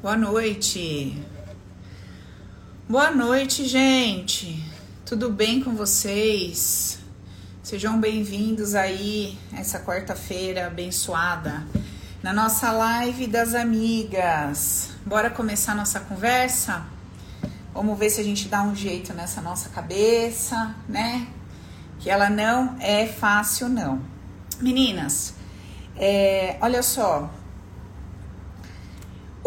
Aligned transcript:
Boa 0.00 0.16
noite. 0.16 1.20
Boa 2.88 3.10
noite, 3.10 3.66
gente. 3.66 4.64
Tudo 5.04 5.28
bem 5.28 5.60
com 5.60 5.74
vocês? 5.74 7.00
Sejam 7.64 8.00
bem-vindos 8.00 8.76
aí 8.76 9.36
essa 9.52 9.80
quarta-feira 9.80 10.68
abençoada 10.68 11.66
na 12.22 12.32
nossa 12.32 12.70
live 12.70 13.26
das 13.26 13.56
amigas. 13.56 14.90
Bora 15.04 15.30
começar 15.30 15.74
nossa 15.74 15.98
conversa? 15.98 16.86
Vamos 17.74 17.98
ver 17.98 18.10
se 18.10 18.20
a 18.20 18.24
gente 18.24 18.46
dá 18.46 18.62
um 18.62 18.76
jeito 18.76 19.12
nessa 19.12 19.40
nossa 19.40 19.68
cabeça, 19.68 20.76
né? 20.88 21.26
Que 21.98 22.08
ela 22.08 22.30
não 22.30 22.76
é 22.78 23.04
fácil, 23.04 23.68
não. 23.68 24.00
Meninas, 24.60 25.34
é, 25.96 26.56
olha 26.60 26.84
só, 26.84 27.28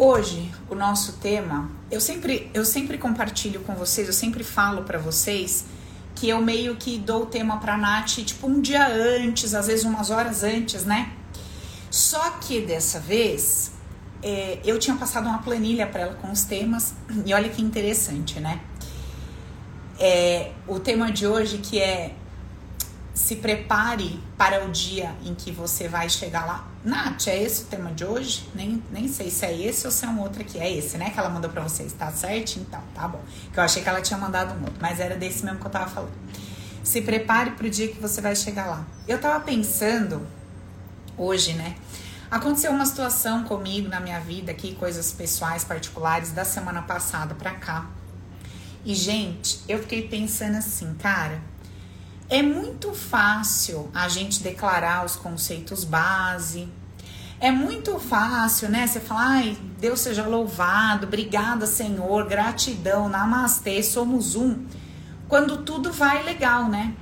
Hoje, 0.04 0.52
o 0.68 0.74
nosso 0.74 1.14
tema, 1.18 1.70
eu 1.92 2.02
sempre, 2.02 2.50
eu 2.56 2.66
sempre 2.66 2.98
compartilho 2.98 3.60
com 3.60 3.76
vocês, 3.76 4.08
eu 4.08 4.14
sempre 4.14 4.44
falo 4.44 4.82
para 4.82 4.98
vocês 4.98 5.64
que 6.16 6.28
eu 6.28 6.42
meio 6.42 6.76
que 6.76 6.98
dou 6.98 7.22
o 7.22 7.26
tema 7.28 7.60
pra 7.60 7.78
Nath, 7.78 8.14
tipo, 8.26 8.48
um 8.48 8.60
dia 8.60 8.88
antes, 8.88 9.54
às 9.54 9.68
vezes 9.68 9.86
umas 9.86 10.10
horas 10.10 10.42
antes, 10.42 10.86
né? 10.86 11.14
Só 11.92 12.32
que 12.32 12.62
dessa 12.62 13.00
vez, 13.00 13.74
é, 14.24 14.58
eu 14.66 14.80
tinha 14.80 14.98
passado 14.98 15.28
uma 15.28 15.38
planilha 15.38 15.86
para 15.86 16.02
ela 16.02 16.16
com 16.16 16.32
os 16.32 16.46
temas, 16.46 16.96
e 17.24 17.32
olha 17.32 17.50
que 17.50 17.62
interessante, 17.62 18.40
né? 18.40 18.60
É, 20.00 20.52
o 20.68 20.80
tema 20.80 21.12
de 21.12 21.28
hoje 21.28 21.60
que 21.60 21.80
é 21.80 22.16
se 23.14 23.36
prepare 23.36 24.20
para 24.36 24.66
o 24.66 24.72
dia 24.72 25.16
em 25.24 25.36
que 25.36 25.52
você 25.52 25.88
vai 25.88 26.10
chegar 26.10 26.48
lá. 26.48 26.71
Nath, 26.84 27.28
é 27.28 27.44
esse 27.44 27.64
o 27.64 27.66
tema 27.68 27.92
de 27.92 28.04
hoje? 28.04 28.50
Nem, 28.56 28.82
nem 28.92 29.08
sei 29.08 29.30
se 29.30 29.46
é 29.46 29.56
esse 29.56 29.86
ou 29.86 29.92
se 29.92 30.04
é 30.04 30.08
um 30.08 30.20
outro 30.20 30.42
aqui. 30.42 30.58
É 30.58 30.72
esse, 30.72 30.98
né? 30.98 31.12
Que 31.12 31.20
ela 31.20 31.30
mandou 31.30 31.50
pra 31.50 31.62
vocês, 31.62 31.94
tá 31.94 32.12
certo? 32.12 32.58
Então, 32.58 32.82
tá 32.96 33.08
bom. 33.08 33.22
Que 33.54 33.60
eu 33.60 33.64
achei 33.64 33.84
que 33.84 33.90
ela 33.90 34.02
tinha 34.02 34.18
mandado 34.18 34.54
um 34.56 34.62
outro, 34.62 34.78
mas 34.82 35.00
era 35.00 35.16
desse 35.16 35.46
mesmo 35.46 35.60
que 35.60 35.66
eu 35.66 35.70
tava 35.70 35.88
falando. 35.88 36.14
Se 36.84 37.02
prepare 37.02 37.52
pro 37.52 37.70
dia 37.70 37.88
que 37.88 38.02
você 38.02 38.20
vai 38.20 38.36
chegar 38.36 38.66
lá. 38.66 38.86
Eu 39.08 39.22
tava 39.22 39.40
pensando 39.42 40.26
hoje, 41.16 41.54
né? 41.54 41.76
Aconteceu 42.32 42.72
uma 42.72 42.86
situação 42.86 43.44
comigo 43.44 43.88
na 43.88 44.00
minha 44.00 44.20
vida 44.20 44.52
aqui, 44.52 44.74
coisas 44.74 45.12
pessoais, 45.12 45.64
particulares, 45.64 46.32
da 46.32 46.44
semana 46.44 46.82
passada 46.82 47.36
pra 47.36 47.52
cá. 47.52 47.86
E, 48.84 48.96
gente, 48.96 49.62
eu 49.68 49.78
fiquei 49.80 50.08
pensando 50.08 50.58
assim, 50.58 50.96
cara 50.96 51.51
é 52.32 52.42
muito 52.42 52.94
fácil 52.94 53.92
a 53.94 54.08
gente 54.08 54.42
declarar 54.42 55.04
os 55.06 55.18
conceitos 55.18 55.84
base. 55.84 56.66
É 57.42 57.52
muito 57.52 58.00
fácil, 58.00 58.70
né? 58.70 58.88
Você 58.88 59.02
fala, 59.02 59.22
ai, 59.22 59.58
Deus 59.78 60.00
seja 60.00 60.26
louvado, 60.26 61.08
obrigada, 61.08 61.66
Senhor, 61.66 62.26
gratidão, 62.26 63.10
namastê, 63.10 63.84
somos 63.84 64.36
um. 64.36 64.66
Quando 65.28 65.58
tudo 65.64 65.92
vai 65.92 66.24
legal, 66.24 66.70
né? 66.70 66.94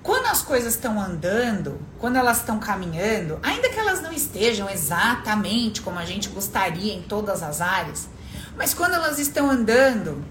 Quando 0.00 0.26
as 0.26 0.42
coisas 0.42 0.74
estão 0.74 1.00
andando, 1.00 1.80
quando 1.98 2.14
elas 2.14 2.36
estão 2.38 2.60
caminhando, 2.60 3.40
ainda 3.42 3.68
que 3.68 3.80
elas 3.80 4.00
não 4.00 4.12
estejam 4.12 4.70
exatamente 4.70 5.82
como 5.82 5.98
a 5.98 6.04
gente 6.04 6.28
gostaria 6.28 6.94
em 6.94 7.02
todas 7.02 7.42
as 7.42 7.60
áreas, 7.60 8.08
mas 8.56 8.72
quando 8.72 8.94
elas 8.94 9.18
estão 9.18 9.50
andando, 9.50 10.24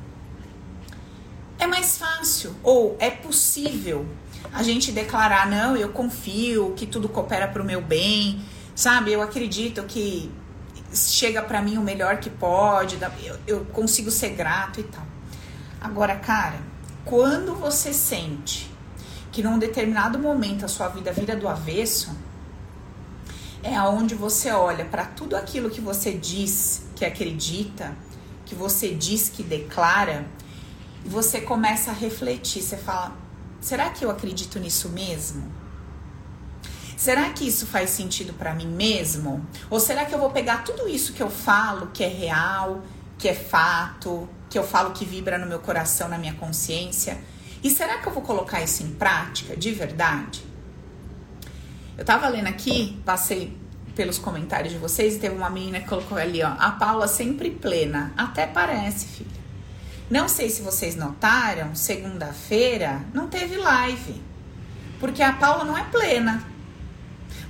é 1.60 1.68
mais 1.68 1.98
fácil 1.98 2.56
ou 2.64 2.96
é 3.00 3.10
possível 3.10 4.06
a 4.54 4.64
gente 4.64 4.92
declarar 4.92 5.50
não, 5.50 5.76
eu 5.76 5.90
confio 5.90 6.74
que 6.76 6.86
tudo 6.86 7.10
coopera 7.10 7.48
para 7.48 7.62
o 7.62 7.66
meu 7.66 7.82
bem, 7.82 8.42
sabe? 8.76 9.12
Eu 9.12 9.22
acredito 9.22 9.84
que 9.84 10.32
chega 10.94 11.42
para 11.42 11.62
mim 11.62 11.78
o 11.78 11.82
melhor 11.82 12.18
que 12.18 12.30
pode, 12.30 12.98
eu, 13.46 13.66
consigo 13.66 14.10
ser 14.10 14.30
grato 14.30 14.80
e 14.80 14.84
tal. 14.84 15.06
Agora, 15.82 16.16
cara, 16.16 16.60
quando 17.06 17.54
você 17.56 17.94
sente 17.94 18.72
que 19.32 19.44
num 19.44 19.60
determinado 19.60 20.18
momento 20.18 20.66
a 20.66 20.68
sua 20.68 20.88
vida 20.88 21.12
vira 21.12 21.36
do 21.36 21.48
avesso, 21.48 22.16
é 23.62 23.76
aonde 23.76 24.16
você 24.16 24.52
olha 24.52 24.86
para 24.86 25.06
tudo 25.06 25.36
aquilo 25.36 25.70
que 25.70 25.82
você 25.82 26.14
diz 26.14 26.88
que 26.96 27.06
acredita, 27.06 27.96
que 28.46 28.56
você 28.56 28.94
diz 28.94 29.30
que 29.30 29.44
declara 29.44 30.26
você 31.08 31.42
começa 31.42 31.92
a 31.92 31.94
refletir, 31.94 32.62
você 32.62 32.78
fala: 32.78 33.16
será 33.62 33.90
que 33.90 34.04
eu 34.04 34.12
acredito 34.12 34.60
nisso 34.60 34.90
mesmo? 34.90 35.52
Será 36.98 37.30
que 37.30 37.48
isso 37.48 37.68
faz 37.68 37.92
sentido 37.92 38.34
para 38.34 38.54
mim 38.54 38.68
mesmo? 38.68 39.46
Ou 39.70 39.80
será 39.80 40.06
que 40.06 40.14
eu 40.14 40.20
vou 40.20 40.32
pegar 40.32 40.64
tudo 40.64 40.88
isso 40.90 41.14
que 41.14 41.22
eu 41.22 41.30
falo, 41.30 41.88
que 41.94 42.04
é 42.04 42.08
real, 42.08 42.82
que 43.18 43.30
é 43.30 43.36
fato, 43.36 44.28
que 44.50 44.58
eu 44.58 44.64
falo 44.64 44.92
que 44.92 45.06
vibra 45.06 45.38
no 45.38 45.46
meu 45.46 45.60
coração, 45.60 46.10
na 46.10 46.18
minha 46.18 46.34
consciência? 46.34 47.20
E 47.64 47.70
será 47.70 48.00
que 48.00 48.08
eu 48.08 48.14
vou 48.14 48.24
colocar 48.24 48.62
isso 48.62 48.84
em 48.84 48.94
prática 48.96 49.56
de 49.56 49.72
verdade? 49.72 50.44
Eu 51.98 52.04
tava 52.04 52.28
lendo 52.28 52.48
aqui, 52.48 53.00
passei 53.06 53.56
pelos 53.96 54.18
comentários 54.18 54.74
de 54.74 54.80
vocês 54.80 55.16
e 55.16 55.20
teve 55.20 55.36
uma 55.36 55.50
menina 55.50 55.80
que 55.80 55.88
colocou 55.88 56.18
ali, 56.18 56.44
ó, 56.44 56.54
a 56.60 56.72
Paula 56.72 57.08
sempre 57.08 57.52
plena. 57.52 58.12
Até 58.18 58.46
parece, 58.46 59.08
filha. 59.08 59.37
Não 60.10 60.30
sei 60.30 60.50
se 60.50 60.62
vocês 60.62 60.96
notaram, 60.96 61.76
segunda-feira 61.76 63.02
não 63.14 63.28
teve 63.28 63.58
live. 63.58 64.22
Porque 65.02 65.22
a 65.22 65.34
Paula 65.34 65.66
não 65.66 65.78
é 65.78 65.84
plena. 65.84 66.46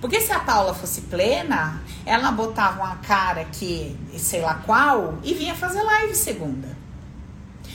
Porque 0.02 0.20
se 0.20 0.32
a 0.32 0.40
Paula 0.40 0.74
fosse 0.74 1.02
plena, 1.02 1.82
ela 2.04 2.32
botava 2.32 2.84
uma 2.84 2.96
cara 2.98 3.46
que, 3.46 3.96
sei 4.18 4.42
lá 4.42 4.56
qual, 4.66 5.20
e 5.24 5.36
vinha 5.36 5.54
fazer 5.54 5.84
live 5.84 6.16
segunda. 6.16 6.76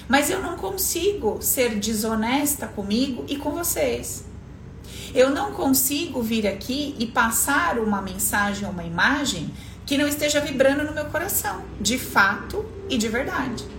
Mas 0.09 0.31
eu 0.31 0.43
não 0.43 0.57
consigo 0.57 1.41
ser 1.41 1.79
desonesta 1.79 2.67
comigo 2.67 3.25
e 3.29 3.37
com 3.37 3.53
vocês. 3.53 4.25
Eu 5.15 5.31
não 5.31 5.53
consigo 5.53 6.21
vir 6.23 6.47
aqui 6.47 6.97
e 6.99 7.07
passar 7.07 7.79
uma 7.79 8.03
mensagem 8.03 8.69
uma 8.69 8.83
imagem 8.83 9.49
que 9.87 9.97
não 9.97 10.09
esteja 10.09 10.41
vibrando 10.41 10.85
no 10.85 10.93
meu 10.93 11.05
coração, 11.07 11.63
de 11.81 11.99
fato 11.99 12.65
e 12.89 12.99
de 12.99 13.09
verdade. 13.09 13.72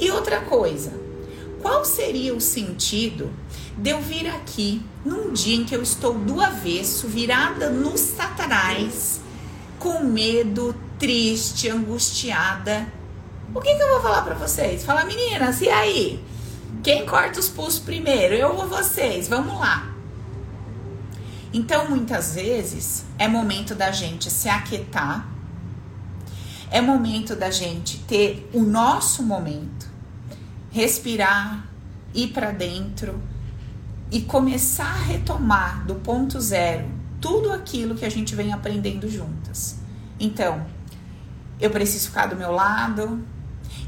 E 0.00 0.10
outra 0.12 0.42
coisa, 0.42 0.92
qual 1.60 1.84
seria 1.84 2.34
o 2.34 2.40
sentido 2.40 3.30
de 3.76 3.90
eu 3.90 4.00
vir 4.00 4.28
aqui 4.28 4.80
num 5.04 5.32
dia 5.32 5.56
em 5.56 5.64
que 5.64 5.74
eu 5.74 5.82
estou 5.82 6.14
do 6.14 6.40
avesso, 6.40 7.08
virada 7.08 7.68
nos 7.68 8.00
satanás, 8.00 9.20
com 9.78 10.04
medo, 10.04 10.74
triste, 10.98 11.68
angustiada? 11.68 12.86
O 13.52 13.60
que, 13.60 13.74
que 13.74 13.82
eu 13.82 13.88
vou 13.88 14.00
falar 14.00 14.22
para 14.22 14.34
vocês? 14.34 14.84
Fala, 14.84 15.04
meninas, 15.04 15.60
e 15.60 15.68
aí? 15.68 16.24
Quem 16.82 17.04
corta 17.04 17.40
os 17.40 17.48
pulsos 17.48 17.80
primeiro? 17.80 18.34
Eu 18.34 18.54
ou 18.54 18.68
vocês? 18.68 19.26
Vamos 19.26 19.58
lá. 19.58 19.94
Então, 21.52 21.88
muitas 21.88 22.34
vezes, 22.34 23.04
é 23.18 23.26
momento 23.26 23.74
da 23.74 23.90
gente 23.90 24.30
se 24.30 24.48
aquietar, 24.48 25.26
é 26.70 26.80
momento 26.80 27.34
da 27.34 27.50
gente 27.50 27.98
ter 28.00 28.48
o 28.52 28.62
nosso 28.62 29.22
momento 29.22 29.77
respirar, 30.70 31.66
ir 32.14 32.28
para 32.28 32.50
dentro 32.50 33.20
e 34.10 34.22
começar 34.22 34.88
a 34.88 35.02
retomar 35.02 35.84
do 35.86 35.96
ponto 35.96 36.40
zero 36.40 36.98
tudo 37.20 37.52
aquilo 37.52 37.94
que 37.94 38.04
a 38.04 38.10
gente 38.10 38.34
vem 38.34 38.52
aprendendo 38.52 39.08
juntas. 39.08 39.76
Então, 40.20 40.64
eu 41.60 41.70
preciso 41.70 42.08
ficar 42.08 42.26
do 42.26 42.36
meu 42.36 42.52
lado, 42.52 43.24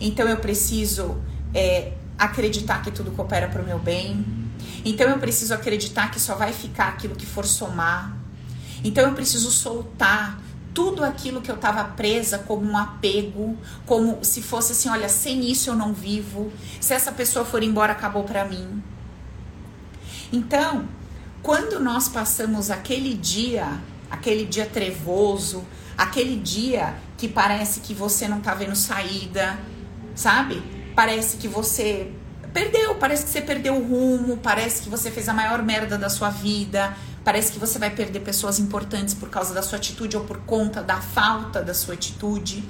então 0.00 0.28
eu 0.28 0.38
preciso 0.38 1.16
é, 1.54 1.92
acreditar 2.18 2.82
que 2.82 2.90
tudo 2.90 3.10
coopera 3.12 3.48
para 3.48 3.62
o 3.62 3.64
meu 3.64 3.78
bem, 3.78 4.24
então 4.84 5.08
eu 5.08 5.18
preciso 5.18 5.54
acreditar 5.54 6.10
que 6.10 6.20
só 6.20 6.34
vai 6.34 6.52
ficar 6.52 6.88
aquilo 6.88 7.14
que 7.14 7.26
for 7.26 7.44
somar, 7.44 8.16
então 8.82 9.04
eu 9.04 9.14
preciso 9.14 9.50
soltar 9.50 10.40
tudo 10.80 11.04
aquilo 11.04 11.42
que 11.42 11.50
eu 11.50 11.56
estava 11.56 11.84
presa 11.84 12.38
como 12.38 12.64
um 12.64 12.74
apego, 12.74 13.54
como 13.84 14.24
se 14.24 14.40
fosse 14.40 14.72
assim, 14.72 14.88
olha, 14.88 15.10
sem 15.10 15.44
isso 15.44 15.68
eu 15.68 15.76
não 15.76 15.92
vivo. 15.92 16.50
Se 16.80 16.94
essa 16.94 17.12
pessoa 17.12 17.44
for 17.44 17.62
embora, 17.62 17.92
acabou 17.92 18.24
para 18.24 18.46
mim. 18.46 18.82
Então, 20.32 20.88
quando 21.42 21.78
nós 21.78 22.08
passamos 22.08 22.70
aquele 22.70 23.12
dia, 23.12 23.78
aquele 24.10 24.46
dia 24.46 24.64
trevoso, 24.64 25.66
aquele 25.98 26.36
dia 26.36 26.94
que 27.18 27.28
parece 27.28 27.80
que 27.80 27.92
você 27.92 28.26
não 28.26 28.40
tá 28.40 28.54
vendo 28.54 28.74
saída, 28.74 29.58
sabe? 30.14 30.62
Parece 30.96 31.36
que 31.36 31.46
você 31.46 32.10
perdeu, 32.54 32.94
parece 32.94 33.24
que 33.24 33.30
você 33.30 33.42
perdeu 33.42 33.74
o 33.76 33.86
rumo, 33.86 34.38
parece 34.38 34.82
que 34.84 34.88
você 34.88 35.10
fez 35.10 35.28
a 35.28 35.34
maior 35.34 35.62
merda 35.62 35.98
da 35.98 36.08
sua 36.08 36.30
vida, 36.30 36.96
Parece 37.24 37.52
que 37.52 37.58
você 37.58 37.78
vai 37.78 37.90
perder 37.90 38.20
pessoas 38.20 38.58
importantes 38.58 39.14
por 39.14 39.28
causa 39.28 39.52
da 39.52 39.62
sua 39.62 39.78
atitude 39.78 40.16
ou 40.16 40.24
por 40.24 40.38
conta 40.38 40.82
da 40.82 41.00
falta 41.00 41.62
da 41.62 41.74
sua 41.74 41.94
atitude. 41.94 42.64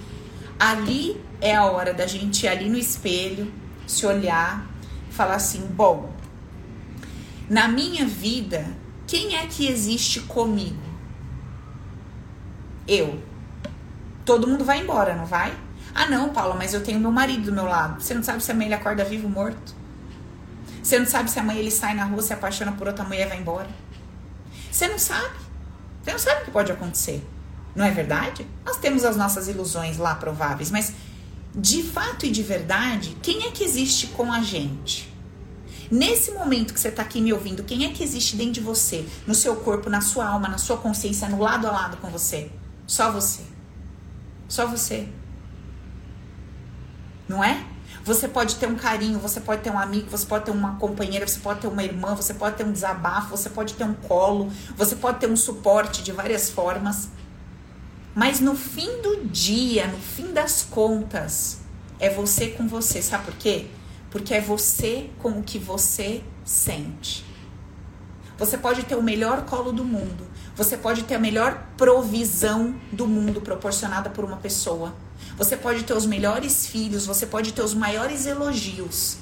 Ali 0.58 1.20
é 1.40 1.54
a 1.54 1.64
hora 1.64 1.94
da 1.94 2.06
gente 2.06 2.44
ir 2.44 2.48
ali 2.48 2.68
no 2.68 2.76
espelho, 2.76 3.52
se 3.86 4.04
olhar, 4.04 4.66
falar 5.10 5.36
assim: 5.36 5.66
bom, 5.66 6.12
na 7.48 7.68
minha 7.68 8.04
vida, 8.04 8.66
quem 9.06 9.36
é 9.36 9.46
que 9.46 9.66
existe 9.66 10.20
comigo? 10.20 10.90
Eu. 12.86 13.22
todo 14.24 14.46
mundo 14.46 14.64
vai 14.64 14.80
embora, 14.80 15.14
não 15.14 15.26
vai? 15.26 15.52
Ah, 15.94 16.06
não, 16.06 16.30
Paula, 16.30 16.54
mas 16.54 16.74
eu 16.74 16.82
tenho 16.82 17.00
meu 17.00 17.10
marido 17.10 17.46
do 17.46 17.52
meu 17.52 17.64
lado. 17.64 18.00
Você 18.00 18.14
não 18.14 18.22
sabe 18.22 18.42
se 18.42 18.50
amanhã 18.50 18.66
ele 18.66 18.74
acorda 18.74 19.04
vivo 19.04 19.26
ou 19.26 19.32
morto? 19.32 19.74
Você 20.82 20.98
não 20.98 21.06
sabe 21.06 21.30
se 21.30 21.38
amanhã 21.38 21.58
ele 21.58 21.70
sai 21.70 21.94
na 21.94 22.04
rua, 22.04 22.22
se 22.22 22.32
apaixona 22.32 22.72
por 22.72 22.86
outra 22.86 23.04
mulher 23.04 23.26
e 23.26 23.28
vai 23.28 23.38
embora? 23.38 23.68
Você 24.80 24.88
não 24.88 24.98
sabe. 24.98 25.36
Você 26.02 26.10
não 26.10 26.18
sabe 26.18 26.40
o 26.40 26.44
que 26.46 26.50
pode 26.50 26.72
acontecer. 26.72 27.22
Não 27.76 27.84
é 27.84 27.90
verdade? 27.90 28.46
Nós 28.64 28.78
temos 28.78 29.04
as 29.04 29.14
nossas 29.14 29.46
ilusões 29.46 29.98
lá 29.98 30.14
prováveis, 30.14 30.70
mas 30.70 30.94
de 31.54 31.82
fato 31.82 32.24
e 32.24 32.30
de 32.30 32.42
verdade, 32.42 33.14
quem 33.22 33.46
é 33.46 33.50
que 33.50 33.62
existe 33.62 34.06
com 34.06 34.32
a 34.32 34.40
gente? 34.40 35.14
Nesse 35.90 36.30
momento 36.30 36.72
que 36.72 36.80
você 36.80 36.88
está 36.88 37.02
aqui 37.02 37.20
me 37.20 37.30
ouvindo, 37.30 37.62
quem 37.62 37.84
é 37.84 37.92
que 37.92 38.02
existe 38.02 38.36
dentro 38.36 38.54
de 38.54 38.60
você, 38.60 39.06
no 39.26 39.34
seu 39.34 39.54
corpo, 39.56 39.90
na 39.90 40.00
sua 40.00 40.26
alma, 40.26 40.48
na 40.48 40.56
sua 40.56 40.78
consciência, 40.78 41.28
no 41.28 41.42
lado 41.42 41.66
a 41.66 41.70
lado 41.70 41.98
com 41.98 42.08
você? 42.08 42.50
Só 42.86 43.12
você. 43.12 43.42
Só 44.48 44.66
você. 44.66 45.06
Não 47.28 47.44
é? 47.44 47.66
Você 48.10 48.26
pode 48.26 48.56
ter 48.56 48.66
um 48.66 48.74
carinho, 48.74 49.20
você 49.20 49.40
pode 49.40 49.62
ter 49.62 49.70
um 49.70 49.78
amigo, 49.78 50.10
você 50.10 50.26
pode 50.26 50.44
ter 50.44 50.50
uma 50.50 50.74
companheira, 50.74 51.24
você 51.28 51.38
pode 51.38 51.60
ter 51.60 51.68
uma 51.68 51.84
irmã, 51.84 52.12
você 52.12 52.34
pode 52.34 52.56
ter 52.56 52.64
um 52.64 52.72
desabafo, 52.72 53.36
você 53.36 53.48
pode 53.48 53.74
ter 53.74 53.84
um 53.84 53.94
colo, 53.94 54.50
você 54.76 54.96
pode 54.96 55.20
ter 55.20 55.30
um 55.30 55.36
suporte 55.36 56.02
de 56.02 56.10
várias 56.10 56.50
formas. 56.50 57.08
Mas 58.12 58.40
no 58.40 58.56
fim 58.56 59.00
do 59.00 59.26
dia, 59.26 59.86
no 59.86 59.98
fim 59.98 60.32
das 60.32 60.66
contas, 60.68 61.60
é 62.00 62.10
você 62.10 62.48
com 62.48 62.66
você. 62.66 63.00
Sabe 63.00 63.26
por 63.26 63.34
quê? 63.34 63.68
Porque 64.10 64.34
é 64.34 64.40
você 64.40 65.08
com 65.20 65.38
o 65.38 65.42
que 65.44 65.60
você 65.60 66.20
sente. 66.44 67.24
Você 68.36 68.58
pode 68.58 68.82
ter 68.86 68.96
o 68.96 69.02
melhor 69.04 69.42
colo 69.42 69.70
do 69.70 69.84
mundo. 69.84 70.26
Você 70.56 70.76
pode 70.76 71.04
ter 71.04 71.14
a 71.14 71.20
melhor 71.20 71.64
provisão 71.76 72.74
do 72.90 73.06
mundo 73.06 73.40
proporcionada 73.40 74.10
por 74.10 74.24
uma 74.24 74.38
pessoa. 74.38 74.96
Você 75.36 75.56
pode 75.56 75.84
ter 75.84 75.94
os 75.94 76.06
melhores 76.06 76.66
filhos, 76.66 77.06
você 77.06 77.26
pode 77.26 77.52
ter 77.52 77.62
os 77.62 77.74
maiores 77.74 78.26
elogios. 78.26 79.16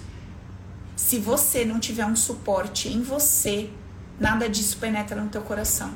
Se 0.97 1.19
você 1.19 1.65
não 1.65 1.79
tiver 1.79 2.05
um 2.05 2.17
suporte 2.17 2.89
em 2.89 3.03
você, 3.03 3.71
nada 4.19 4.49
disso 4.49 4.77
penetra 4.79 5.21
no 5.21 5.29
teu 5.29 5.43
coração. 5.43 5.93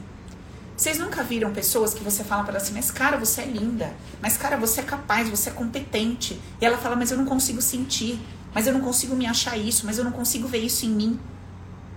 Vocês 0.76 0.98
nunca 0.98 1.22
viram 1.22 1.52
pessoas 1.52 1.92
que 1.92 2.02
você 2.02 2.24
fala 2.24 2.42
para 2.42 2.54
ela 2.54 2.62
assim, 2.62 2.72
mas 2.72 2.90
cara, 2.90 3.16
você 3.16 3.42
é 3.42 3.46
linda, 3.46 3.94
mas 4.20 4.36
cara, 4.36 4.56
você 4.56 4.80
é 4.80 4.84
capaz, 4.84 5.28
você 5.28 5.50
é 5.50 5.52
competente. 5.52 6.40
E 6.60 6.64
ela 6.64 6.78
fala, 6.78 6.96
mas 6.96 7.10
eu 7.10 7.18
não 7.18 7.24
consigo 7.24 7.60
sentir, 7.60 8.18
mas 8.54 8.66
eu 8.66 8.72
não 8.72 8.80
consigo 8.80 9.14
me 9.14 9.26
achar 9.26 9.56
isso, 9.56 9.86
mas 9.86 9.98
eu 9.98 10.04
não 10.04 10.12
consigo 10.12 10.48
ver 10.48 10.58
isso 10.58 10.86
em 10.86 10.90
mim. 10.90 11.20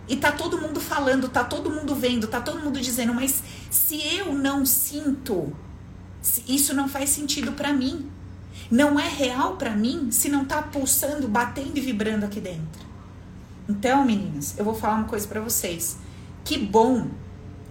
E 0.07 0.15
tá 0.15 0.31
todo 0.31 0.59
mundo 0.59 0.79
falando, 0.79 1.27
tá 1.29 1.43
todo 1.43 1.69
mundo 1.69 1.95
vendo, 1.95 2.27
tá 2.27 2.39
todo 2.39 2.59
mundo 2.59 2.79
dizendo, 2.79 3.13
mas 3.13 3.41
se 3.71 4.01
eu 4.15 4.33
não 4.33 4.65
sinto, 4.65 5.55
isso 6.47 6.73
não 6.73 6.87
faz 6.87 7.09
sentido 7.09 7.51
para 7.51 7.73
mim. 7.73 8.09
Não 8.71 8.99
é 8.99 9.07
real 9.07 9.57
para 9.57 9.75
mim 9.75 10.11
se 10.11 10.29
não 10.29 10.45
tá 10.45 10.61
pulsando, 10.61 11.27
batendo 11.27 11.77
e 11.77 11.81
vibrando 11.81 12.25
aqui 12.25 12.39
dentro. 12.39 12.85
Então, 13.67 14.05
meninas, 14.05 14.55
eu 14.57 14.65
vou 14.65 14.73
falar 14.73 14.95
uma 14.95 15.07
coisa 15.07 15.27
para 15.27 15.41
vocês. 15.41 15.97
Que 16.43 16.57
bom 16.57 17.07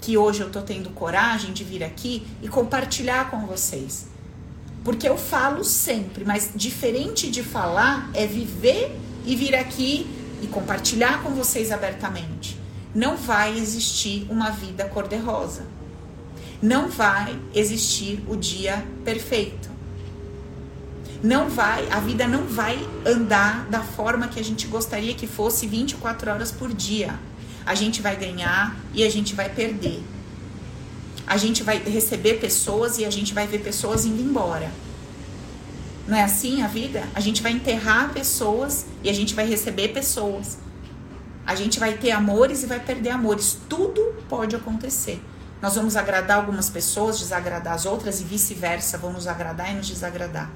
que 0.00 0.16
hoje 0.18 0.40
eu 0.40 0.50
tô 0.50 0.60
tendo 0.60 0.90
coragem 0.90 1.52
de 1.52 1.64
vir 1.64 1.82
aqui 1.82 2.26
e 2.42 2.48
compartilhar 2.48 3.30
com 3.30 3.46
vocês. 3.46 4.06
Porque 4.84 5.08
eu 5.08 5.16
falo 5.16 5.64
sempre, 5.64 6.24
mas 6.24 6.50
diferente 6.54 7.30
de 7.30 7.42
falar 7.42 8.10
é 8.12 8.26
viver 8.26 8.94
e 9.24 9.34
vir 9.34 9.54
aqui 9.54 10.06
e 10.42 10.46
compartilhar 10.46 11.22
com 11.22 11.30
vocês 11.30 11.72
abertamente. 11.72 12.60
Não 12.94 13.16
vai 13.16 13.56
existir 13.56 14.26
uma 14.28 14.50
vida 14.50 14.84
cor-de-rosa. 14.84 15.73
Não 16.62 16.88
vai 16.88 17.38
existir 17.54 18.22
o 18.28 18.36
dia 18.36 18.84
perfeito. 19.04 19.68
Não 21.22 21.48
vai, 21.48 21.88
a 21.90 22.00
vida 22.00 22.26
não 22.26 22.44
vai 22.44 22.78
andar 23.06 23.66
da 23.66 23.82
forma 23.82 24.28
que 24.28 24.38
a 24.38 24.44
gente 24.44 24.66
gostaria 24.66 25.14
que 25.14 25.26
fosse 25.26 25.66
24 25.66 26.30
horas 26.30 26.52
por 26.52 26.72
dia 26.72 27.18
a 27.64 27.74
gente 27.74 28.02
vai 28.02 28.16
ganhar 28.16 28.76
e 28.92 29.02
a 29.04 29.10
gente 29.10 29.34
vai 29.34 29.48
perder. 29.48 30.02
A 31.26 31.36
gente 31.36 31.62
vai 31.62 31.78
receber 31.78 32.34
pessoas 32.34 32.98
e 32.98 33.04
a 33.04 33.10
gente 33.10 33.32
vai 33.32 33.46
ver 33.46 33.60
pessoas 33.60 34.04
indo 34.04 34.20
embora. 34.20 34.70
Não 36.06 36.16
é 36.16 36.22
assim 36.22 36.62
a 36.62 36.66
vida? 36.66 37.02
A 37.14 37.20
gente 37.20 37.42
vai 37.42 37.52
enterrar 37.52 38.12
pessoas 38.12 38.84
e 39.02 39.08
a 39.08 39.12
gente 39.12 39.34
vai 39.34 39.46
receber 39.46 39.88
pessoas. 39.88 40.58
A 41.46 41.54
gente 41.54 41.80
vai 41.80 41.94
ter 41.94 42.10
amores 42.10 42.62
e 42.62 42.66
vai 42.66 42.80
perder 42.80 43.10
amores. 43.10 43.56
Tudo 43.68 44.14
pode 44.28 44.54
acontecer. 44.54 45.20
Nós 45.64 45.76
vamos 45.76 45.96
agradar 45.96 46.36
algumas 46.36 46.68
pessoas, 46.68 47.18
desagradar 47.18 47.72
as 47.72 47.86
outras 47.86 48.20
e 48.20 48.24
vice-versa, 48.24 48.98
vamos 48.98 49.26
agradar 49.26 49.72
e 49.72 49.76
nos 49.76 49.86
desagradar. 49.86 50.50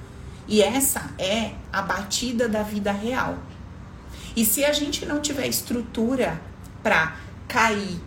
E 0.47 0.61
essa 0.61 1.01
é 1.17 1.55
a 1.73 1.81
batida 1.81 2.47
da 2.47 2.63
vida 2.63 2.93
real. 2.93 3.39
E 4.37 4.45
se 4.45 4.67
a 4.67 4.73
gente 4.75 5.07
não 5.07 5.19
tiver 5.19 5.47
estrutura 5.47 6.39
para 6.83 7.17
cair. 7.49 7.99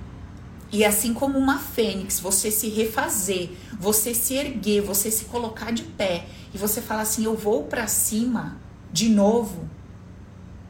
E 0.72 0.86
assim 0.86 1.12
como 1.12 1.40
uma 1.40 1.58
fênix, 1.58 2.20
você 2.20 2.52
se 2.52 2.70
refazer, 2.70 3.50
você 3.80 4.14
se 4.14 4.36
erguer, 4.36 4.82
você 4.82 5.10
se 5.10 5.26
colocar 5.26 5.72
de 5.72 5.82
pé 5.82 6.28
e 6.54 6.58
você 6.60 6.84
falar 6.84 7.02
assim: 7.02 7.26
eu 7.26 7.36
vou 7.36 7.64
para 7.64 7.88
cima 7.88 8.60
de 8.94 9.10
novo. 9.10 9.68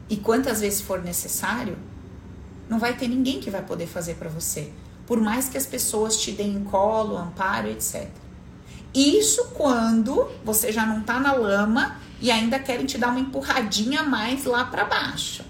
E 0.08 0.16
quantas 0.16 0.62
vezes 0.62 0.80
for 0.80 1.02
necessário, 1.02 1.76
não 2.70 2.78
vai 2.78 2.96
ter 2.96 3.06
ninguém 3.06 3.38
que 3.38 3.50
vai 3.50 3.62
poder 3.62 3.86
fazer 3.86 4.14
para 4.14 4.30
você. 4.30 4.72
Por 5.06 5.20
mais 5.20 5.48
que 5.48 5.58
as 5.58 5.66
pessoas 5.66 6.16
te 6.16 6.32
deem 6.32 6.62
colo, 6.64 7.16
amparo, 7.16 7.68
etc. 7.68 8.08
Isso 8.94 9.48
quando 9.54 10.28
você 10.44 10.70
já 10.70 10.84
não 10.84 11.02
tá 11.02 11.18
na 11.18 11.32
lama 11.32 11.96
e 12.20 12.30
ainda 12.30 12.58
querem 12.58 12.86
te 12.86 12.98
dar 12.98 13.08
uma 13.08 13.20
empurradinha 13.20 14.02
mais 14.02 14.44
lá 14.44 14.64
para 14.64 14.84
baixo. 14.84 15.44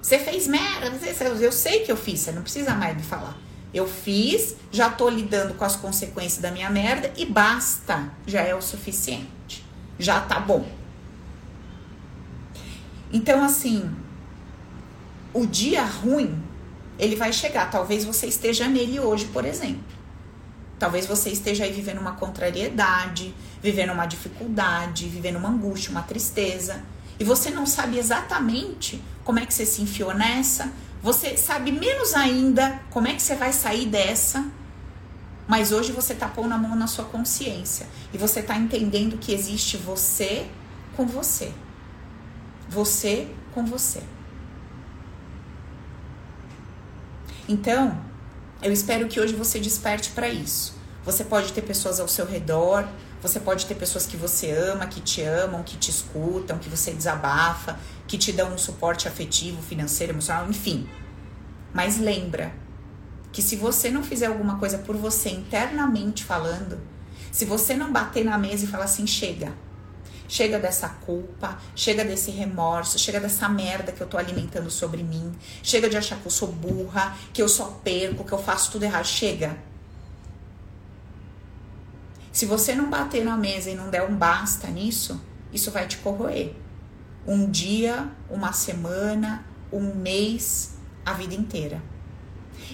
Você 0.00 0.18
fez 0.18 0.46
merda, 0.46 0.92
eu 1.40 1.52
sei 1.52 1.80
que 1.80 1.92
eu 1.92 1.96
fiz, 1.96 2.20
você 2.20 2.32
não 2.32 2.42
precisa 2.42 2.74
mais 2.74 2.96
me 2.96 3.02
falar. 3.02 3.36
Eu 3.74 3.86
fiz, 3.86 4.56
já 4.72 4.88
tô 4.88 5.10
lidando 5.10 5.54
com 5.54 5.64
as 5.64 5.76
consequências 5.76 6.40
da 6.40 6.50
minha 6.50 6.70
merda 6.70 7.12
e 7.16 7.26
basta, 7.26 8.10
já 8.26 8.40
é 8.40 8.54
o 8.54 8.62
suficiente. 8.62 9.66
Já 9.98 10.20
tá 10.20 10.40
bom. 10.40 10.66
Então, 13.12 13.44
assim, 13.44 13.90
o 15.34 15.46
dia 15.46 15.84
ruim, 15.84 16.42
ele 16.98 17.16
vai 17.16 17.32
chegar. 17.32 17.70
Talvez 17.70 18.04
você 18.04 18.26
esteja 18.26 18.66
nele 18.66 18.98
hoje, 18.98 19.26
por 19.26 19.44
exemplo. 19.44 19.84
Talvez 20.78 21.06
você 21.06 21.30
esteja 21.30 21.64
aí 21.64 21.72
vivendo 21.72 21.98
uma 21.98 22.12
contrariedade, 22.12 23.34
vivendo 23.62 23.92
uma 23.92 24.06
dificuldade, 24.06 25.08
vivendo 25.08 25.36
uma 25.36 25.48
angústia, 25.48 25.90
uma 25.90 26.02
tristeza. 26.02 26.82
E 27.18 27.24
você 27.24 27.50
não 27.50 27.66
sabe 27.66 27.98
exatamente 27.98 29.02
como 29.24 29.40
é 29.40 29.46
que 29.46 29.52
você 29.52 29.66
se 29.66 29.82
enfiou 29.82 30.14
nessa, 30.14 30.72
você 31.02 31.36
sabe 31.36 31.70
menos 31.70 32.14
ainda 32.14 32.80
como 32.90 33.08
é 33.08 33.14
que 33.14 33.22
você 33.22 33.34
vai 33.34 33.52
sair 33.52 33.86
dessa, 33.86 34.44
mas 35.46 35.72
hoje 35.72 35.92
você 35.92 36.14
tá 36.14 36.28
pondo 36.28 36.52
a 36.52 36.58
mão 36.58 36.76
na 36.76 36.86
sua 36.86 37.04
consciência 37.04 37.86
e 38.12 38.18
você 38.18 38.42
tá 38.42 38.56
entendendo 38.56 39.16
que 39.18 39.32
existe 39.32 39.76
você 39.76 40.46
com 40.96 41.06
você. 41.06 41.52
Você 42.68 43.28
com 43.54 43.64
você. 43.64 44.02
Então, 47.48 47.98
eu 48.60 48.70
espero 48.70 49.08
que 49.08 49.18
hoje 49.18 49.34
você 49.34 49.58
desperte 49.58 50.10
para 50.10 50.28
isso. 50.28 50.76
Você 51.02 51.24
pode 51.24 51.52
ter 51.54 51.62
pessoas 51.62 51.98
ao 51.98 52.06
seu 52.06 52.26
redor, 52.26 52.86
você 53.22 53.40
pode 53.40 53.64
ter 53.64 53.74
pessoas 53.74 54.04
que 54.04 54.16
você 54.16 54.50
ama, 54.50 54.86
que 54.86 55.00
te 55.00 55.22
amam, 55.22 55.62
que 55.62 55.78
te 55.78 55.90
escutam, 55.90 56.58
que 56.58 56.68
você 56.68 56.92
desabafa, 56.92 57.78
que 58.06 58.18
te 58.18 58.32
dão 58.32 58.52
um 58.52 58.58
suporte 58.58 59.08
afetivo, 59.08 59.62
financeiro, 59.62 60.12
emocional, 60.12 60.48
enfim. 60.50 60.86
Mas 61.72 61.98
lembra 61.98 62.52
que 63.32 63.40
se 63.40 63.56
você 63.56 63.90
não 63.90 64.02
fizer 64.02 64.26
alguma 64.26 64.58
coisa 64.58 64.78
por 64.78 64.96
você 64.96 65.30
internamente 65.30 66.24
falando, 66.24 66.78
se 67.32 67.46
você 67.46 67.74
não 67.74 67.90
bater 67.90 68.24
na 68.24 68.36
mesa 68.36 68.64
e 68.64 68.68
falar 68.68 68.84
assim, 68.84 69.06
chega, 69.06 69.52
chega 70.28 70.58
dessa 70.58 70.88
culpa, 70.88 71.58
chega 71.74 72.04
desse 72.04 72.30
remorso, 72.30 72.98
chega 72.98 73.18
dessa 73.18 73.48
merda 73.48 73.90
que 73.90 74.00
eu 74.00 74.06
tô 74.06 74.18
alimentando 74.18 74.70
sobre 74.70 75.02
mim, 75.02 75.34
chega 75.62 75.88
de 75.88 75.96
achar 75.96 76.18
que 76.20 76.26
eu 76.26 76.30
sou 76.30 76.52
burra, 76.52 77.16
que 77.32 77.42
eu 77.42 77.48
só 77.48 77.80
perco, 77.82 78.22
que 78.22 78.32
eu 78.32 78.38
faço 78.38 78.70
tudo 78.70 78.84
errado, 78.84 79.06
chega 79.06 79.56
se 82.38 82.46
você 82.46 82.72
não 82.72 82.88
bater 82.88 83.24
na 83.24 83.36
mesa 83.36 83.68
e 83.68 83.74
não 83.74 83.90
der 83.90 84.08
um 84.08 84.14
basta 84.14 84.68
nisso, 84.68 85.20
isso 85.52 85.72
vai 85.72 85.88
te 85.88 85.96
corroer. 85.96 86.52
Um 87.26 87.50
dia, 87.50 88.08
uma 88.30 88.52
semana, 88.52 89.44
um 89.72 89.92
mês, 89.96 90.76
a 91.04 91.14
vida 91.14 91.34
inteira. 91.34 91.82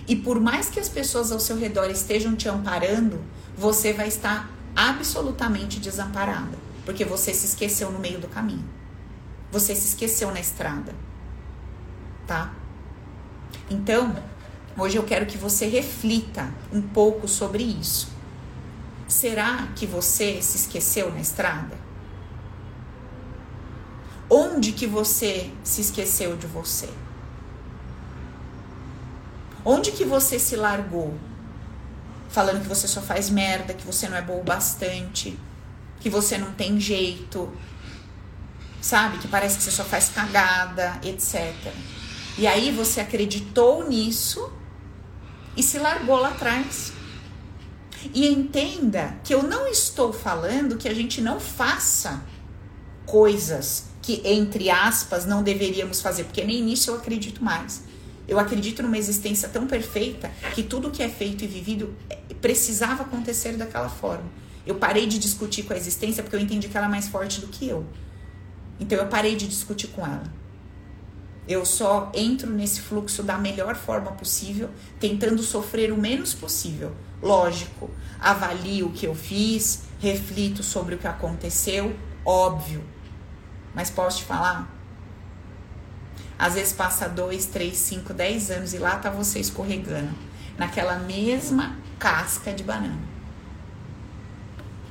E 0.07 0.15
por 0.17 0.39
mais 0.39 0.69
que 0.69 0.79
as 0.79 0.91
pessoas 0.91 1.33
ao 1.33 1.41
seu 1.41 1.57
redor 1.57 1.87
estejam 1.91 2.37
te 2.37 2.47
amparando, 2.47 3.25
você 3.57 3.95
vai 3.95 4.07
estar 4.07 4.51
absolutamente 4.77 5.81
desamparada, 5.81 6.59
porque 6.85 7.05
você 7.05 7.33
se 7.33 7.47
esqueceu 7.47 7.91
no 7.91 7.99
meio 7.99 8.19
do 8.19 8.29
caminho. 8.29 8.65
Você 9.51 9.75
se 9.75 9.89
esqueceu 9.89 10.31
na 10.31 10.41
estrada. 10.41 10.95
Tá? 12.27 12.53
Então, 13.71 14.15
hoje 14.77 14.97
eu 14.97 15.05
quero 15.05 15.27
que 15.27 15.39
você 15.39 15.67
reflita 15.67 16.53
um 16.73 16.83
pouco 16.83 17.27
sobre 17.27 17.63
isso. 17.63 18.09
Será 19.07 19.69
que 19.77 19.87
você 19.87 20.41
se 20.43 20.57
esqueceu 20.57 21.11
na 21.13 21.21
estrada? 21.21 21.77
Onde 24.29 24.73
que 24.73 24.87
você 24.87 25.51
se 25.63 25.83
esqueceu 25.83 26.37
de 26.37 26.47
você? 26.47 26.89
Onde 29.65 29.93
que 29.93 30.05
você 30.05 30.39
se 30.39 30.57
largou? 30.57 31.15
Falando 32.29 32.63
que 32.63 32.69
você 32.69 32.89
só 32.89 33.01
faz 33.01 33.31
merda, 33.31 33.75
que 33.75 33.87
você 33.87 34.09
não 34.09 34.17
é 34.17 34.23
bom 34.23 34.41
o 34.41 34.43
bastante, 34.43 35.39
que 36.05 36.11
você 36.11 36.37
não 36.37 36.53
tem 36.53 36.79
jeito, 36.79 37.51
sabe? 38.79 39.17
Que 39.17 39.27
parece 39.27 39.57
que 39.57 39.63
você 39.63 39.71
só 39.71 39.83
faz 39.83 40.11
cagada, 40.11 41.01
etc. 41.03 41.55
E 42.37 42.47
aí 42.47 42.71
você 42.71 43.01
acreditou 43.01 43.89
nisso 43.89 44.53
e 45.57 45.63
se 45.63 45.79
largou 45.79 46.17
lá 46.17 46.29
atrás. 46.29 46.93
E 48.13 48.29
entenda 48.29 49.17
que 49.25 49.33
eu 49.33 49.43
não 49.43 49.67
estou 49.67 50.13
falando 50.13 50.77
que 50.77 50.87
a 50.87 50.95
gente 50.95 51.23
não 51.23 51.41
faça 51.41 52.23
coisas 53.07 53.87
que, 54.03 54.21
entre 54.27 54.69
aspas, 54.69 55.25
não 55.25 55.43
deveríamos 55.43 56.03
fazer, 56.03 56.25
porque 56.25 56.45
nem 56.45 56.63
nisso 56.63 56.91
eu 56.91 56.97
acredito 56.97 57.43
mais. 57.43 57.83
Eu 58.29 58.39
acredito 58.39 58.83
numa 58.83 58.99
existência 58.99 59.49
tão 59.49 59.67
perfeita 59.67 60.31
que 60.55 60.63
tudo 60.63 60.91
que 60.91 61.03
é 61.03 61.09
feito 61.09 61.45
e 61.45 61.47
vivido 61.47 61.95
é, 62.11 62.17
precisava 62.43 63.05
acontecer 63.05 63.57
daquela 63.57 63.89
forma. 63.89 64.44
Eu 64.67 64.77
parei 64.77 65.07
de 65.07 65.19
discutir 65.19 65.65
com 65.65 65.73
a 65.73 65.77
existência 65.77 66.23
porque 66.23 66.37
eu 66.37 66.41
entendi 66.41 66.69
que 66.69 66.77
ela 66.77 66.87
é 66.87 66.91
mais 66.91 67.09
forte 67.09 67.41
do 67.41 67.49
que 67.49 67.69
eu. 67.69 67.87
Então 68.81 68.99
eu 68.99 69.07
parei 69.07 69.37
de 69.37 69.47
discutir 69.47 69.89
com 69.89 70.05
ela. 70.05 70.25
Eu 71.47 71.67
só 71.67 72.11
entro 72.15 72.51
nesse 72.51 72.81
fluxo 72.81 73.23
da 73.23 73.37
melhor 73.37 73.77
forma 73.77 74.13
possível, 74.13 74.71
tentando 74.99 75.43
sofrer 75.43 75.93
o 75.93 75.99
menos 75.99 76.33
possível. 76.33 76.95
Lógico, 77.23 77.91
avalio 78.19 78.87
o 78.87 78.93
que 78.93 79.07
eu 79.07 79.15
fiz, 79.15 79.83
reflito 80.01 80.63
sobre 80.63 80.95
o 80.95 80.99
que 80.99 81.07
aconteceu, 81.07 81.95
óbvio. 82.25 82.83
Mas 83.75 83.91
posso 83.91 84.19
te 84.19 84.25
falar? 84.25 84.73
Às 86.39 86.55
vezes 86.55 86.73
passa 86.73 87.09
dois, 87.09 87.47
três, 87.47 87.77
cinco, 87.77 88.15
dez 88.15 88.51
anos 88.51 88.73
e 88.73 88.79
lá 88.79 88.97
tá 88.97 89.11
você 89.11 89.39
escorregando 89.39 90.15
naquela 90.59 90.99
mesma 90.99 91.77
casca 91.99 92.53
de 92.53 92.65
banana. 92.65 93.14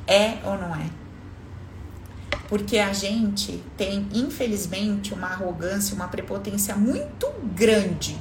É 0.07 0.39
ou 0.43 0.57
não 0.57 0.75
é? 0.75 0.89
Porque 2.49 2.77
a 2.77 2.93
gente 2.93 3.63
tem, 3.77 4.07
infelizmente, 4.13 5.13
uma 5.13 5.27
arrogância, 5.27 5.95
uma 5.95 6.07
prepotência 6.07 6.75
muito 6.75 7.27
grande 7.55 8.17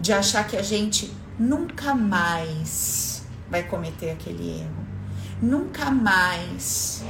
de 0.00 0.12
achar 0.12 0.46
que 0.46 0.56
a 0.56 0.62
gente 0.62 1.12
nunca 1.38 1.94
mais 1.94 3.24
vai 3.50 3.62
cometer 3.62 4.10
aquele 4.10 4.60
erro. 4.60 4.86
Nunca 5.42 5.90
mais. 5.90 7.04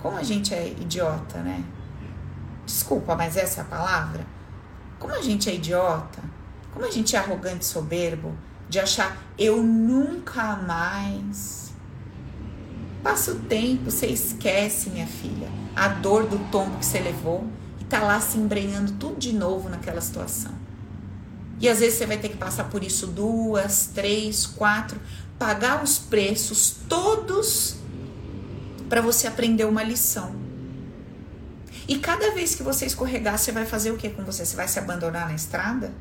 Como 0.00 0.16
a 0.16 0.22
gente 0.22 0.54
é 0.54 0.68
idiota, 0.68 1.38
né? 1.38 1.64
Desculpa, 2.64 3.14
mas 3.14 3.36
essa 3.36 3.60
é 3.60 3.62
a 3.62 3.66
palavra. 3.66 4.26
Como 4.98 5.14
a 5.14 5.22
gente 5.22 5.48
é 5.48 5.54
idiota, 5.54 6.22
como 6.72 6.84
a 6.84 6.90
gente 6.90 7.14
é 7.14 7.18
arrogante, 7.18 7.64
soberbo, 7.64 8.36
de 8.68 8.78
achar 8.78 9.16
eu 9.38 9.62
nunca 9.62 10.56
mais. 10.56 11.67
Passa 13.02 13.32
o 13.32 13.36
tempo, 13.36 13.90
você 13.90 14.06
esquece, 14.06 14.90
minha 14.90 15.06
filha, 15.06 15.48
a 15.74 15.88
dor 15.88 16.26
do 16.26 16.38
tombo 16.50 16.78
que 16.78 16.86
você 16.86 16.98
levou 16.98 17.46
e 17.80 17.84
tá 17.84 18.00
lá 18.00 18.20
se 18.20 18.38
embrenhando 18.38 18.92
tudo 18.92 19.18
de 19.18 19.32
novo 19.32 19.68
naquela 19.68 20.00
situação. 20.00 20.52
E 21.60 21.68
às 21.68 21.80
vezes 21.80 21.98
você 21.98 22.06
vai 22.06 22.18
ter 22.18 22.28
que 22.28 22.36
passar 22.36 22.64
por 22.64 22.82
isso 22.84 23.06
duas, 23.06 23.90
três, 23.94 24.46
quatro, 24.46 25.00
pagar 25.38 25.82
os 25.82 25.98
preços 25.98 26.76
todos 26.88 27.76
para 28.88 29.00
você 29.00 29.26
aprender 29.26 29.64
uma 29.64 29.82
lição. 29.82 30.34
E 31.86 31.98
cada 31.98 32.32
vez 32.32 32.54
que 32.54 32.62
você 32.62 32.86
escorregar, 32.86 33.38
você 33.38 33.50
vai 33.50 33.64
fazer 33.64 33.90
o 33.90 33.96
que 33.96 34.10
com 34.10 34.24
você? 34.24 34.44
Você 34.44 34.56
vai 34.56 34.68
se 34.68 34.78
abandonar 34.78 35.28
na 35.28 35.34
estrada? 35.34 35.92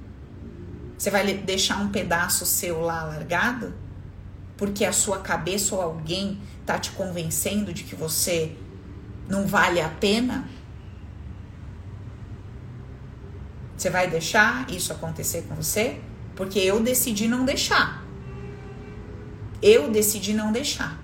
Você 0.98 1.10
vai 1.10 1.34
deixar 1.34 1.78
um 1.78 1.90
pedaço 1.90 2.46
seu 2.46 2.82
lá 2.82 3.04
largado? 3.04 3.74
Porque 4.58 4.84
a 4.84 4.92
sua 4.92 5.20
cabeça 5.20 5.76
ou 5.76 5.82
alguém 5.82 6.42
tá 6.66 6.80
te 6.80 6.92
convencendo 6.92 7.72
de 7.72 7.84
que 7.84 7.96
você 7.96 8.56
não 9.30 9.46
vale 9.46 9.80
a 9.80 9.90
pena? 9.90 10.50
Você 13.78 13.90
vai 13.92 14.10
deixar 14.10 14.70
isso 14.72 14.92
acontecer 14.92 15.44
com 15.44 15.56
você? 15.56 16.02
Porque 16.36 16.58
eu 16.58 16.82
decidi 16.82 17.28
não 17.28 17.46
deixar. 17.46 18.04
Eu 19.62 19.90
decidi 19.92 20.34
não 20.34 20.52
deixar. 20.52 21.00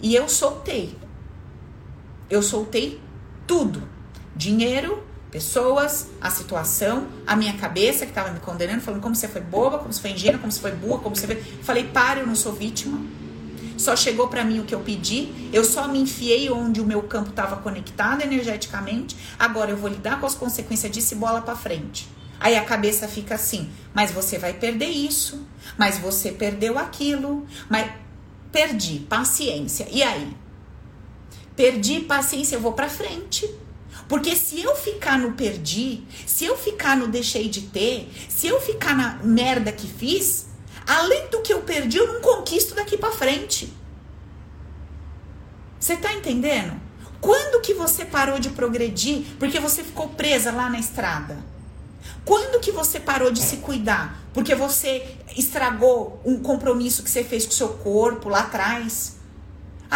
E 0.00 0.14
eu 0.14 0.28
soltei. 0.28 0.98
Eu 2.28 2.42
soltei 2.42 3.00
tudo: 3.46 3.82
dinheiro, 4.34 5.04
pessoas, 5.34 6.10
a 6.20 6.30
situação, 6.30 7.08
a 7.26 7.34
minha 7.34 7.54
cabeça 7.54 8.06
que 8.06 8.12
estava 8.12 8.30
me 8.30 8.38
condenando, 8.38 8.80
falando 8.80 9.02
como 9.02 9.16
você 9.16 9.26
foi 9.26 9.40
boba, 9.40 9.80
como 9.80 9.92
você 9.92 10.00
foi 10.00 10.12
ingênua, 10.12 10.38
como 10.38 10.52
você 10.52 10.60
foi 10.60 10.70
burra, 10.70 11.00
como 11.00 11.16
você 11.16 11.26
foi. 11.26 11.42
Falei, 11.60 11.88
para, 11.88 12.20
eu 12.20 12.26
não 12.26 12.36
sou 12.36 12.52
vítima. 12.52 13.04
Só 13.76 13.96
chegou 13.96 14.28
para 14.28 14.44
mim 14.44 14.60
o 14.60 14.64
que 14.64 14.72
eu 14.72 14.78
pedi, 14.78 15.50
eu 15.52 15.64
só 15.64 15.88
me 15.88 15.98
enfiei 15.98 16.48
onde 16.52 16.80
o 16.80 16.86
meu 16.86 17.02
campo 17.02 17.30
estava 17.30 17.56
conectado 17.56 18.22
energeticamente. 18.22 19.16
Agora 19.36 19.72
eu 19.72 19.76
vou 19.76 19.90
lidar 19.90 20.20
com 20.20 20.26
as 20.26 20.36
consequências 20.36 20.92
disso 20.92 21.14
e 21.14 21.16
bola 21.16 21.42
para 21.42 21.56
frente. 21.56 22.08
Aí 22.38 22.54
a 22.54 22.64
cabeça 22.64 23.08
fica 23.08 23.34
assim: 23.34 23.68
mas 23.92 24.12
você 24.12 24.38
vai 24.38 24.52
perder 24.52 24.86
isso, 24.86 25.44
mas 25.76 25.98
você 25.98 26.30
perdeu 26.30 26.78
aquilo, 26.78 27.44
mas 27.68 27.90
perdi, 28.52 29.00
paciência. 29.00 29.88
E 29.90 30.00
aí? 30.00 30.32
Perdi 31.56 32.02
paciência, 32.02 32.54
eu 32.54 32.60
vou 32.60 32.72
para 32.72 32.88
frente. 32.88 33.63
Porque 34.08 34.36
se 34.36 34.60
eu 34.60 34.76
ficar 34.76 35.18
no 35.18 35.32
perdi, 35.32 36.02
se 36.26 36.44
eu 36.44 36.56
ficar 36.56 36.96
no 36.96 37.08
deixei 37.08 37.48
de 37.48 37.62
ter, 37.62 38.10
se 38.28 38.46
eu 38.46 38.60
ficar 38.60 38.94
na 38.94 39.14
merda 39.22 39.72
que 39.72 39.86
fiz, 39.86 40.46
além 40.86 41.28
do 41.28 41.40
que 41.40 41.52
eu 41.52 41.62
perdi, 41.62 41.96
eu 41.96 42.12
não 42.12 42.20
conquisto 42.20 42.74
daqui 42.74 42.98
para 42.98 43.10
frente. 43.10 43.72
Você 45.80 45.96
tá 45.96 46.12
entendendo? 46.12 46.80
Quando 47.20 47.62
que 47.62 47.72
você 47.72 48.04
parou 48.04 48.38
de 48.38 48.50
progredir 48.50 49.24
porque 49.38 49.58
você 49.58 49.82
ficou 49.82 50.10
presa 50.10 50.52
lá 50.52 50.68
na 50.68 50.78
estrada? 50.78 51.38
Quando 52.24 52.60
que 52.60 52.70
você 52.70 53.00
parou 53.00 53.30
de 53.30 53.40
se 53.40 53.58
cuidar 53.58 54.22
porque 54.34 54.54
você 54.54 55.16
estragou 55.36 56.20
um 56.24 56.40
compromisso 56.40 57.02
que 57.02 57.10
você 57.10 57.24
fez 57.24 57.44
com 57.46 57.52
o 57.52 57.54
seu 57.54 57.68
corpo 57.68 58.28
lá 58.28 58.40
atrás? 58.40 59.13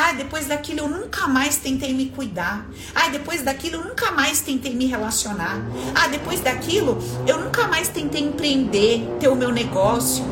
Ah, 0.00 0.12
depois 0.12 0.46
daquilo 0.46 0.78
eu 0.82 0.88
nunca 0.88 1.26
mais 1.26 1.56
tentei 1.56 1.92
me 1.92 2.08
cuidar. 2.10 2.64
Ah, 2.94 3.08
depois 3.08 3.42
daquilo 3.42 3.78
eu 3.78 3.84
nunca 3.84 4.12
mais 4.12 4.40
tentei 4.40 4.72
me 4.72 4.86
relacionar. 4.86 5.56
Ah, 5.92 6.06
depois 6.06 6.38
daquilo 6.38 7.02
eu 7.26 7.40
nunca 7.40 7.66
mais 7.66 7.88
tentei 7.88 8.22
empreender, 8.22 9.04
ter 9.18 9.26
o 9.26 9.34
meu 9.34 9.50
negócio. 9.50 10.24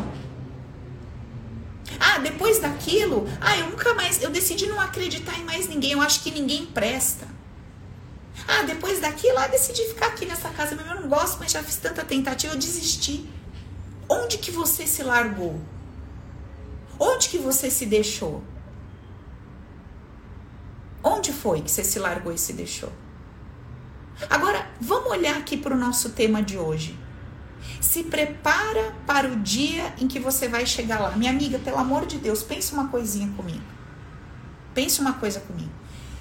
Ah, 1.98 2.18
depois 2.18 2.60
daquilo, 2.60 3.26
ah, 3.40 3.58
eu 3.58 3.70
nunca 3.70 3.92
mais, 3.94 4.22
eu 4.22 4.30
decidi 4.30 4.66
não 4.66 4.80
acreditar 4.80 5.36
em 5.36 5.42
mais 5.42 5.66
ninguém, 5.66 5.90
eu 5.92 6.00
acho 6.00 6.22
que 6.22 6.30
ninguém 6.30 6.64
presta. 6.66 7.26
Ah, 8.46 8.62
depois 8.62 9.00
daquilo, 9.00 9.36
ah, 9.36 9.48
decidi 9.48 9.82
ficar 9.88 10.06
aqui 10.06 10.26
nessa 10.26 10.48
casa, 10.50 10.76
mas 10.76 10.86
eu 10.86 11.00
não 11.00 11.08
gosto, 11.08 11.38
mas 11.40 11.50
já 11.50 11.60
fiz 11.64 11.74
tanta 11.74 12.04
tentativa, 12.04 12.54
eu 12.54 12.58
desisti. 12.58 13.28
Onde 14.08 14.38
que 14.38 14.52
você 14.52 14.86
se 14.86 15.02
largou? 15.02 15.60
Onde 17.00 17.28
que 17.28 17.38
você 17.38 17.68
se 17.68 17.84
deixou? 17.84 18.44
Onde 21.26 21.32
foi 21.36 21.60
que 21.60 21.72
você 21.72 21.82
se 21.82 21.98
largou 21.98 22.32
e 22.32 22.38
se 22.38 22.52
deixou? 22.52 22.92
Agora, 24.30 24.70
vamos 24.80 25.10
olhar 25.10 25.36
aqui 25.36 25.56
para 25.56 25.74
o 25.74 25.76
nosso 25.76 26.10
tema 26.10 26.40
de 26.40 26.56
hoje. 26.56 26.96
Se 27.80 28.04
prepara 28.04 28.94
para 29.04 29.28
o 29.28 29.34
dia 29.34 29.92
em 29.98 30.06
que 30.06 30.20
você 30.20 30.46
vai 30.46 30.64
chegar 30.64 31.00
lá. 31.00 31.16
Minha 31.16 31.32
amiga, 31.32 31.58
pelo 31.58 31.78
amor 31.78 32.06
de 32.06 32.18
Deus, 32.18 32.44
pense 32.44 32.72
uma 32.72 32.86
coisinha 32.86 33.28
comigo. 33.36 33.64
Pense 34.72 35.00
uma 35.00 35.14
coisa 35.14 35.40
comigo. 35.40 35.72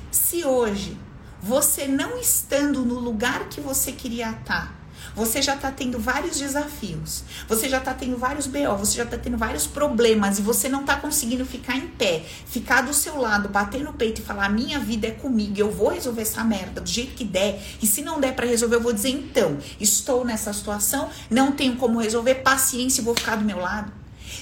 Se 0.10 0.44
hoje 0.44 0.98
você 1.40 1.88
não 1.88 2.18
estando 2.18 2.84
no 2.84 2.98
lugar 2.98 3.48
que 3.48 3.62
você 3.62 3.92
queria 3.92 4.32
estar, 4.32 4.74
você 5.14 5.42
já 5.42 5.56
está 5.56 5.72
tendo 5.72 6.00
vários 6.00 6.38
desafios, 6.38 7.24
você 7.48 7.68
já 7.68 7.78
está 7.78 7.94
tendo 7.94 8.18
vários 8.18 8.48
BO, 8.48 8.78
você 8.78 8.98
já 8.98 9.04
está 9.04 9.18
tendo 9.18 9.38
vários 9.38 9.68
problemas 9.68 10.40
e 10.40 10.42
você 10.42 10.70
não 10.70 10.82
está 10.82 10.96
conseguindo 10.96 11.46
ficar 11.46 11.76
em 11.76 11.88
pé, 11.88 12.24
ficar 12.46 12.82
do 12.82 12.94
seu 12.94 13.20
lado, 13.20 13.50
bater 13.50 13.84
no 13.84 13.94
peito 13.94 14.22
e 14.22 14.24
falar: 14.24 14.50
minha 14.50 14.80
vida 14.80 15.08
é 15.08 15.12
comigo, 15.12 15.58
eu 15.58 15.72
vou 15.72 15.90
resolver 15.90 16.22
essa 16.22 16.44
merda 16.44 16.82
do 16.82 16.90
jeito 16.90 17.14
que 17.14 17.24
der. 17.24 17.62
E 17.82 17.88
se 17.88 18.02
não 18.02 18.20
der 18.20 18.34
para 18.34 18.46
resolver, 18.46 18.78
eu 18.78 18.82
vou 18.82 18.94
dizer: 18.94 19.10
então, 19.10 19.58
estou 19.80 20.24
nessa 20.26 20.54
situação, 20.54 21.10
não 21.30 21.52
tenho 21.52 21.76
como 21.76 22.00
resolver, 22.00 22.36
paciência, 22.36 23.04
vou 23.04 23.16
ficar 23.16 23.36
do 23.36 23.46
meu 23.46 23.60
lado. 23.60 23.92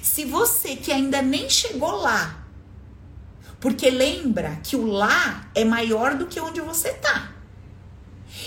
Se 0.01 0.25
você 0.25 0.75
que 0.75 0.91
ainda 0.91 1.21
nem 1.21 1.49
chegou 1.49 1.91
lá, 1.91 2.43
porque 3.59 3.89
lembra 3.89 4.59
que 4.63 4.75
o 4.75 4.85
lá 4.85 5.47
é 5.55 5.63
maior 5.63 6.15
do 6.15 6.25
que 6.25 6.39
onde 6.39 6.59
você 6.59 6.89
está. 6.89 7.32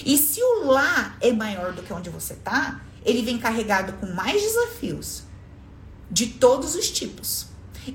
E 0.04 0.16
se 0.18 0.42
o 0.42 0.66
lá 0.66 1.16
é 1.20 1.32
maior 1.32 1.72
do 1.72 1.82
que 1.82 1.92
onde 1.92 2.10
você 2.10 2.34
tá, 2.34 2.80
ele 3.04 3.22
vem 3.22 3.38
carregado 3.38 3.92
com 3.94 4.06
mais 4.06 4.42
desafios 4.42 5.22
de 6.10 6.26
todos 6.26 6.74
os 6.74 6.90
tipos. 6.90 7.46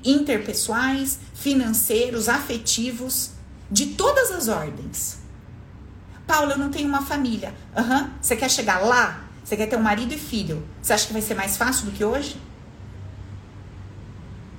interpessoais, 0.05 1.19
financeiros, 1.33 2.29
afetivos, 2.29 3.31
de 3.69 3.87
todas 3.87 4.31
as 4.31 4.47
ordens. 4.47 5.17
Paula, 6.25 6.53
eu 6.53 6.57
não 6.57 6.69
tenho 6.69 6.87
uma 6.87 7.01
família. 7.01 7.53
Aham, 7.75 8.03
uhum. 8.03 8.09
você 8.21 8.37
quer 8.37 8.49
chegar 8.49 8.79
lá? 8.79 9.25
Você 9.43 9.57
quer 9.57 9.67
ter 9.67 9.75
um 9.75 9.81
marido 9.81 10.13
e 10.13 10.17
filho? 10.17 10.65
Você 10.81 10.93
acha 10.93 11.07
que 11.07 11.11
vai 11.11 11.21
ser 11.21 11.33
mais 11.33 11.57
fácil 11.57 11.87
do 11.87 11.91
que 11.91 12.05
hoje? 12.05 12.39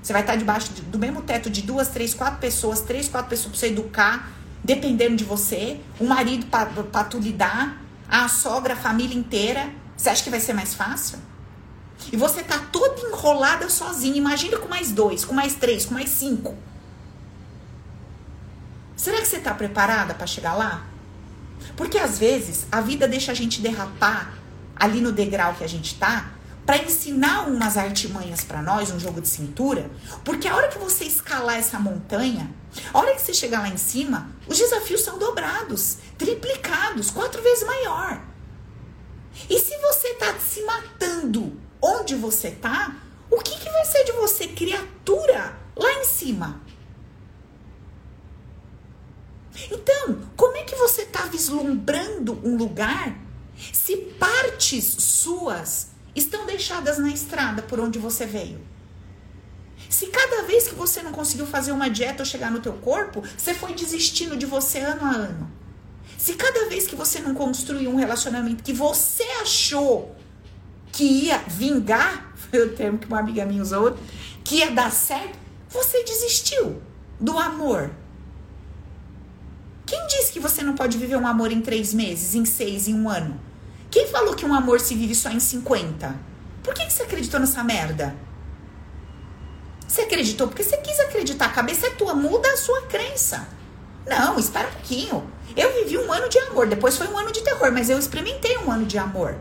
Você 0.03 0.13
vai 0.13 0.21
estar 0.21 0.37
debaixo 0.37 0.71
do 0.73 0.99
mesmo 0.99 1.23
teto 1.23 1.49
de 1.49 1.63
duas, 1.63 1.89
três, 1.89 2.13
quatro 2.13 2.41
pessoas, 2.41 2.83
três, 2.83 3.09
quatro 3.09 3.31
pessoas 3.31 3.53
para 3.53 3.59
você 3.59 3.67
educar, 3.69 4.31
dependendo 4.63 5.17
de 5.17 5.25
você, 5.25 5.81
um 6.01 6.07
marido 6.07 6.47
para 6.47 7.05
tu 7.05 7.19
lidar, 7.19 7.81
a 8.09 8.29
sogra, 8.29 8.75
a 8.75 8.77
família 8.77 9.17
inteira. 9.17 9.71
Você 9.97 10.09
acha 10.09 10.23
que 10.23 10.31
vai 10.31 10.41
ser 10.41 10.53
mais 10.53 10.75
fácil? 10.75 11.19
E 12.13 12.17
você 12.17 12.43
tá 12.43 12.59
toda 12.71 13.01
enrolada 13.01 13.69
sozinha. 13.69 14.17
Imagina 14.17 14.59
com 14.59 14.69
mais 14.69 14.91
dois, 14.91 15.25
com 15.25 15.35
mais 15.35 15.55
três, 15.55 15.87
com 15.87 15.95
mais 15.95 16.11
cinco. 16.11 16.57
Será 18.97 19.19
que 19.19 19.27
você 19.27 19.41
tá 19.41 19.55
preparada 19.55 20.15
para 20.15 20.27
chegar 20.27 20.55
lá? 20.55 20.87
Porque 21.77 21.99
às 21.99 22.19
vezes 22.19 22.67
a 22.71 22.81
vida 22.81 23.09
deixa 23.09 23.33
a 23.33 23.35
gente 23.35 23.61
derrapar 23.61 24.35
ali 24.77 25.01
no 25.01 25.13
degrau 25.13 25.55
que 25.55 25.65
a 25.65 25.69
gente 25.69 25.97
tá 25.97 26.31
para 26.65 26.79
ensinar 26.79 27.49
umas 27.49 27.77
artimanhas 27.77 28.45
para 28.45 28.63
nós, 28.63 28.91
um 28.91 28.99
jogo 28.99 29.21
de 29.21 29.29
cintura, 29.29 29.91
porque 30.25 30.47
a 30.47 30.55
hora 30.55 30.69
que 30.69 30.79
você 30.79 31.05
escalar 31.05 31.57
essa 31.57 31.79
montanha, 31.79 32.49
a 32.93 32.99
hora 32.99 33.15
que 33.15 33.21
você 33.21 33.35
chegar 33.35 33.61
lá 33.61 33.69
em 33.69 33.77
cima, 33.77 34.31
os 34.47 34.59
desafios 34.59 35.03
são 35.03 35.19
dobrados, 35.19 35.99
triplicados, 36.17 37.11
quatro 37.11 37.43
vezes 37.43 37.67
maior. 37.67 38.23
E 39.49 39.59
se 39.59 39.77
você 39.79 40.15
tá 40.15 40.39
se 40.39 40.63
matando 40.63 41.59
onde 41.81 42.15
você 42.15 42.51
tá, 42.51 42.97
o 43.31 43.39
que, 43.39 43.59
que 43.59 43.71
vai 43.71 43.85
ser 43.85 44.05
de 44.05 44.13
você, 44.13 44.49
criatura, 44.49 45.57
lá 45.75 45.93
em 45.95 46.05
cima? 46.05 46.61
Então, 49.71 50.21
como 50.37 50.57
é 50.57 50.65
que 50.65 50.75
você 50.77 51.03
está 51.03 51.27
vislumbrando 51.27 52.41
um 52.45 52.57
lugar 52.57 53.17
se 53.73 53.97
partes 53.97 54.85
suas 54.85 55.89
estão 56.15 56.47
deixadas 56.47 56.99
na 56.99 57.09
estrada 57.09 57.63
por 57.63 57.81
onde 57.81 57.99
você 57.99 58.27
veio. 58.27 58.61
Se 59.93 60.07
cada 60.07 60.43
vez 60.45 60.67
que 60.67 60.75
você 60.75 61.03
não 61.03 61.13
conseguiu 61.13 61.47
fazer 61.47 61.71
uma 61.71 61.91
dieta 61.91 62.23
ou 62.23 62.27
chegar 62.27 62.51
no 62.51 62.61
teu 62.61 62.73
corpo, 62.73 63.23
você 63.37 63.53
foi 63.53 63.75
desistindo 63.75 64.39
de 64.39 64.47
você 64.47 64.79
ano 64.79 65.05
a 65.05 65.11
ano. 65.11 65.53
Se 66.17 66.33
cada 66.33 66.67
vez 66.67 66.87
que 66.87 66.97
você 66.97 67.21
não 67.21 67.35
construiu 67.35 67.91
um 67.91 67.97
relacionamento 67.97 68.63
que 68.63 68.73
você 68.73 69.23
achou 69.43 70.17
que 70.91 71.05
ia 71.05 71.37
vingar, 71.47 72.33
foi 72.51 72.69
o 72.69 72.75
termo 72.75 72.99
que 72.99 73.07
uma 73.07 73.19
amiga 73.19 73.45
minha 73.45 73.61
usou, 73.61 73.95
que 74.43 74.57
ia 74.57 74.71
dar 74.71 74.91
certo, 74.91 75.39
você 75.69 76.03
desistiu 76.05 76.81
do 77.21 77.39
amor. 77.39 77.91
Quem 79.85 80.07
disse 80.07 80.33
que 80.33 80.41
você 80.41 80.63
não 80.63 80.75
pode 80.75 80.97
viver 80.97 81.17
um 81.17 81.27
amor 81.27 81.53
em 81.53 81.61
três 81.61 81.93
meses, 81.93 82.35
em 82.35 82.47
seis, 82.47 82.89
em 82.89 82.95
um 82.95 83.11
ano? 83.11 83.39
Quem 83.91 84.09
falou 84.09 84.35
que 84.35 84.47
um 84.47 84.55
amor 84.55 84.81
se 84.81 84.95
vive 84.95 85.15
só 85.15 85.29
em 85.29 85.39
50? 85.39 86.19
Por 86.63 86.73
que, 86.73 86.87
que 86.87 86.93
você 86.95 87.03
acreditou 87.03 87.39
nessa 87.39 87.63
merda? 87.63 88.32
Você 89.93 90.01
acreditou 90.01 90.49
porque 90.49 90.65
você 90.65 90.79
quis 90.79 90.99
acreditar. 91.01 91.45
A 91.45 91.51
cabeça 91.51 91.87
é 91.87 91.91
tua, 91.91 92.15
muda 92.15 92.51
a 92.51 92.57
sua 92.57 92.81
crença. 92.87 93.47
Não, 94.07 94.39
espera 94.39 94.69
um 94.69 94.73
pouquinho. 94.73 95.31
Eu 95.55 95.71
vivi 95.75 95.99
um 95.99 96.11
ano 96.11 96.31
de 96.31 96.39
amor, 96.39 96.67
depois 96.67 96.97
foi 96.97 97.09
um 97.09 97.19
ano 97.19 97.31
de 97.31 97.43
terror, 97.43 97.71
mas 97.71 97.91
eu 97.91 97.99
experimentei 97.99 98.57
um 98.57 98.73
ano 98.73 98.87
de 98.87 98.97
amor. 98.97 99.37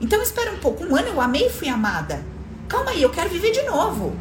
Então 0.00 0.22
espera 0.22 0.50
um 0.50 0.58
pouco. 0.60 0.82
Um 0.82 0.96
ano 0.96 1.08
eu 1.08 1.20
amei 1.20 1.48
e 1.48 1.50
fui 1.50 1.68
amada. 1.68 2.24
Calma 2.70 2.92
aí, 2.92 3.02
eu 3.02 3.10
quero 3.10 3.28
viver 3.28 3.50
de 3.50 3.60
novo. 3.64 4.18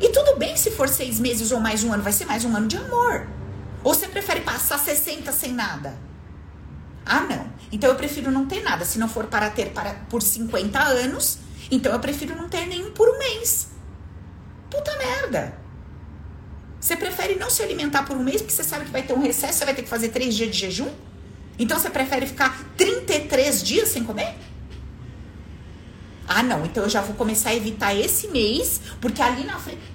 E 0.00 0.08
tudo 0.08 0.38
bem 0.38 0.56
se 0.56 0.70
for 0.70 0.88
seis 0.88 1.20
meses 1.20 1.52
ou 1.52 1.60
mais 1.60 1.84
um 1.84 1.92
ano, 1.92 2.02
vai 2.02 2.12
ser 2.12 2.24
mais 2.24 2.46
um 2.46 2.56
ano 2.56 2.66
de 2.66 2.78
amor. 2.78 3.26
Ou 3.82 3.92
você 3.92 4.08
prefere 4.08 4.40
passar 4.40 4.78
60 4.78 5.30
sem 5.32 5.52
nada? 5.52 5.98
Ah, 7.04 7.20
não. 7.20 7.46
Então 7.70 7.90
eu 7.90 7.96
prefiro 7.96 8.30
não 8.30 8.46
ter 8.46 8.62
nada. 8.62 8.86
Se 8.86 8.98
não 8.98 9.06
for 9.06 9.26
para 9.26 9.50
ter 9.50 9.74
para, 9.74 9.92
por 10.08 10.22
50 10.22 10.82
anos, 10.82 11.40
então 11.70 11.92
eu 11.92 12.00
prefiro 12.00 12.34
não 12.34 12.48
ter 12.48 12.66
nenhum 12.66 12.90
por 12.90 13.06
um 13.06 13.18
mês. 13.18 13.73
Puta 14.74 14.96
merda. 14.98 15.56
Você 16.80 16.96
prefere 16.96 17.36
não 17.36 17.48
se 17.48 17.62
alimentar 17.62 18.02
por 18.02 18.16
um 18.16 18.22
mês 18.22 18.42
porque 18.42 18.52
você 18.52 18.64
sabe 18.64 18.84
que 18.84 18.90
vai 18.90 19.02
ter 19.02 19.14
um 19.14 19.22
recesso, 19.22 19.58
você 19.58 19.64
vai 19.64 19.74
ter 19.74 19.82
que 19.82 19.88
fazer 19.88 20.08
três 20.08 20.34
dias 20.34 20.50
de 20.50 20.58
jejum? 20.58 20.90
Então 21.58 21.78
você 21.78 21.88
prefere 21.88 22.26
ficar 22.26 22.62
33 22.76 23.62
dias 23.62 23.88
sem 23.88 24.04
comer? 24.04 24.34
Ah, 26.26 26.42
não. 26.42 26.64
Então 26.64 26.82
eu 26.82 26.90
já 26.90 27.00
vou 27.00 27.14
começar 27.14 27.50
a 27.50 27.54
evitar 27.54 27.94
esse 27.94 28.28
mês, 28.28 28.80
porque 29.00 29.22
ali 29.22 29.44
na 29.44 29.58
frente. 29.58 29.94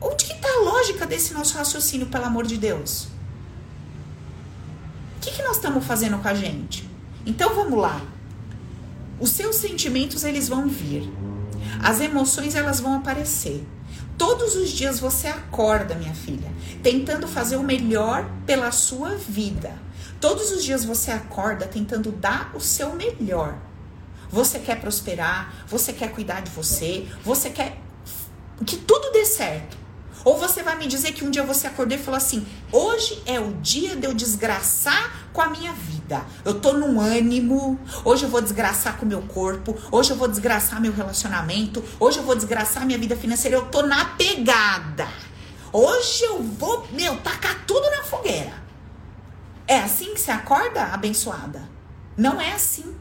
Onde 0.00 0.24
que 0.24 0.34
tá 0.34 0.48
a 0.48 0.60
lógica 0.62 1.06
desse 1.06 1.34
nosso 1.34 1.56
raciocínio, 1.56 2.06
pelo 2.06 2.24
amor 2.24 2.46
de 2.46 2.56
Deus? 2.56 3.08
que, 5.26 5.36
que 5.36 5.42
nós 5.42 5.56
estamos 5.56 5.84
fazendo 5.84 6.18
com 6.18 6.28
a 6.28 6.34
gente? 6.34 6.88
Então 7.24 7.54
vamos 7.54 7.78
lá. 7.78 8.00
Os 9.18 9.30
seus 9.30 9.56
sentimentos 9.56 10.22
eles 10.22 10.48
vão 10.48 10.68
vir. 10.68 11.10
As 11.82 12.00
emoções 12.00 12.54
elas 12.54 12.80
vão 12.80 12.94
aparecer. 12.94 13.66
Todos 14.18 14.54
os 14.56 14.70
dias 14.70 14.98
você 14.98 15.28
acorda, 15.28 15.94
minha 15.94 16.14
filha, 16.14 16.50
tentando 16.82 17.28
fazer 17.28 17.56
o 17.56 17.62
melhor 17.62 18.28
pela 18.46 18.72
sua 18.72 19.10
vida. 19.16 19.74
Todos 20.20 20.50
os 20.50 20.64
dias 20.64 20.84
você 20.84 21.10
acorda 21.10 21.66
tentando 21.66 22.10
dar 22.10 22.50
o 22.54 22.60
seu 22.60 22.94
melhor. 22.94 23.58
Você 24.30 24.58
quer 24.58 24.80
prosperar, 24.80 25.66
você 25.68 25.92
quer 25.92 26.10
cuidar 26.12 26.40
de 26.40 26.50
você, 26.50 27.06
você 27.22 27.50
quer 27.50 27.78
que 28.64 28.76
tudo 28.76 29.12
dê 29.12 29.24
certo. 29.24 29.76
Ou 30.26 30.36
você 30.36 30.60
vai 30.60 30.76
me 30.76 30.88
dizer 30.88 31.12
que 31.12 31.24
um 31.24 31.30
dia 31.30 31.44
você 31.44 31.68
acordou 31.68 31.96
e 31.96 32.02
falou 32.02 32.18
assim: 32.18 32.44
hoje 32.72 33.22
é 33.26 33.38
o 33.38 33.52
dia 33.52 33.94
de 33.94 34.08
eu 34.08 34.12
desgraçar 34.12 35.28
com 35.32 35.40
a 35.40 35.48
minha 35.48 35.72
vida. 35.72 36.26
Eu 36.44 36.58
tô 36.60 36.72
num 36.72 37.00
ânimo, 37.00 37.78
hoje 38.04 38.24
eu 38.24 38.28
vou 38.28 38.42
desgraçar 38.42 38.96
com 38.96 39.06
o 39.06 39.08
meu 39.08 39.22
corpo, 39.22 39.78
hoje 39.88 40.10
eu 40.10 40.16
vou 40.16 40.26
desgraçar 40.26 40.80
meu 40.80 40.92
relacionamento, 40.92 41.82
hoje 42.00 42.18
eu 42.18 42.24
vou 42.24 42.34
desgraçar 42.34 42.84
minha 42.84 42.98
vida 42.98 43.14
financeira. 43.14 43.56
Eu 43.56 43.66
tô 43.66 43.82
na 43.82 44.04
pegada. 44.04 45.06
Hoje 45.72 46.24
eu 46.24 46.42
vou, 46.42 46.88
meu, 46.90 47.16
tacar 47.18 47.64
tudo 47.64 47.88
na 47.92 48.02
fogueira. 48.02 48.54
É 49.68 49.78
assim 49.78 50.12
que 50.12 50.20
você 50.20 50.32
acorda, 50.32 50.86
abençoada? 50.86 51.68
Não 52.16 52.40
é 52.40 52.52
assim. 52.52 52.96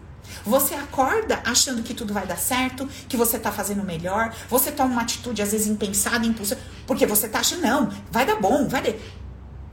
Você 0.46 0.76
acorda 0.76 1.42
achando 1.44 1.82
que 1.82 1.94
tudo 1.94 2.14
vai 2.14 2.28
dar 2.28 2.38
certo, 2.38 2.88
que 3.10 3.18
você 3.18 3.40
tá 3.40 3.52
fazendo 3.52 3.84
melhor, 3.84 4.34
você 4.48 4.72
toma 4.72 4.92
uma 4.92 5.02
atitude 5.02 5.42
às 5.42 5.52
vezes 5.52 5.68
impensada, 5.68 6.26
impulsiva, 6.26 6.62
porque 6.86 7.06
você 7.06 7.28
tá 7.28 7.40
achando, 7.40 7.64
não, 7.64 7.92
vai 8.12 8.26
dar 8.26 8.36
bom, 8.36 8.68
vai 8.68 8.82
dar. 8.82 8.94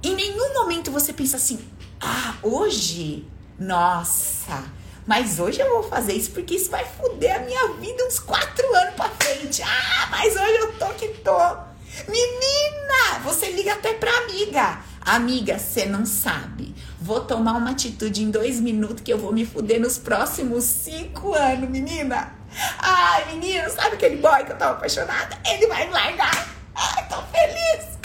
Em 0.03 0.15
nenhum 0.15 0.55
momento 0.55 0.91
você 0.91 1.13
pensa 1.13 1.37
assim, 1.37 1.61
ah, 2.01 2.35
hoje, 2.43 3.29
nossa, 3.59 4.65
mas 5.07 5.39
hoje 5.39 5.61
eu 5.61 5.69
vou 5.69 5.83
fazer 5.83 6.15
isso 6.15 6.31
porque 6.31 6.55
isso 6.55 6.71
vai 6.71 6.85
foder 6.85 7.37
a 7.37 7.41
minha 7.41 7.73
vida 7.75 8.05
uns 8.07 8.19
quatro 8.19 8.75
anos 8.75 8.95
pra 8.95 9.09
frente. 9.11 9.63
Ah, 9.63 10.09
mas 10.11 10.35
hoje 10.35 10.55
eu 10.55 10.73
tô 10.79 10.87
que 10.95 11.09
tô. 11.09 11.39
Menina, 12.09 13.19
você 13.25 13.51
liga 13.51 13.75
até 13.75 13.93
pra 13.95 14.11
amiga. 14.19 14.81
Amiga, 15.01 15.59
você 15.59 15.85
não 15.85 16.07
sabe. 16.07 16.72
Vou 17.03 17.21
tomar 17.21 17.55
uma 17.55 17.73
atitude 17.73 18.23
em 18.23 18.31
dois 18.31 18.61
minutos 18.61 19.03
que 19.03 19.13
eu 19.13 19.19
vou 19.19 19.33
me 19.33 19.45
fuder 19.45 19.81
nos 19.81 19.99
próximos 19.99 20.63
cinco 20.63 21.35
anos, 21.35 21.69
menina. 21.69 22.33
Ai, 22.79 23.25
menina, 23.33 23.69
sabe 23.71 23.97
aquele 23.97 24.19
boy 24.19 24.45
que 24.45 24.53
eu 24.53 24.57
tava 24.57 24.75
apaixonada? 24.75 25.37
Ele 25.45 25.67
vai 25.67 25.85
me 25.89 25.93
largar. 25.93 26.49
Ai, 26.77 27.09
tô 27.09 27.17
feliz. 27.23 27.99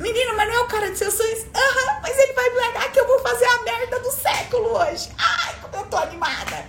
Menina, 0.00 0.32
mas 0.32 0.48
não 0.48 0.56
é 0.56 0.58
o 0.58 0.66
cara 0.66 0.90
de 0.90 0.98
seus 0.98 1.14
sonhos? 1.14 1.46
Aham, 1.54 1.94
uhum, 1.94 2.00
mas 2.02 2.18
ele 2.18 2.32
vai 2.32 2.50
me 2.50 2.56
largar 2.56 2.90
que 2.90 2.98
eu 2.98 3.06
vou 3.06 3.20
fazer 3.20 3.44
a 3.44 3.62
merda 3.62 4.00
do 4.00 4.10
século 4.10 4.76
hoje. 4.76 5.08
Ai, 5.16 5.54
como 5.62 5.76
eu 5.76 5.86
tô 5.86 5.96
animada. 5.96 6.64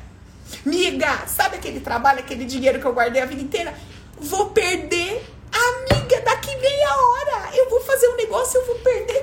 Miga, 0.63 1.25
sabe 1.25 1.55
aquele 1.55 1.79
trabalho, 1.79 2.19
aquele 2.19 2.45
dinheiro 2.45 2.79
que 2.79 2.85
eu 2.85 2.93
guardei 2.93 3.23
a 3.23 3.25
vida 3.25 3.41
inteira? 3.41 3.73
Vou 4.19 4.51
perder 4.51 5.25
Amiga, 5.51 6.21
daqui 6.21 6.55
meia 6.57 6.95
hora 6.95 7.49
eu 7.55 7.69
vou 7.69 7.81
fazer 7.81 8.07
um 8.09 8.15
negócio, 8.15 8.59
eu 8.59 8.65
vou 8.65 8.75
perder 8.75 9.16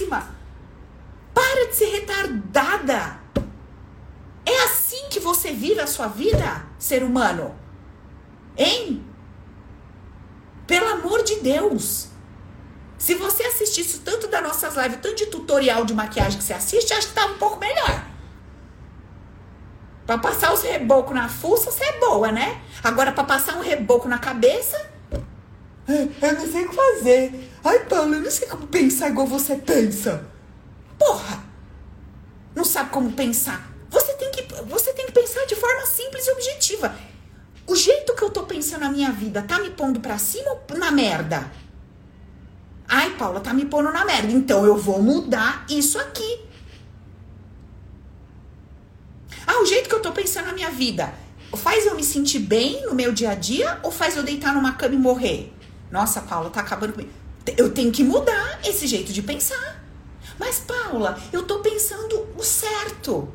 animadíssima. 0.00 0.34
Para 1.34 1.68
de 1.68 1.74
ser 1.74 1.86
retardada. 1.86 3.20
É 4.44 4.64
assim 4.64 5.08
que 5.10 5.20
você 5.20 5.52
vive 5.52 5.80
a 5.80 5.86
sua 5.86 6.08
vida, 6.08 6.64
ser 6.78 7.02
humano? 7.02 7.54
Hein? 8.56 9.04
Pelo 10.66 10.88
amor 10.88 11.22
de 11.22 11.36
Deus. 11.36 12.08
Se 12.98 13.14
você 13.14 13.44
assistisse 13.44 14.00
tanto 14.00 14.26
das 14.28 14.42
nossas 14.42 14.76
lives, 14.76 14.98
tanto 15.00 15.16
de 15.16 15.26
tutorial 15.26 15.84
de 15.84 15.94
maquiagem 15.94 16.38
que 16.38 16.44
você 16.44 16.52
assiste, 16.52 16.92
acho 16.92 17.08
que 17.08 17.14
tá 17.14 17.26
um 17.26 17.38
pouco 17.38 17.58
melhor. 17.58 18.04
Pra 20.06 20.18
passar 20.18 20.52
os 20.52 20.62
rebocos 20.62 21.14
na 21.14 21.28
fuça, 21.28 21.70
você 21.70 21.84
é 21.84 22.00
boa, 22.00 22.32
né? 22.32 22.60
Agora, 22.82 23.12
pra 23.12 23.24
passar 23.24 23.56
um 23.56 23.62
reboco 23.62 24.08
na 24.08 24.18
cabeça. 24.18 24.90
Eu 26.22 26.32
não 26.34 26.52
sei 26.52 26.64
o 26.64 26.68
que 26.68 26.74
fazer. 26.76 27.50
Ai, 27.64 27.80
Paulo, 27.86 28.14
eu 28.14 28.20
não 28.22 28.30
sei 28.30 28.48
como 28.48 28.66
pensar 28.66 29.10
igual 29.10 29.26
você 29.26 29.56
pensa. 29.56 30.24
Porra! 30.98 31.44
Não 32.54 32.64
sabe 32.64 32.90
como 32.90 33.12
pensar. 33.12 33.70
Você 33.90 34.12
tem 34.14 34.30
que, 34.30 34.42
você 34.64 34.92
tem 34.92 35.06
que 35.06 35.12
pensar 35.12 35.44
de 35.46 35.56
forma 35.56 35.86
simples 35.86 36.26
e 36.26 36.30
objetiva. 36.32 36.94
pensando 38.60 38.82
na 38.82 38.90
minha 38.90 39.10
vida 39.10 39.42
tá 39.42 39.58
me 39.58 39.70
pondo 39.70 40.00
pra 40.00 40.18
cima 40.18 40.50
ou 40.50 40.78
na 40.78 40.90
merda? 40.90 41.50
Ai, 42.86 43.10
Paula, 43.16 43.40
tá 43.40 43.54
me 43.54 43.64
pondo 43.64 43.90
na 43.90 44.04
merda. 44.04 44.30
Então 44.30 44.66
eu 44.66 44.76
vou 44.76 45.02
mudar 45.02 45.64
isso 45.68 45.98
aqui. 45.98 46.40
Ah, 49.46 49.62
o 49.62 49.66
jeito 49.66 49.88
que 49.88 49.94
eu 49.94 50.02
tô 50.02 50.12
pensando 50.12 50.46
na 50.46 50.52
minha 50.52 50.70
vida 50.70 51.12
faz 51.56 51.86
eu 51.86 51.94
me 51.94 52.04
sentir 52.04 52.40
bem 52.40 52.84
no 52.86 52.94
meu 52.94 53.12
dia 53.12 53.30
a 53.30 53.34
dia 53.34 53.80
ou 53.82 53.90
faz 53.90 54.16
eu 54.16 54.22
deitar 54.22 54.54
numa 54.54 54.74
cama 54.74 54.94
e 54.94 54.98
morrer? 54.98 55.52
Nossa, 55.90 56.20
Paula, 56.20 56.50
tá 56.50 56.60
acabando 56.60 56.92
comigo. 56.92 57.10
Eu 57.56 57.72
tenho 57.72 57.90
que 57.90 58.04
mudar 58.04 58.60
esse 58.64 58.86
jeito 58.86 59.12
de 59.12 59.22
pensar. 59.22 59.82
Mas, 60.38 60.60
Paula, 60.60 61.20
eu 61.32 61.42
tô 61.42 61.58
pensando 61.58 62.28
o 62.36 62.42
certo. 62.42 63.28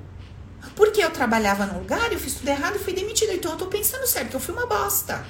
Porque 0.75 1.01
eu 1.01 1.11
trabalhava 1.11 1.65
num 1.65 1.79
lugar, 1.79 2.11
eu 2.11 2.19
fiz 2.19 2.35
tudo 2.35 2.47
errado 2.47 2.77
e 2.77 2.79
fui 2.79 2.93
demitida. 2.93 3.33
Então 3.33 3.51
eu 3.51 3.57
tô 3.57 3.67
pensando 3.67 4.05
certo, 4.07 4.29
que 4.29 4.35
eu 4.35 4.39
fui 4.39 4.53
uma 4.53 4.65
bosta. 4.65 5.25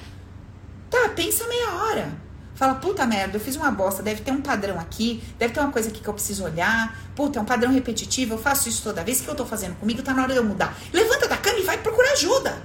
Tá, 0.90 1.08
pensa 1.14 1.46
meia 1.46 1.70
hora. 1.72 2.26
Fala, 2.54 2.76
puta 2.76 3.04
merda, 3.04 3.36
eu 3.36 3.40
fiz 3.40 3.54
uma 3.54 3.70
bosta, 3.70 4.02
deve 4.02 4.22
ter 4.22 4.30
um 4.30 4.40
padrão 4.40 4.80
aqui, 4.80 5.22
deve 5.38 5.52
ter 5.52 5.60
uma 5.60 5.70
coisa 5.70 5.90
aqui 5.90 6.00
que 6.00 6.08
eu 6.08 6.14
preciso 6.14 6.42
olhar. 6.42 6.98
Puta, 7.14 7.38
é 7.38 7.42
um 7.42 7.44
padrão 7.44 7.70
repetitivo, 7.70 8.34
eu 8.34 8.38
faço 8.38 8.68
isso 8.68 8.82
toda 8.82 9.04
vez. 9.04 9.20
Que 9.20 9.28
eu 9.28 9.34
tô 9.34 9.44
fazendo 9.44 9.76
comigo? 9.76 10.02
Tá 10.02 10.14
na 10.14 10.22
hora 10.22 10.32
de 10.32 10.38
eu 10.38 10.44
mudar. 10.44 10.74
Levanta 10.92 11.28
da 11.28 11.36
cama 11.36 11.58
e 11.58 11.62
vai 11.62 11.76
procurar 11.78 12.12
ajuda. 12.12 12.62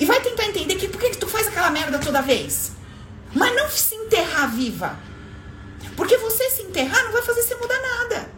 E 0.00 0.06
vai 0.06 0.20
tentar 0.20 0.44
entender 0.46 0.76
que 0.76 0.88
por 0.88 1.00
que, 1.00 1.10
que 1.10 1.18
tu 1.18 1.28
faz 1.28 1.48
aquela 1.48 1.70
merda 1.70 1.98
toda 1.98 2.22
vez. 2.22 2.75
Mas 3.36 3.54
não 3.54 3.68
se 3.68 3.94
enterrar 3.94 4.50
viva. 4.50 4.98
Porque 5.94 6.16
você 6.16 6.48
se 6.48 6.62
enterrar 6.62 7.04
não 7.04 7.12
vai 7.12 7.20
fazer 7.20 7.42
você 7.42 7.54
mudar 7.54 7.78
nada. 7.78 8.30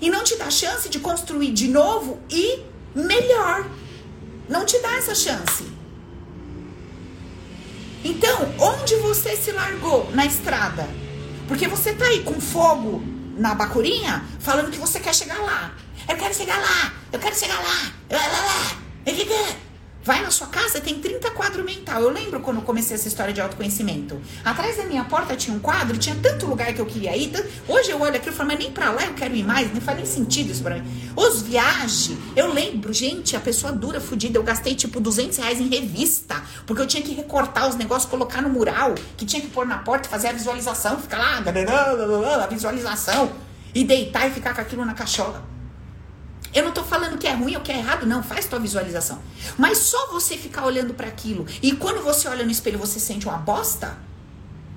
E 0.00 0.10
não 0.10 0.24
te 0.24 0.34
dá 0.34 0.50
chance 0.50 0.88
de 0.88 0.98
construir 0.98 1.52
de 1.52 1.68
novo 1.68 2.20
e 2.28 2.64
melhor. 2.92 3.64
Não 4.48 4.66
te 4.66 4.76
dá 4.80 4.96
essa 4.96 5.14
chance. 5.14 5.64
Então, 8.02 8.52
onde 8.58 8.96
você 8.96 9.36
se 9.36 9.52
largou 9.52 10.10
na 10.12 10.26
estrada? 10.26 10.88
Porque 11.46 11.68
você 11.68 11.94
tá 11.94 12.04
aí 12.04 12.24
com 12.24 12.40
fogo 12.40 13.00
na 13.36 13.54
bacurinha, 13.54 14.24
falando 14.40 14.72
que 14.72 14.78
você 14.78 14.98
quer 14.98 15.14
chegar 15.14 15.38
lá. 15.38 15.72
Eu 16.08 16.16
quero 16.16 16.34
chegar 16.34 16.58
lá, 16.58 16.92
eu 17.12 17.18
quero 17.20 17.34
chegar 17.36 17.58
lá. 17.58 17.92
lá, 18.10 18.26
lá, 18.26 18.44
lá. 18.44 18.86
Vai 20.06 20.22
na 20.22 20.30
sua 20.30 20.46
casa, 20.46 20.80
tem 20.80 21.00
30 21.00 21.32
quadros 21.32 21.64
mental. 21.64 22.00
Eu 22.00 22.10
lembro 22.10 22.38
quando 22.38 22.62
comecei 22.62 22.94
essa 22.94 23.08
história 23.08 23.34
de 23.34 23.40
autoconhecimento. 23.40 24.20
Atrás 24.44 24.76
da 24.76 24.84
minha 24.84 25.02
porta 25.02 25.34
tinha 25.34 25.56
um 25.56 25.58
quadro, 25.58 25.98
tinha 25.98 26.14
tanto 26.14 26.46
lugar 26.46 26.72
que 26.72 26.80
eu 26.80 26.86
queria 26.86 27.16
ir. 27.16 27.32
Hoje 27.66 27.90
eu 27.90 28.00
olho 28.00 28.14
aqui 28.14 28.28
e 28.28 28.32
falo, 28.32 28.50
mas 28.50 28.60
nem 28.60 28.70
pra 28.70 28.92
lá 28.92 29.04
eu 29.04 29.14
quero 29.14 29.34
ir 29.34 29.42
mais, 29.42 29.72
nem 29.72 29.80
faz 29.80 29.96
nem 29.96 30.06
sentido 30.06 30.52
isso 30.52 30.62
pra 30.62 30.76
mim. 30.76 31.12
Os 31.16 31.42
viagens, 31.42 32.16
eu 32.36 32.52
lembro, 32.52 32.92
gente, 32.92 33.34
a 33.34 33.40
pessoa 33.40 33.72
dura, 33.72 34.00
fodida. 34.00 34.38
Eu 34.38 34.44
gastei 34.44 34.76
tipo 34.76 35.00
200 35.00 35.38
reais 35.38 35.60
em 35.60 35.66
revista, 35.66 36.40
porque 36.64 36.82
eu 36.82 36.86
tinha 36.86 37.02
que 37.02 37.12
recortar 37.12 37.68
os 37.68 37.74
negócios, 37.74 38.08
colocar 38.08 38.40
no 38.40 38.48
mural, 38.48 38.94
que 39.16 39.26
tinha 39.26 39.42
que 39.42 39.48
pôr 39.48 39.66
na 39.66 39.78
porta, 39.78 40.08
fazer 40.08 40.28
a 40.28 40.32
visualização, 40.32 41.00
ficar 41.00 41.18
lá, 41.18 41.42
a 42.44 42.46
visualização, 42.46 43.32
e 43.74 43.82
deitar 43.82 44.28
e 44.28 44.30
ficar 44.30 44.54
com 44.54 44.60
aquilo 44.60 44.84
na 44.84 44.94
cachola. 44.94 45.55
Eu 46.56 46.64
não 46.64 46.72
tô 46.72 46.82
falando 46.82 47.18
que 47.18 47.26
é 47.26 47.34
ruim 47.34 47.54
ou 47.54 47.60
que 47.60 47.70
é 47.70 47.76
errado, 47.76 48.06
não. 48.06 48.22
Faz 48.22 48.46
tua 48.46 48.58
visualização. 48.58 49.20
Mas 49.58 49.76
só 49.76 50.06
você 50.06 50.38
ficar 50.38 50.64
olhando 50.64 50.94
para 50.94 51.06
aquilo 51.06 51.44
e 51.62 51.72
quando 51.72 52.02
você 52.02 52.26
olha 52.28 52.46
no 52.46 52.50
espelho 52.50 52.78
você 52.78 52.98
sente 52.98 53.28
uma 53.28 53.36
bosta? 53.36 53.98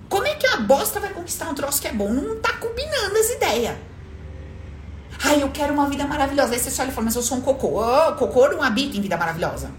Como 0.09 0.27
é 0.27 0.35
que 0.35 0.45
a 0.45 0.57
bosta 0.57 0.99
vai 0.99 1.13
conquistar 1.13 1.47
um 1.47 1.55
troço 1.55 1.79
que 1.79 1.87
é 1.87 1.93
bom? 1.93 2.11
Não 2.11 2.35
tá 2.41 2.51
combinando 2.57 3.15
as 3.17 3.29
ideias. 3.29 3.77
Ai, 5.23 5.41
eu 5.41 5.49
quero 5.51 5.73
uma 5.73 5.87
vida 5.87 6.05
maravilhosa. 6.05 6.53
Aí 6.53 6.59
você 6.59 6.69
só 6.69 6.81
olha 6.81 6.91
e 6.91 6.93
fala, 6.93 7.05
mas 7.05 7.15
eu 7.15 7.21
sou 7.21 7.37
um 7.37 7.41
cocô. 7.41 7.81
Oh, 7.81 8.13
cocô 8.15 8.49
não 8.49 8.61
habita 8.61 8.97
em 8.97 9.01
vida 9.01 9.15
maravilhosa. 9.15 9.71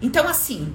Então, 0.00 0.26
assim, 0.26 0.74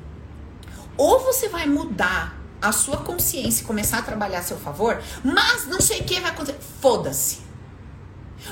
ou 0.96 1.20
você 1.20 1.50
vai 1.50 1.66
mudar 1.66 2.38
a 2.62 2.72
sua 2.72 2.98
consciência 2.98 3.64
e 3.64 3.66
começar 3.66 3.98
a 3.98 4.02
trabalhar 4.04 4.40
a 4.40 4.44
seu 4.44 4.58
favor, 4.58 5.02
mas 5.24 5.66
não 5.66 5.82
sei 5.82 6.02
o 6.02 6.04
que 6.04 6.20
vai 6.20 6.30
acontecer. 6.30 6.60
Foda-se. 6.80 7.47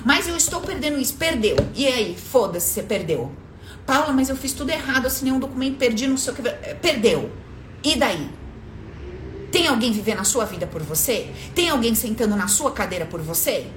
Mas 0.03 0.27
eu 0.27 0.35
estou 0.35 0.61
perdendo 0.61 0.99
isso. 0.99 1.15
Perdeu. 1.15 1.55
E 1.73 1.87
aí? 1.87 2.15
Foda-se, 2.15 2.67
você 2.67 2.83
perdeu. 2.83 3.31
Paula, 3.85 4.11
mas 4.11 4.29
eu 4.29 4.35
fiz 4.35 4.53
tudo 4.53 4.71
errado, 4.71 5.05
assinei 5.05 5.31
um 5.31 5.39
documento, 5.39 5.77
perdi, 5.77 6.07
não 6.07 6.17
sei 6.17 6.33
o 6.33 6.35
que. 6.35 6.41
Perdeu. 6.75 7.31
E 7.83 7.95
daí? 7.95 8.29
Tem 9.51 9.67
alguém 9.67 9.91
vivendo 9.91 10.19
a 10.19 10.23
sua 10.23 10.43
vida 10.45 10.65
por 10.67 10.81
você? 10.81 11.31
Tem 11.53 11.69
alguém 11.69 11.93
sentando 11.95 12.35
na 12.35 12.47
sua 12.47 12.71
cadeira 12.71 13.05
por 13.05 13.21
você? 13.21 13.67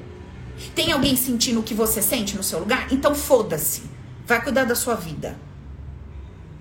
Tem 0.74 0.90
alguém 0.90 1.14
sentindo 1.14 1.60
o 1.60 1.62
que 1.62 1.74
você 1.74 2.02
sente 2.02 2.36
no 2.36 2.42
seu 2.42 2.58
lugar? 2.58 2.92
Então 2.92 3.14
foda-se. 3.14 3.82
Vai 4.26 4.42
cuidar 4.42 4.64
da 4.64 4.74
sua 4.74 4.94
vida. 4.94 5.38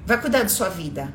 Vai 0.05 0.21
cuidar 0.21 0.43
da 0.43 0.49
sua 0.49 0.69
vida. 0.69 1.13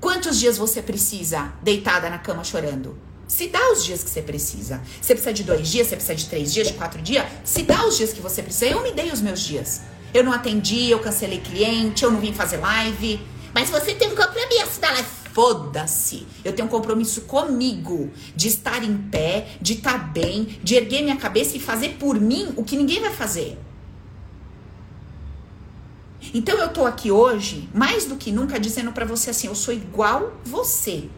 Quantos 0.00 0.38
dias 0.38 0.58
você 0.58 0.82
precisa 0.82 1.52
deitada 1.62 2.08
na 2.08 2.18
cama 2.18 2.42
chorando? 2.42 2.98
Se 3.28 3.46
dá 3.48 3.70
os 3.70 3.84
dias 3.84 4.02
que 4.02 4.08
você 4.08 4.22
precisa. 4.22 4.80
Você 5.00 5.14
precisa 5.14 5.34
de 5.34 5.44
dois 5.44 5.68
dias, 5.68 5.86
você 5.86 5.96
precisa 5.96 6.14
de 6.14 6.26
três 6.26 6.52
dias, 6.52 6.68
de 6.68 6.72
quatro 6.72 7.00
dias. 7.02 7.26
Se 7.44 7.62
dá 7.62 7.86
os 7.86 7.98
dias 7.98 8.12
que 8.12 8.22
você 8.22 8.42
precisa. 8.42 8.66
Eu 8.66 8.82
me 8.82 8.90
dei 8.90 9.12
os 9.12 9.20
meus 9.20 9.40
dias. 9.40 9.82
Eu 10.14 10.24
não 10.24 10.32
atendi, 10.32 10.90
eu 10.90 10.98
cancelei 10.98 11.38
cliente, 11.38 12.02
eu 12.02 12.10
não 12.10 12.18
vim 12.18 12.32
fazer 12.32 12.56
live. 12.56 13.20
Mas 13.54 13.68
você 13.68 13.94
tem 13.94 14.08
um 14.08 14.16
compromisso 14.16 14.80
da 14.80 14.90
live. 14.92 15.08
Foda-se. 15.34 16.26
Eu 16.42 16.54
tenho 16.54 16.66
um 16.66 16.70
compromisso 16.70 17.20
comigo 17.22 18.10
de 18.34 18.48
estar 18.48 18.82
em 18.82 18.96
pé, 18.96 19.56
de 19.60 19.74
estar 19.74 20.10
bem, 20.10 20.58
de 20.64 20.74
erguer 20.74 21.02
minha 21.02 21.16
cabeça 21.16 21.56
e 21.56 21.60
fazer 21.60 21.90
por 21.90 22.18
mim 22.18 22.54
o 22.56 22.64
que 22.64 22.76
ninguém 22.76 23.00
vai 23.00 23.12
fazer. 23.12 23.58
Então 26.32 26.58
eu 26.58 26.68
tô 26.70 26.84
aqui 26.84 27.12
hoje, 27.12 27.68
mais 27.74 28.06
do 28.06 28.16
que 28.16 28.32
nunca, 28.32 28.58
dizendo 28.58 28.90
para 28.90 29.04
você 29.04 29.30
assim: 29.30 29.46
eu 29.46 29.54
sou 29.54 29.72
igual 29.72 30.32
você 30.44 31.08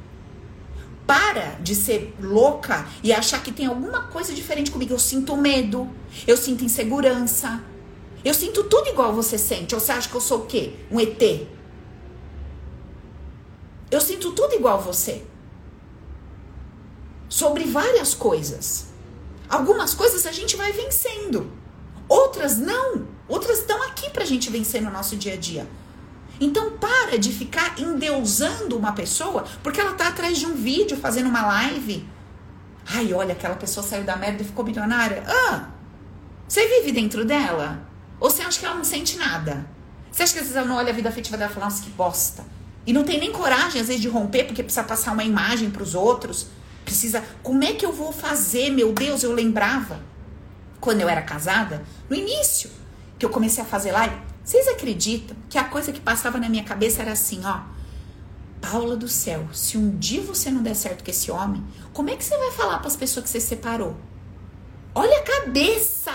para 1.10 1.56
de 1.60 1.74
ser 1.74 2.14
louca 2.20 2.86
e 3.02 3.12
achar 3.12 3.42
que 3.42 3.50
tem 3.50 3.66
alguma 3.66 4.02
coisa 4.02 4.32
diferente 4.32 4.70
comigo. 4.70 4.94
Eu 4.94 4.98
sinto 5.00 5.36
medo, 5.36 5.90
eu 6.24 6.36
sinto 6.36 6.64
insegurança. 6.64 7.60
Eu 8.24 8.32
sinto 8.32 8.62
tudo 8.62 8.90
igual 8.90 9.12
você 9.12 9.36
sente. 9.36 9.74
Ou 9.74 9.80
você 9.80 9.90
acha 9.90 10.08
que 10.08 10.14
eu 10.14 10.20
sou 10.20 10.42
o 10.42 10.46
quê? 10.46 10.74
Um 10.88 11.00
ET? 11.00 11.48
Eu 13.90 14.00
sinto 14.00 14.30
tudo 14.30 14.54
igual 14.54 14.80
você. 14.80 15.24
Sobre 17.28 17.64
várias 17.64 18.14
coisas. 18.14 18.90
Algumas 19.48 19.94
coisas 19.94 20.24
a 20.26 20.30
gente 20.30 20.56
vai 20.56 20.70
vencendo. 20.70 21.50
Outras 22.08 22.56
não. 22.56 23.08
Outras 23.26 23.58
estão 23.58 23.82
aqui 23.82 24.10
pra 24.10 24.24
gente 24.24 24.48
vencer 24.48 24.80
no 24.80 24.92
nosso 24.92 25.16
dia 25.16 25.32
a 25.32 25.36
dia. 25.36 25.66
Então 26.40 26.78
para 26.78 27.18
de 27.18 27.30
ficar 27.30 27.78
endeusando 27.78 28.76
uma 28.76 28.92
pessoa 28.92 29.44
porque 29.62 29.78
ela 29.78 29.92
tá 29.92 30.08
atrás 30.08 30.38
de 30.38 30.46
um 30.46 30.54
vídeo 30.54 30.96
fazendo 30.96 31.28
uma 31.28 31.46
live. 31.46 32.08
Ai, 32.86 33.12
olha, 33.12 33.32
aquela 33.32 33.56
pessoa 33.56 33.86
saiu 33.86 34.04
da 34.04 34.16
merda 34.16 34.42
e 34.42 34.46
ficou 34.46 34.64
milionária. 34.64 35.22
Ah, 35.26 35.68
você 36.48 36.66
vive 36.66 36.92
dentro 36.92 37.24
dela? 37.24 37.86
Ou 38.18 38.30
você 38.30 38.42
acha 38.42 38.58
que 38.58 38.66
ela 38.66 38.74
não 38.74 38.84
sente 38.84 39.16
nada? 39.16 39.66
Você 40.10 40.22
acha 40.22 40.32
que 40.32 40.38
às 40.40 40.46
vezes 40.46 40.56
ela 40.56 40.66
não 40.66 40.76
olha 40.76 40.90
a 40.90 40.94
vida 40.94 41.08
afetiva 41.08 41.36
dela 41.36 41.50
e 41.50 41.54
fala, 41.54 41.66
nossa, 41.66 41.82
que 41.82 41.90
bosta. 41.90 42.44
E 42.86 42.92
não 42.92 43.04
tem 43.04 43.20
nem 43.20 43.30
coragem, 43.30 43.80
às 43.80 43.86
vezes, 43.86 44.02
de 44.02 44.08
romper 44.08 44.44
porque 44.44 44.62
precisa 44.62 44.82
passar 44.82 45.12
uma 45.12 45.22
imagem 45.22 45.70
para 45.70 45.82
os 45.82 45.94
outros. 45.94 46.48
Precisa. 46.84 47.22
Como 47.42 47.62
é 47.62 47.74
que 47.74 47.86
eu 47.86 47.92
vou 47.92 48.10
fazer? 48.10 48.70
Meu 48.70 48.92
Deus, 48.92 49.22
eu 49.22 49.32
lembrava 49.32 50.00
quando 50.80 51.02
eu 51.02 51.08
era 51.08 51.22
casada, 51.22 51.84
no 52.08 52.16
início, 52.16 52.70
que 53.18 53.24
eu 53.24 53.30
comecei 53.30 53.62
a 53.62 53.66
fazer 53.66 53.92
live. 53.92 54.16
Vocês 54.50 54.66
acreditam 54.66 55.36
que 55.48 55.56
a 55.56 55.62
coisa 55.62 55.92
que 55.92 56.00
passava 56.00 56.36
na 56.36 56.48
minha 56.48 56.64
cabeça 56.64 57.02
era 57.02 57.12
assim, 57.12 57.40
ó. 57.44 57.60
Paula 58.60 58.96
do 58.96 59.06
céu, 59.06 59.46
se 59.52 59.78
um 59.78 59.96
dia 59.96 60.22
você 60.22 60.50
não 60.50 60.60
der 60.60 60.74
certo 60.74 61.04
com 61.04 61.10
esse 61.12 61.30
homem, 61.30 61.64
como 61.92 62.10
é 62.10 62.16
que 62.16 62.24
você 62.24 62.36
vai 62.36 62.50
falar 62.50 62.78
para 62.78 62.88
as 62.88 62.96
pessoas 62.96 63.22
que 63.22 63.30
você 63.30 63.40
separou? 63.40 63.96
Olha 64.92 65.18
a 65.18 65.22
cabeça! 65.22 66.10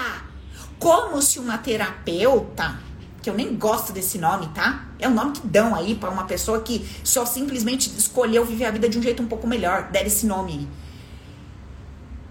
Como 0.77 1.21
se 1.21 1.39
uma 1.39 1.57
terapeuta, 1.57 2.77
que 3.23 3.29
eu 3.29 3.33
nem 3.33 3.55
gosto 3.55 3.93
desse 3.93 4.17
nome, 4.17 4.49
tá? 4.49 4.85
É 4.99 5.07
o 5.07 5.11
nome 5.11 5.31
que 5.31 5.47
dão 5.47 5.73
aí 5.73 5.95
para 5.95 6.09
uma 6.09 6.25
pessoa 6.25 6.59
que 6.59 6.85
só 7.05 7.25
simplesmente 7.25 7.89
escolheu 7.97 8.45
viver 8.45 8.65
a 8.65 8.71
vida 8.71 8.89
de 8.89 8.99
um 8.99 9.01
jeito 9.01 9.23
um 9.23 9.27
pouco 9.27 9.47
melhor, 9.47 9.91
der 9.91 10.07
esse 10.07 10.25
nome. 10.25 10.67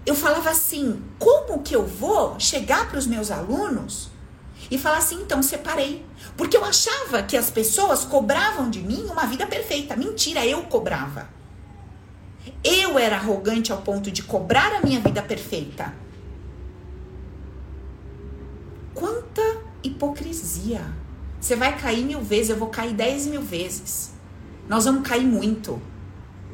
Eu 0.05 0.13
falava 0.13 0.51
assim: 0.51 1.01
como 1.17 1.63
que 1.63 1.75
eu 1.75 1.83
vou 1.83 2.39
chegar 2.39 2.87
para 2.89 2.99
os 2.99 3.07
meus 3.07 3.31
alunos 3.31 4.13
e 4.69 4.77
falar 4.77 4.97
assim: 4.97 5.21
então 5.21 5.41
separei. 5.41 6.05
Porque 6.35 6.57
eu 6.57 6.63
achava 6.63 7.23
que 7.23 7.37
as 7.37 7.49
pessoas 7.49 8.03
cobravam 8.03 8.69
de 8.69 8.81
mim 8.81 9.05
uma 9.09 9.25
vida 9.25 9.45
perfeita. 9.45 9.95
Mentira, 9.95 10.45
eu 10.45 10.63
cobrava. 10.63 11.29
Eu 12.63 12.97
era 12.97 13.15
arrogante 13.15 13.71
ao 13.71 13.81
ponto 13.81 14.11
de 14.11 14.23
cobrar 14.23 14.73
a 14.73 14.81
minha 14.81 14.99
vida 14.99 15.21
perfeita. 15.21 15.93
Quanta 18.93 19.41
hipocrisia. 19.83 20.81
Você 21.39 21.55
vai 21.55 21.77
cair 21.77 22.03
mil 22.03 22.21
vezes, 22.21 22.49
eu 22.49 22.57
vou 22.57 22.69
cair 22.69 22.93
dez 22.93 23.27
mil 23.27 23.41
vezes. 23.41 24.13
Nós 24.67 24.85
vamos 24.85 25.07
cair 25.07 25.25
muito. 25.25 25.81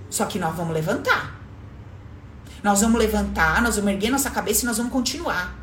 Só 0.09 0.25
que 0.25 0.37
nós 0.37 0.53
vamos 0.55 0.73
levantar. 0.73 1.39
Nós 2.61 2.81
vamos 2.81 2.99
levantar, 2.99 3.61
nós 3.61 3.77
vamos 3.77 3.91
erguer 3.91 4.09
nossa 4.09 4.29
cabeça 4.29 4.63
e 4.63 4.65
nós 4.65 4.77
vamos 4.77 4.91
continuar. 4.91 5.60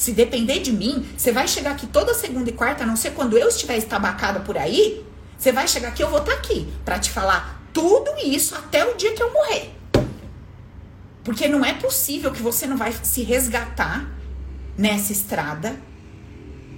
Se 0.00 0.12
depender 0.12 0.60
de 0.60 0.72
mim, 0.72 1.06
você 1.14 1.30
vai 1.30 1.46
chegar 1.46 1.72
aqui 1.72 1.86
toda 1.86 2.14
segunda 2.14 2.48
e 2.48 2.54
quarta, 2.54 2.84
a 2.84 2.86
não 2.86 2.96
ser 2.96 3.10
quando 3.10 3.36
eu 3.36 3.48
estiver 3.48 3.76
estabacada 3.76 4.40
por 4.40 4.56
aí, 4.56 5.04
Você 5.36 5.52
vai 5.52 5.68
chegar 5.68 5.88
aqui, 5.88 6.02
eu 6.02 6.08
vou 6.08 6.20
estar 6.20 6.32
tá 6.32 6.38
aqui 6.38 6.68
para 6.84 6.98
te 6.98 7.10
falar 7.10 7.62
tudo 7.72 8.10
isso 8.24 8.54
até 8.54 8.84
o 8.84 8.94
dia 8.94 9.12
que 9.12 9.22
eu 9.22 9.30
morrer. 9.32 9.70
Porque 11.22 11.48
não 11.48 11.64
é 11.64 11.74
possível 11.74 12.30
que 12.30 12.42
você 12.42 12.66
não 12.66 12.78
vai 12.78 12.94
se 13.02 13.22
resgatar 13.22 14.10
nessa 14.76 15.12
estrada, 15.12 15.76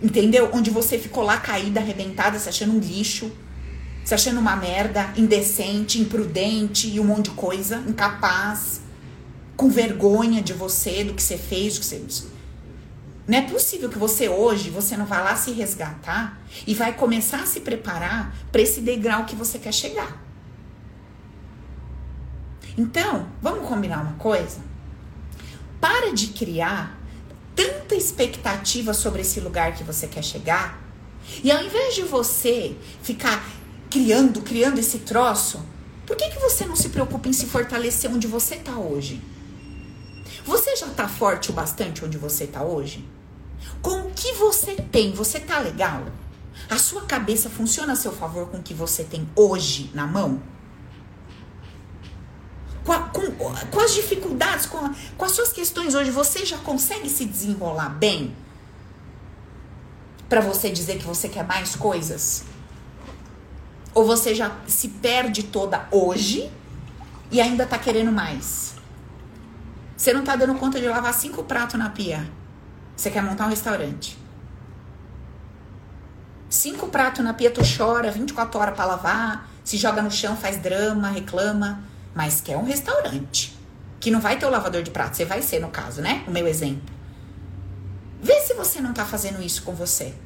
entendeu? 0.03 0.51
Onde 0.53 0.71
você 0.71 0.99
ficou 0.99 1.23
lá 1.25 1.39
caída, 1.39 1.79
arrebentada, 1.81 2.39
se 2.39 2.49
achando 2.49 2.73
um 2.73 2.81
lixo, 2.81 3.33
se 4.05 4.15
achando 4.15 4.39
uma 4.41 4.57
merda, 4.57 5.13
indecente, 5.17 6.01
imprudente 6.01 6.89
e 6.89 6.99
um 6.99 7.05
monte 7.05 7.31
de 7.31 7.37
coisa, 7.37 7.83
incapaz, 7.87 8.81
com 9.57 9.69
vergonha 9.69 10.41
de 10.41 10.53
você, 10.53 11.05
do 11.05 11.15
que 11.15 11.23
você 11.23 11.37
fez, 11.37 11.75
do 11.75 11.81
que 11.81 11.87
você. 11.87 12.32
Não 13.27 13.39
é 13.39 13.43
possível 13.43 13.89
que 13.89 13.99
você 13.99 14.29
hoje, 14.29 14.71
você 14.71 14.97
não 14.97 15.07
vá 15.07 15.21
lá 15.21 15.37
se 15.37 15.53
resgatar 15.53 16.41
e 16.67 16.75
vai 16.75 16.93
começar 16.93 17.43
a 17.43 17.47
se 17.47 17.61
preparar 17.61 18.35
para 18.51 18.61
esse 18.61 18.81
degrau 18.81 19.25
que 19.25 19.37
você 19.37 19.59
quer 19.59 19.73
chegar. 19.73 20.21
Então, 22.77 23.29
vamos 23.41 23.69
combinar 23.69 24.03
uma 24.03 24.15
coisa? 24.15 24.61
Para 25.81 26.13
de 26.13 26.29
criar 26.29 26.99
tanta 27.55 27.95
expectativa 27.95 28.93
sobre 28.95 29.23
esse 29.23 29.39
lugar 29.41 29.75
que 29.75 29.85
você 29.85 30.07
quer 30.07 30.25
chegar. 30.25 30.81
E 31.45 31.51
ao 31.51 31.63
invés 31.63 31.95
de 31.95 32.03
você 32.03 32.77
ficar 33.03 33.45
criando, 33.89 34.41
criando 34.41 34.79
esse 34.79 35.01
troço, 35.01 35.65
por 36.07 36.17
que, 36.17 36.31
que 36.31 36.41
você 36.41 36.65
não 36.65 36.75
se 36.75 36.89
preocupa 36.89 37.29
em 37.29 37.33
se 37.33 37.47
fortalecer 37.47 38.11
onde 38.11 38.27
você 38.27 38.57
está 38.57 38.73
hoje? 38.73 39.23
Você 40.45 40.77
já 40.77 40.87
está 40.87 41.07
forte 41.07 41.51
o 41.51 41.53
bastante 41.53 42.05
onde 42.05 42.19
você 42.19 42.45
está 42.45 42.63
hoje? 42.63 43.09
Com 43.81 44.09
o 44.09 44.11
que 44.11 44.33
você 44.35 44.75
tem, 44.75 45.13
você 45.13 45.39
tá 45.39 45.59
legal? 45.59 46.05
A 46.69 46.79
sua 46.79 47.03
cabeça 47.03 47.49
funciona 47.49 47.93
a 47.93 47.97
seu 47.97 48.13
favor 48.13 48.49
com 48.49 48.59
o 48.59 48.63
que 48.63 48.75
você 48.75 49.05
tem 49.05 49.29
hoje 49.37 49.91
na 49.95 50.07
mão? 50.07 50.43
Com, 52.85 52.93
a, 52.93 52.99
com, 53.01 53.31
com 53.31 53.81
as 53.81 53.95
dificuldades, 53.95 54.67
com, 54.67 54.79
a, 54.79 54.93
com 55.17 55.25
as 55.25 55.33
suas 55.33 55.53
questões 55.53 55.95
hoje, 55.95 56.11
você 56.11 56.45
já 56.45 56.59
consegue 56.59 57.09
se 57.09 57.25
desenrolar 57.25 57.91
bem? 57.91 58.35
Para 60.29 60.41
você 60.41 60.71
dizer 60.71 60.99
que 60.99 61.05
você 61.05 61.29
quer 61.29 61.47
mais 61.47 61.77
coisas? 61.77 62.45
Ou 63.95 64.05
você 64.05 64.35
já 64.35 64.57
se 64.67 64.89
perde 64.89 65.45
toda 65.45 65.87
hoje 65.93 66.51
e 67.31 67.41
ainda 67.41 67.67
tá 67.67 67.79
querendo 67.79 68.11
mais? 68.11 68.82
Você 70.03 70.13
não 70.13 70.25
tá 70.25 70.35
dando 70.35 70.57
conta 70.57 70.81
de 70.81 70.89
lavar 70.89 71.15
cinco 71.15 71.45
pratos 71.45 71.79
na 71.79 71.89
pia. 71.89 72.29
Você 72.97 73.09
quer 73.09 73.23
montar 73.23 73.47
um 73.47 73.51
restaurante. 73.51 74.19
Cinco 76.51 76.89
pratos 76.89 77.25
na 77.25 77.33
pia, 77.33 77.53
tu 77.53 77.61
chora 77.61 78.11
24 78.11 78.59
horas 78.59 78.75
para 78.75 78.85
lavar, 78.85 79.49
se 79.63 79.77
joga 79.77 80.03
no 80.03 80.11
chão, 80.11 80.37
faz 80.37 80.57
drama, 80.57 81.09
reclama, 81.09 81.85
mas 82.17 82.41
quer 82.41 82.57
um 82.57 82.65
restaurante. 82.65 83.57
Que 84.01 84.11
não 84.11 84.19
vai 84.21 84.37
ter 84.37 84.45
o 84.45 84.51
lavador 84.51 84.83
de 84.83 84.91
prato, 84.91 85.17
você 85.17 85.25
vai 85.25 85.41
ser 85.41 85.61
no 85.61 85.69
caso, 85.69 86.03
né? 86.03 86.25
O 86.27 86.33
meu 86.33 86.49
exemplo. 86.49 86.93
Vê 88.21 88.41
se 88.41 88.55
você 88.55 88.81
não 88.81 88.93
tá 88.93 89.05
fazendo 89.05 89.41
isso 89.41 89.63
com 89.63 89.73
você. 89.73 90.17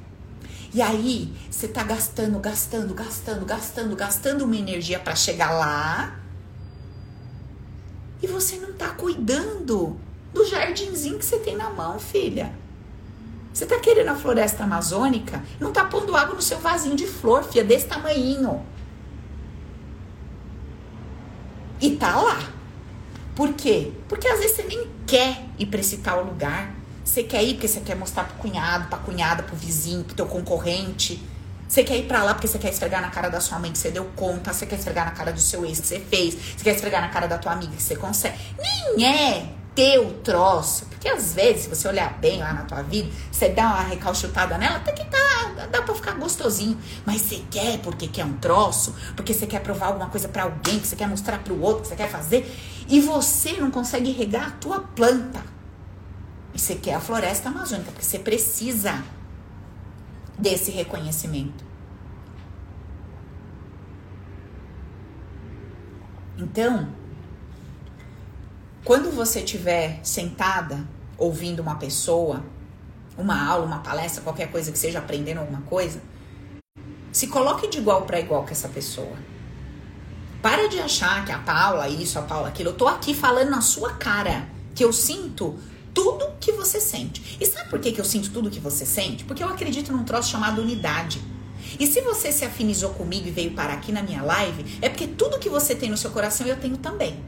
E 0.72 0.80
aí, 0.80 1.36
você 1.50 1.68
tá 1.68 1.82
gastando, 1.82 2.38
gastando, 2.38 2.94
gastando, 2.94 3.44
gastando, 3.44 3.94
gastando 3.94 4.44
uma 4.46 4.56
energia 4.56 4.98
para 4.98 5.14
chegar 5.14 5.50
lá. 5.50 6.18
E 8.26 8.28
você 8.28 8.56
não 8.56 8.72
tá 8.72 8.88
cuidando 8.88 9.96
do 10.34 10.44
jardinzinho 10.44 11.16
que 11.16 11.24
você 11.24 11.38
tem 11.38 11.56
na 11.56 11.70
mão, 11.70 11.96
filha. 11.96 12.52
Você 13.54 13.64
tá 13.64 13.78
querendo 13.78 14.08
a 14.08 14.16
floresta 14.16 14.64
amazônica? 14.64 15.44
Não 15.60 15.72
tá 15.72 15.84
pondo 15.84 16.16
água 16.16 16.34
no 16.34 16.42
seu 16.42 16.58
vasinho 16.58 16.96
de 16.96 17.06
flor, 17.06 17.44
filha, 17.44 17.62
desse 17.62 17.86
tamanhinho. 17.86 18.66
E 21.80 21.92
tá 21.94 22.20
lá. 22.20 22.50
Por 23.36 23.52
quê? 23.52 23.92
Porque 24.08 24.26
às 24.26 24.40
vezes 24.40 24.56
você 24.56 24.64
nem 24.64 24.90
quer 25.06 25.44
ir 25.56 25.66
para 25.66 25.78
esse 25.78 25.98
tal 25.98 26.24
lugar. 26.24 26.74
Você 27.04 27.22
quer 27.22 27.44
ir 27.44 27.54
porque 27.54 27.68
você 27.68 27.78
quer 27.78 27.94
mostrar 27.94 28.24
pro 28.24 28.38
cunhado, 28.38 28.88
pra 28.88 28.98
cunhada, 28.98 29.44
pro 29.44 29.54
vizinho, 29.54 30.02
pro 30.02 30.16
teu 30.16 30.26
concorrente. 30.26 31.22
Você 31.68 31.82
quer 31.82 31.96
ir 31.96 32.06
pra 32.06 32.22
lá 32.22 32.34
porque 32.34 32.46
você 32.46 32.58
quer 32.58 32.70
esfregar 32.70 33.02
na 33.02 33.10
cara 33.10 33.28
da 33.28 33.40
sua 33.40 33.58
mãe 33.58 33.72
que 33.72 33.78
você 33.78 33.90
deu 33.90 34.04
conta. 34.16 34.52
Você 34.52 34.66
quer 34.66 34.76
esfregar 34.76 35.04
na 35.04 35.10
cara 35.10 35.32
do 35.32 35.40
seu 35.40 35.64
ex 35.64 35.80
que 35.80 35.86
você 35.86 36.00
fez. 36.00 36.34
Você 36.34 36.64
quer 36.64 36.74
esfregar 36.74 37.00
na 37.00 37.08
cara 37.08 37.26
da 37.26 37.38
tua 37.38 37.52
amiga 37.52 37.74
que 37.74 37.82
você 37.82 37.96
consegue. 37.96 38.38
Nem 38.96 39.04
é 39.04 39.56
teu 39.76 40.14
troço. 40.24 40.86
Porque 40.86 41.08
às 41.08 41.34
vezes, 41.34 41.62
se 41.64 41.68
você 41.68 41.86
olhar 41.86 42.18
bem 42.18 42.40
lá 42.40 42.52
na 42.52 42.62
tua 42.62 42.82
vida, 42.82 43.10
você 43.30 43.50
dá 43.50 43.66
uma 43.66 43.82
recalchutada 43.82 44.56
nela, 44.56 44.76
até 44.76 44.92
que 44.92 45.04
tá, 45.04 45.66
dá 45.70 45.82
pra 45.82 45.94
ficar 45.94 46.12
gostosinho. 46.12 46.78
Mas 47.04 47.20
você 47.20 47.42
quer 47.50 47.78
porque 47.78 48.08
quer 48.08 48.24
um 48.24 48.32
troço, 48.38 48.94
porque 49.14 49.34
você 49.34 49.46
quer 49.46 49.60
provar 49.60 49.88
alguma 49.88 50.08
coisa 50.08 50.28
para 50.28 50.44
alguém, 50.44 50.80
que 50.80 50.86
você 50.86 50.96
quer 50.96 51.06
mostrar 51.06 51.38
pro 51.38 51.60
outro, 51.60 51.82
que 51.82 51.88
você 51.88 51.96
quer 51.96 52.08
fazer, 52.08 52.50
e 52.88 53.00
você 53.00 53.52
não 53.52 53.70
consegue 53.70 54.10
regar 54.10 54.48
a 54.48 54.50
tua 54.52 54.80
planta. 54.80 55.42
E 56.54 56.58
você 56.58 56.74
quer 56.74 56.94
a 56.94 57.00
floresta 57.00 57.50
amazônica, 57.50 57.92
porque 57.92 58.04
você 58.04 58.18
precisa 58.18 59.04
desse 60.38 60.70
reconhecimento. 60.70 61.64
Então, 66.38 66.88
quando 68.84 69.10
você 69.10 69.40
estiver 69.40 70.00
sentada 70.02 70.86
ouvindo 71.16 71.60
uma 71.60 71.76
pessoa, 71.76 72.44
uma 73.16 73.42
aula, 73.42 73.64
uma 73.64 73.78
palestra, 73.78 74.22
qualquer 74.22 74.50
coisa 74.50 74.70
que 74.70 74.78
seja 74.78 74.98
aprendendo 74.98 75.38
alguma 75.38 75.62
coisa, 75.62 76.00
se 77.10 77.28
coloque 77.28 77.68
de 77.68 77.78
igual 77.78 78.02
para 78.02 78.20
igual 78.20 78.44
com 78.44 78.50
essa 78.50 78.68
pessoa. 78.68 79.16
Para 80.42 80.68
de 80.68 80.78
achar 80.78 81.24
que 81.24 81.32
a 81.32 81.38
Paula 81.38 81.88
isso, 81.88 82.18
a 82.18 82.22
Paula 82.22 82.48
aquilo. 82.48 82.70
Eu 82.70 82.76
tô 82.76 82.86
aqui 82.86 83.14
falando 83.14 83.48
na 83.48 83.62
sua 83.62 83.94
cara 83.94 84.46
que 84.74 84.84
eu 84.84 84.92
sinto 84.92 85.58
tudo 85.96 86.30
que 86.38 86.52
você 86.52 86.78
sente. 86.78 87.38
E 87.40 87.46
sabe 87.46 87.70
por 87.70 87.80
que, 87.80 87.90
que 87.90 87.98
eu 87.98 88.04
sinto 88.04 88.30
tudo 88.30 88.50
que 88.50 88.60
você 88.60 88.84
sente? 88.84 89.24
Porque 89.24 89.42
eu 89.42 89.48
acredito 89.48 89.90
num 89.90 90.04
troço 90.04 90.30
chamado 90.30 90.60
unidade. 90.60 91.18
E 91.80 91.86
se 91.86 92.02
você 92.02 92.30
se 92.30 92.44
afinizou 92.44 92.90
comigo 92.90 93.26
e 93.26 93.30
veio 93.30 93.52
parar 93.52 93.72
aqui 93.72 93.90
na 93.90 94.02
minha 94.02 94.22
live, 94.22 94.78
é 94.82 94.90
porque 94.90 95.06
tudo 95.06 95.38
que 95.38 95.48
você 95.48 95.74
tem 95.74 95.88
no 95.88 95.96
seu 95.96 96.10
coração 96.10 96.46
eu 96.46 96.56
tenho 96.56 96.76
também. 96.76 97.18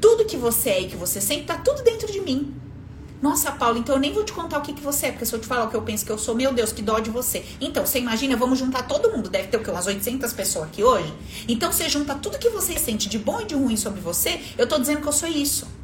Tudo 0.00 0.24
que 0.24 0.36
você 0.36 0.70
é 0.70 0.80
e 0.82 0.88
que 0.88 0.96
você 0.96 1.20
sente, 1.20 1.46
tá 1.46 1.56
tudo 1.56 1.82
dentro 1.82 2.10
de 2.12 2.20
mim. 2.20 2.54
Nossa, 3.20 3.50
Paula, 3.50 3.78
então 3.78 3.96
eu 3.96 4.00
nem 4.00 4.12
vou 4.12 4.24
te 4.24 4.32
contar 4.32 4.58
o 4.58 4.62
que, 4.62 4.72
que 4.72 4.80
você 4.80 5.06
é, 5.06 5.10
porque 5.10 5.26
se 5.26 5.32
eu 5.32 5.40
te 5.40 5.46
falar 5.46 5.64
o 5.64 5.68
que 5.68 5.76
eu 5.76 5.82
penso 5.82 6.04
que 6.04 6.12
eu 6.12 6.18
sou, 6.18 6.36
meu 6.36 6.52
Deus, 6.52 6.72
que 6.72 6.82
dó 6.82 7.00
de 7.00 7.10
você. 7.10 7.44
Então, 7.60 7.84
você 7.84 7.98
imagina, 7.98 8.36
vamos 8.36 8.58
juntar 8.58 8.84
todo 8.84 9.10
mundo, 9.10 9.28
deve 9.28 9.48
ter 9.48 9.56
o 9.56 9.62
quê? 9.62 9.70
Umas 9.70 9.86
800 9.86 10.32
pessoas 10.32 10.66
aqui 10.66 10.82
hoje? 10.82 11.12
Então, 11.48 11.72
você 11.72 11.88
junta 11.88 12.14
tudo 12.14 12.38
que 12.38 12.48
você 12.50 12.78
sente 12.78 13.08
de 13.08 13.18
bom 13.18 13.40
e 13.40 13.44
de 13.44 13.54
ruim 13.54 13.76
sobre 13.76 14.00
você, 14.00 14.40
eu 14.56 14.66
tô 14.66 14.78
dizendo 14.78 15.00
que 15.00 15.08
eu 15.08 15.12
sou 15.12 15.28
isso. 15.28 15.81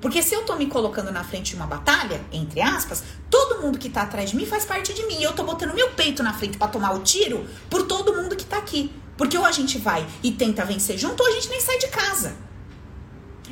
Porque 0.00 0.22
se 0.22 0.34
eu 0.34 0.44
tô 0.44 0.56
me 0.56 0.66
colocando 0.66 1.10
na 1.10 1.24
frente 1.24 1.50
de 1.50 1.56
uma 1.56 1.66
batalha, 1.66 2.20
entre 2.30 2.60
aspas, 2.60 3.02
todo 3.30 3.62
mundo 3.62 3.78
que 3.78 3.88
tá 3.88 4.02
atrás 4.02 4.30
de 4.30 4.36
mim 4.36 4.44
faz 4.44 4.64
parte 4.64 4.92
de 4.92 5.04
mim. 5.06 5.18
E 5.18 5.22
eu 5.22 5.32
tô 5.32 5.42
botando 5.42 5.74
meu 5.74 5.90
peito 5.90 6.22
na 6.22 6.32
frente 6.32 6.58
para 6.58 6.68
tomar 6.68 6.94
o 6.94 7.00
tiro 7.00 7.46
por 7.70 7.86
todo 7.86 8.14
mundo 8.14 8.36
que 8.36 8.44
tá 8.44 8.58
aqui. 8.58 8.92
Porque 9.16 9.36
ou 9.38 9.44
a 9.44 9.52
gente 9.52 9.78
vai 9.78 10.06
e 10.22 10.30
tenta 10.32 10.64
vencer 10.64 10.98
junto, 10.98 11.22
ou 11.22 11.28
a 11.28 11.32
gente 11.32 11.48
nem 11.48 11.60
sai 11.60 11.78
de 11.78 11.88
casa. 11.88 12.36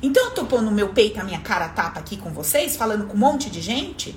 Então 0.03 0.27
eu 0.27 0.31
tô 0.33 0.45
pondo 0.45 0.71
meu 0.71 0.91
peito, 0.91 1.19
a 1.19 1.25
minha 1.25 1.41
cara 1.41 1.69
tapa 1.69 1.99
aqui 1.99 2.19
com 2.19 2.31
vocês, 2.31 2.77
falando 2.77 3.07
com 3.07 3.15
um 3.15 3.21
monte 3.21 3.49
de 3.49 3.63
gente 3.63 4.15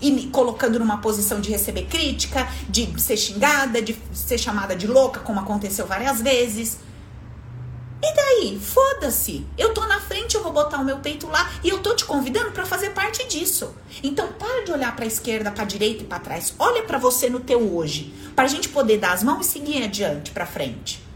e 0.00 0.12
me 0.12 0.28
colocando 0.28 0.78
numa 0.78 0.98
posição 0.98 1.40
de 1.40 1.50
receber 1.50 1.86
crítica, 1.86 2.46
de 2.68 3.00
ser 3.00 3.16
xingada, 3.16 3.80
de 3.80 3.98
ser 4.12 4.38
chamada 4.38 4.76
de 4.76 4.86
louca, 4.86 5.20
como 5.20 5.40
aconteceu 5.40 5.86
várias 5.86 6.20
vezes. 6.20 6.78
E 8.02 8.14
daí? 8.14 8.60
Foda-se. 8.60 9.46
Eu 9.56 9.72
tô 9.72 9.86
na 9.86 10.00
frente, 10.00 10.34
eu 10.34 10.42
vou 10.42 10.52
botar 10.52 10.78
o 10.78 10.84
meu 10.84 10.98
peito 10.98 11.26
lá 11.26 11.50
e 11.64 11.68
eu 11.68 11.82
tô 11.82 11.94
te 11.94 12.04
convidando 12.04 12.52
para 12.52 12.66
fazer 12.66 12.90
parte 12.90 13.26
disso. 13.26 13.74
Então 14.02 14.32
para 14.32 14.64
de 14.64 14.72
olhar 14.72 14.94
para 14.94 15.04
a 15.04 15.08
esquerda, 15.08 15.50
para 15.50 15.64
direita 15.64 16.02
e 16.02 16.06
para 16.06 16.18
trás. 16.18 16.54
Olha 16.58 16.82
para 16.82 16.98
você 16.98 17.30
no 17.30 17.40
teu 17.40 17.74
hoje, 17.74 18.12
pra 18.34 18.46
gente 18.46 18.68
poder 18.68 18.98
dar 18.98 19.12
as 19.12 19.22
mãos 19.22 19.46
e 19.46 19.50
seguir 19.50 19.82
adiante 19.82 20.30
para 20.30 20.46
frente. 20.46 21.06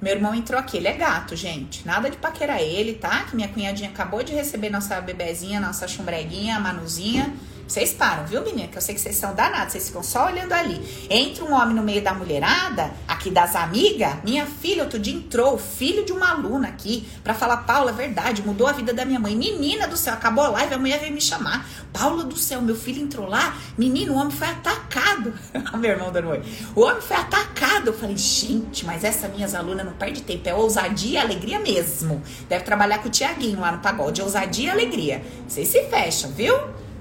Meu 0.00 0.14
irmão 0.14 0.34
entrou 0.34 0.58
aqui, 0.58 0.78
ele 0.78 0.88
é 0.88 0.94
gato, 0.94 1.36
gente. 1.36 1.86
Nada 1.86 2.08
de 2.08 2.16
paquerar 2.16 2.62
ele, 2.62 2.94
tá? 2.94 3.24
Que 3.24 3.36
minha 3.36 3.48
cunhadinha 3.48 3.90
acabou 3.90 4.22
de 4.22 4.32
receber 4.32 4.70
nossa 4.70 4.98
bebezinha, 4.98 5.60
nossa 5.60 5.86
chumbreguinha, 5.86 6.56
a 6.56 6.60
Manuzinha. 6.60 7.34
Vocês 7.70 7.92
param, 7.92 8.26
viu, 8.26 8.42
menina? 8.42 8.66
Que 8.66 8.78
eu 8.78 8.82
sei 8.82 8.96
que 8.96 9.00
vocês 9.00 9.14
são 9.14 9.32
danados, 9.32 9.70
vocês 9.70 9.86
ficam 9.86 10.02
só 10.02 10.26
olhando 10.26 10.52
ali. 10.52 11.06
Entra 11.08 11.44
um 11.44 11.54
homem 11.54 11.72
no 11.72 11.84
meio 11.84 12.02
da 12.02 12.12
mulherada, 12.12 12.90
aqui 13.06 13.30
das 13.30 13.54
amigas. 13.54 14.16
Minha 14.24 14.44
filha 14.44 14.82
outro 14.82 14.98
dia 14.98 15.14
entrou, 15.14 15.56
filho 15.56 16.04
de 16.04 16.10
uma 16.10 16.32
aluna 16.32 16.66
aqui, 16.66 17.08
pra 17.22 17.32
falar: 17.32 17.58
Paula, 17.58 17.92
é 17.92 17.94
verdade, 17.94 18.42
mudou 18.42 18.66
a 18.66 18.72
vida 18.72 18.92
da 18.92 19.04
minha 19.04 19.20
mãe. 19.20 19.36
Menina 19.36 19.86
do 19.86 19.96
céu, 19.96 20.14
acabou 20.14 20.42
a 20.42 20.48
live, 20.48 20.74
a 20.74 20.78
mulher 20.78 20.98
veio 20.98 21.14
me 21.14 21.20
chamar. 21.20 21.64
Paula 21.92 22.24
do 22.24 22.36
céu, 22.36 22.60
meu 22.60 22.74
filho 22.74 23.02
entrou 23.02 23.28
lá, 23.28 23.56
menino, 23.78 24.14
o 24.14 24.16
homem 24.16 24.32
foi 24.32 24.48
atacado. 24.48 25.32
meu 25.78 25.92
irmão 25.92 26.10
dando 26.10 26.30
oi. 26.30 26.42
O 26.74 26.80
homem 26.80 27.00
foi 27.00 27.18
atacado. 27.18 27.86
Eu 27.86 27.94
falei: 27.94 28.16
gente, 28.16 28.84
mas 28.84 29.04
essa 29.04 29.28
minhas 29.28 29.54
alunas 29.54 29.86
não 29.86 29.92
perde 29.92 30.22
tempo, 30.22 30.48
é 30.48 30.52
ousadia 30.52 31.20
e 31.20 31.22
alegria 31.22 31.60
mesmo. 31.60 32.20
Deve 32.48 32.64
trabalhar 32.64 32.98
com 32.98 33.06
o 33.06 33.12
Tiaguinho 33.12 33.60
lá 33.60 33.70
no 33.70 33.78
pagode, 33.78 34.20
ousadia 34.20 34.66
e 34.66 34.70
alegria. 34.70 35.22
Vocês 35.46 35.68
se 35.68 35.84
fecham, 35.84 36.32
viu? 36.32 36.52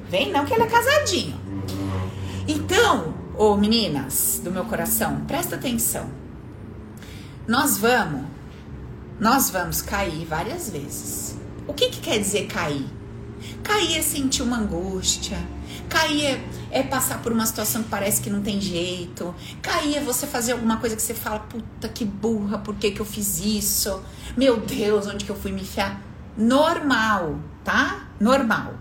Vem 0.10 0.32
não 0.32 0.46
que 0.46 0.54
ele 0.54 0.64
é 0.64 0.68
casadinho. 0.68 1.40
Então, 2.48 3.14
Ô 3.40 3.56
meninas 3.56 4.42
do 4.44 4.52
meu 4.52 4.66
coração, 4.66 5.22
presta 5.26 5.56
atenção. 5.56 6.10
Nós 7.48 7.78
vamos, 7.78 8.26
nós 9.18 9.50
vamos 9.50 9.82
cair 9.82 10.26
várias 10.26 10.70
vezes. 10.70 11.38
O 11.66 11.74
que, 11.74 11.88
que 11.88 12.02
quer 12.02 12.20
dizer 12.20 12.48
cair? 12.48 12.86
Cair 13.64 13.98
é 13.98 14.02
sentir 14.02 14.42
uma 14.42 14.58
angústia. 14.58 15.38
Cair 15.88 16.26
é, 16.26 16.80
é, 16.80 16.84
passar 16.84 17.22
por 17.22 17.32
uma 17.32 17.46
situação 17.46 17.82
que 17.82 17.88
parece 17.88 18.22
que 18.22 18.30
não 18.30 18.42
tem 18.42 18.60
jeito. 18.60 19.34
Cair 19.62 20.00
é 20.00 20.02
você 20.02 20.28
fazer 20.28 20.52
alguma 20.52 20.76
coisa 20.76 20.98
que 20.98 21.02
você 21.02 21.14
fala, 21.14 21.40
puta 21.40 21.88
que 21.88 22.04
burra, 22.04 22.58
por 22.58 22.76
que, 22.76 22.92
que 22.92 23.00
eu 23.00 23.06
fiz 23.06 23.40
isso? 23.40 24.04
Meu 24.36 24.58
Deus, 24.58 25.08
onde 25.08 25.24
que 25.24 25.32
eu 25.32 25.38
fui 25.38 25.54
me 25.54 25.62
enfiar? 25.62 26.02
Normal, 26.36 27.40
tá? 27.64 28.10
Normal. 28.20 28.74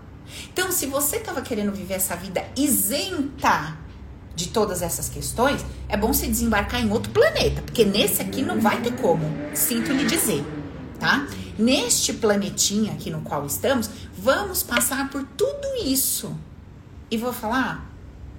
Então, 0.51 0.71
se 0.71 0.85
você 0.85 1.17
estava 1.17 1.41
querendo 1.41 1.71
viver 1.71 1.95
essa 1.95 2.15
vida 2.15 2.45
isenta 2.55 3.77
de 4.35 4.49
todas 4.49 4.81
essas 4.81 5.09
questões, 5.09 5.65
é 5.87 5.97
bom 5.97 6.13
você 6.13 6.27
desembarcar 6.27 6.81
em 6.81 6.91
outro 6.91 7.11
planeta, 7.11 7.61
porque 7.61 7.83
nesse 7.83 8.21
aqui 8.21 8.41
não 8.41 8.59
vai 8.59 8.81
ter 8.81 8.93
como, 8.93 9.25
sinto 9.53 9.91
lhe 9.91 10.05
dizer, 10.05 10.45
tá? 10.97 11.27
Neste 11.57 12.13
planetinha 12.13 12.93
aqui 12.93 13.09
no 13.09 13.21
qual 13.21 13.45
estamos, 13.45 13.89
vamos 14.17 14.63
passar 14.63 15.09
por 15.09 15.23
tudo 15.35 15.67
isso. 15.83 16.33
E 17.11 17.17
vou 17.17 17.33
falar, 17.33 17.88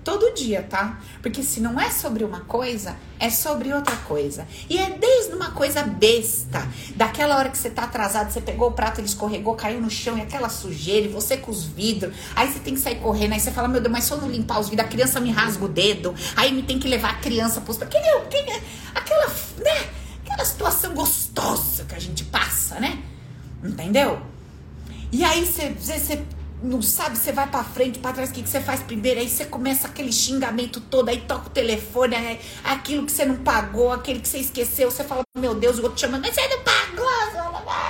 Todo 0.02 0.32
dia, 0.32 0.62
tá? 0.62 0.98
Porque 1.20 1.42
se 1.42 1.60
não 1.60 1.78
é 1.78 1.90
sobre 1.90 2.24
uma 2.24 2.40
coisa, 2.40 2.96
é 3.18 3.28
sobre 3.28 3.70
outra 3.70 3.96
coisa. 3.96 4.46
E 4.68 4.78
é 4.78 4.96
desde 4.98 5.34
uma 5.34 5.50
coisa 5.50 5.82
besta, 5.82 6.66
daquela 6.96 7.36
hora 7.36 7.50
que 7.50 7.58
você 7.58 7.68
tá 7.68 7.82
atrasado, 7.82 8.30
você 8.30 8.40
pegou 8.40 8.68
o 8.68 8.72
prato, 8.72 9.00
ele 9.00 9.06
escorregou, 9.06 9.54
caiu 9.54 9.78
no 9.78 9.90
chão 9.90 10.16
e 10.16 10.22
aquela 10.22 10.48
sujeira, 10.48 11.06
e 11.06 11.10
você 11.10 11.36
com 11.36 11.50
os 11.50 11.64
vidros. 11.64 12.14
Aí 12.34 12.50
você 12.50 12.60
tem 12.60 12.72
que 12.72 12.80
sair 12.80 12.96
correndo, 12.96 13.34
aí 13.34 13.40
você 13.40 13.50
fala, 13.50 13.68
meu 13.68 13.80
Deus, 13.80 13.92
mas 13.92 14.04
se 14.04 14.12
eu 14.12 14.18
não 14.18 14.30
limpar 14.30 14.58
os 14.58 14.70
vidros, 14.70 14.86
a 14.86 14.90
criança 14.90 15.20
me 15.20 15.30
rasga 15.30 15.64
o 15.66 15.68
dedo. 15.68 16.14
Aí 16.34 16.50
me 16.50 16.62
tem 16.62 16.78
que 16.78 16.88
levar 16.88 17.10
a 17.10 17.14
criança 17.14 17.60
pros. 17.60 17.76
Quem 17.76 18.00
é, 18.00 18.20
quem 18.20 18.52
é? 18.54 18.62
Aquela, 18.94 19.26
né? 19.58 19.90
Aquela 20.24 20.44
situação 20.46 20.94
gostosa 20.94 21.84
que 21.84 21.94
a 21.94 21.98
gente 21.98 22.24
passa, 22.24 22.80
né? 22.80 23.02
Entendeu? 23.62 24.22
E 25.12 25.22
aí 25.24 25.44
você, 25.44 25.74
você 25.78 26.24
não 26.62 26.82
sabe, 26.82 27.16
você 27.16 27.32
vai 27.32 27.48
para 27.48 27.64
frente, 27.64 27.98
para 27.98 28.12
trás, 28.12 28.30
o 28.30 28.32
que, 28.32 28.42
que 28.42 28.48
você 28.48 28.60
faz 28.60 28.82
primeiro? 28.82 29.20
Aí 29.20 29.28
você 29.28 29.46
começa 29.46 29.88
aquele 29.88 30.12
xingamento 30.12 30.80
todo, 30.80 31.08
aí 31.08 31.22
toca 31.22 31.46
o 31.46 31.50
telefone, 31.50 32.14
é 32.14 32.40
aquilo 32.64 33.06
que 33.06 33.12
você 33.12 33.24
não 33.24 33.36
pagou, 33.36 33.92
aquele 33.92 34.20
que 34.20 34.28
você 34.28 34.38
esqueceu, 34.38 34.90
você 34.90 35.02
fala, 35.02 35.22
meu 35.38 35.54
Deus, 35.54 35.78
o 35.78 35.82
outro 35.84 35.98
chama, 35.98 36.18
mas 36.18 36.34
você 36.34 36.46
não 36.48 36.62
pagou, 36.62 37.06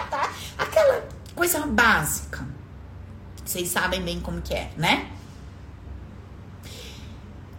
tá? 0.09 0.31
aquela 0.57 1.09
coisa 1.35 1.67
básica. 1.67 2.47
Vocês 3.45 3.69
sabem 3.69 4.03
bem 4.03 4.21
como 4.21 4.41
que 4.41 4.55
é, 4.55 4.71
né? 4.77 5.11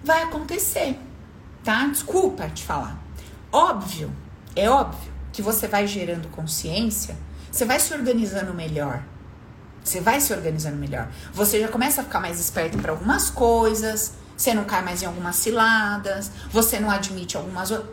Vai 0.03 0.23
acontecer, 0.23 0.97
tá? 1.63 1.85
Desculpa 1.87 2.49
te 2.49 2.63
falar. 2.63 2.97
Óbvio, 3.51 4.15
é 4.55 4.69
óbvio 4.69 5.11
que 5.33 5.41
você 5.41 5.67
vai 5.67 5.85
gerando 5.85 6.29
consciência, 6.29 7.17
você 7.51 7.65
vai 7.65 7.79
se 7.79 7.93
organizando 7.93 8.53
melhor 8.53 9.03
você 9.83 9.99
vai 9.99 10.21
se 10.21 10.31
organizando 10.31 10.77
melhor. 10.77 11.09
Você 11.33 11.59
já 11.59 11.67
começa 11.67 12.01
a 12.01 12.03
ficar 12.03 12.19
mais 12.19 12.39
esperto 12.39 12.77
para 12.77 12.91
algumas 12.91 13.29
coisas. 13.29 14.13
Você 14.37 14.53
não 14.53 14.63
cai 14.63 14.83
mais 14.83 15.01
em 15.01 15.05
algumas 15.05 15.35
ciladas. 15.35 16.31
Você 16.51 16.79
não 16.79 16.89
admite 16.89 17.35
algumas 17.35 17.71
outras. 17.71 17.89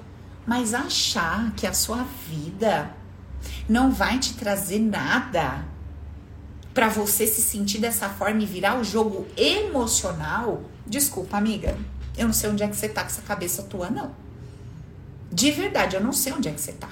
Mas 0.46 0.74
achar 0.74 1.52
que 1.52 1.66
a 1.66 1.72
sua 1.72 2.06
vida 2.26 2.90
não 3.68 3.90
vai 3.90 4.18
te 4.18 4.34
trazer 4.34 4.78
nada 4.78 5.64
para 6.74 6.88
você 6.88 7.26
se 7.26 7.42
sentir 7.42 7.78
dessa 7.78 8.08
forma 8.08 8.42
e 8.42 8.46
virar 8.46 8.78
o 8.78 8.84
jogo 8.84 9.26
emocional. 9.36 10.62
Desculpa, 10.86 11.36
amiga. 11.36 11.76
Eu 12.16 12.26
não 12.26 12.34
sei 12.34 12.50
onde 12.50 12.62
é 12.62 12.68
que 12.68 12.76
você 12.76 12.88
tá 12.88 13.02
com 13.02 13.08
essa 13.08 13.22
cabeça 13.22 13.62
tua, 13.62 13.90
não. 13.90 14.14
De 15.30 15.50
verdade, 15.50 15.96
eu 15.96 16.02
não 16.02 16.12
sei 16.12 16.32
onde 16.32 16.48
é 16.48 16.52
que 16.52 16.60
você 16.60 16.72
tá. 16.72 16.88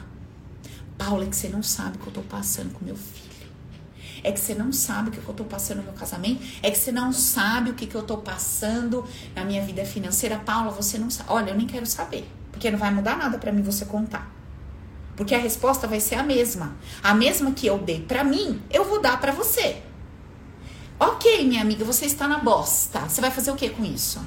Paula, 0.98 1.24
é 1.24 1.28
que 1.28 1.36
você 1.36 1.48
não 1.48 1.62
sabe 1.62 1.96
o 1.96 2.00
que 2.00 2.06
eu 2.06 2.12
tô 2.12 2.22
passando 2.22 2.72
com 2.72 2.84
meu 2.84 2.96
filho 2.96 3.25
é 4.22 4.32
que 4.32 4.40
você 4.40 4.54
não 4.54 4.72
sabe 4.72 5.08
o 5.08 5.12
que 5.12 5.18
eu 5.18 5.34
tô 5.34 5.44
passando 5.44 5.78
no 5.78 5.84
meu 5.84 5.92
casamento, 5.92 6.44
é 6.62 6.70
que 6.70 6.78
você 6.78 6.92
não 6.92 7.12
sabe 7.12 7.70
o 7.70 7.74
que, 7.74 7.86
que 7.86 7.94
eu 7.94 8.02
tô 8.02 8.18
passando 8.18 9.04
na 9.34 9.44
minha 9.44 9.62
vida 9.62 9.84
financeira. 9.84 10.38
Paula, 10.38 10.70
você 10.70 10.98
não 10.98 11.10
sabe. 11.10 11.30
Olha, 11.32 11.50
eu 11.50 11.56
nem 11.56 11.66
quero 11.66 11.86
saber, 11.86 12.28
porque 12.52 12.70
não 12.70 12.78
vai 12.78 12.90
mudar 12.92 13.16
nada 13.16 13.38
para 13.38 13.52
mim 13.52 13.62
você 13.62 13.84
contar. 13.84 14.30
Porque 15.16 15.34
a 15.34 15.38
resposta 15.38 15.86
vai 15.86 15.98
ser 15.98 16.16
a 16.16 16.22
mesma. 16.22 16.76
A 17.02 17.14
mesma 17.14 17.52
que 17.52 17.66
eu 17.66 17.78
dei 17.78 18.00
para 18.00 18.22
mim, 18.22 18.62
eu 18.70 18.84
vou 18.84 19.00
dar 19.00 19.18
para 19.18 19.32
você. 19.32 19.82
Ok, 21.00 21.46
minha 21.46 21.62
amiga, 21.62 21.84
você 21.84 22.06
está 22.06 22.28
na 22.28 22.38
bosta. 22.38 23.00
Você 23.00 23.20
vai 23.20 23.30
fazer 23.30 23.50
o 23.50 23.56
que 23.56 23.70
com 23.70 23.84
isso? 23.84 24.20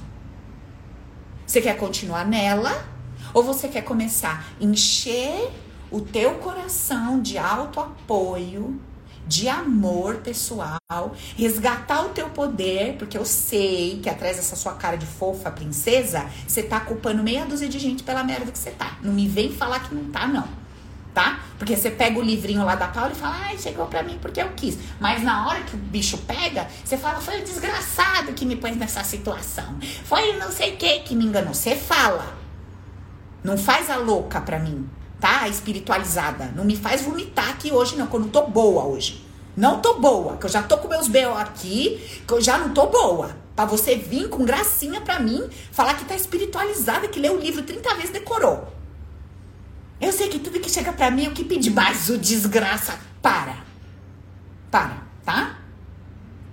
Você 1.45 1.61
quer 1.61 1.77
continuar 1.77 2.25
nela? 2.25 2.85
Ou 3.33 3.43
você 3.43 3.67
quer 3.67 3.83
começar 3.83 4.45
a 4.59 4.63
encher 4.63 5.51
o 5.91 6.01
teu 6.01 6.35
coração 6.35 7.21
de 7.21 7.37
auto 7.37 7.79
apoio 7.79 8.79
de 9.29 9.47
amor 9.47 10.15
pessoal, 10.17 10.79
resgatar 11.37 12.03
o 12.03 12.09
teu 12.09 12.29
poder, 12.31 12.95
porque 12.97 13.15
eu 13.15 13.23
sei 13.23 13.99
que 14.01 14.09
atrás 14.09 14.37
dessa 14.37 14.55
sua 14.55 14.73
cara 14.73 14.97
de 14.97 15.05
fofa 15.05 15.51
princesa, 15.51 16.25
você 16.47 16.63
tá 16.63 16.79
culpando 16.79 17.21
meia 17.21 17.45
dúzia 17.45 17.69
de 17.69 17.77
gente 17.77 18.01
pela 18.01 18.23
merda 18.23 18.51
que 18.51 18.57
você 18.57 18.71
tá. 18.71 18.97
Não 19.03 19.13
me 19.13 19.27
vem 19.27 19.53
falar 19.53 19.81
que 19.81 19.93
não 19.93 20.05
tá, 20.05 20.25
não. 20.25 20.47
Tá? 21.13 21.41
Porque 21.59 21.75
você 21.75 21.91
pega 21.91 22.17
o 22.17 22.23
livrinho 22.23 22.65
lá 22.65 22.73
da 22.75 22.87
Paula 22.87 23.11
e 23.11 23.15
fala, 23.15 23.35
ai, 23.45 23.57
chegou 23.57 23.85
pra 23.85 24.01
mim 24.01 24.17
porque 24.19 24.41
eu 24.41 24.49
quis. 24.55 24.77
Mas 24.99 25.21
na 25.21 25.47
hora 25.47 25.61
que 25.61 25.75
o 25.75 25.77
bicho 25.77 26.17
pega, 26.19 26.67
você 26.83 26.97
fala, 26.97 27.21
foi 27.21 27.39
o 27.39 27.43
desgraçado 27.43 28.33
que 28.33 28.45
me 28.45 28.55
pôs 28.55 28.75
nessa 28.77 29.03
situação. 29.03 29.77
Foi 30.05 30.37
não 30.37 30.51
sei 30.51 30.73
o 30.73 30.77
que 30.77 30.99
que 30.99 31.15
me 31.15 31.25
enganou. 31.25 31.53
Você 31.53 31.75
fala. 31.75 32.35
Não 33.43 33.57
faz 33.57 33.89
a 33.91 33.95
louca 33.95 34.41
pra 34.41 34.57
mim 34.59 34.89
tá? 35.19 35.47
Espiritualizada. 35.47 36.51
Não 36.55 36.63
me 36.63 36.75
faz 36.75 37.01
vomitar 37.01 37.49
aqui 37.49 37.71
hoje, 37.71 37.95
não, 37.95 38.07
que 38.07 38.15
eu 38.15 38.19
não 38.19 38.29
tô 38.29 38.47
boa 38.47 38.83
hoje. 38.85 39.25
Não 39.55 39.81
tô 39.81 39.99
boa, 39.99 40.37
que 40.37 40.45
eu 40.45 40.49
já 40.49 40.63
tô 40.63 40.77
com 40.77 40.87
meus 40.87 41.07
B.O. 41.07 41.33
aqui, 41.33 42.21
que 42.25 42.33
eu 42.33 42.41
já 42.41 42.57
não 42.57 42.73
tô 42.73 42.87
boa. 42.87 43.35
Pra 43.55 43.65
você 43.65 43.95
vir 43.95 44.29
com 44.29 44.45
gracinha 44.45 45.01
pra 45.01 45.19
mim, 45.19 45.49
falar 45.71 45.95
que 45.95 46.05
tá 46.05 46.15
espiritualizada, 46.15 47.09
que 47.09 47.19
leu 47.19 47.35
o 47.35 47.39
livro 47.39 47.61
30 47.61 47.95
vezes 47.95 48.11
decorou. 48.11 48.71
Eu 49.99 50.13
sei 50.13 50.29
que 50.29 50.39
tudo 50.39 50.61
que 50.61 50.69
chega 50.69 50.93
pra 50.93 51.11
mim 51.11 51.25
é 51.25 51.29
o 51.29 51.33
que 51.33 51.43
pedir, 51.43 51.71
mas 51.71 52.07
o 52.07 52.17
desgraça. 52.17 52.97
Para. 53.21 53.57
Para, 54.71 55.03
tá? 55.25 55.59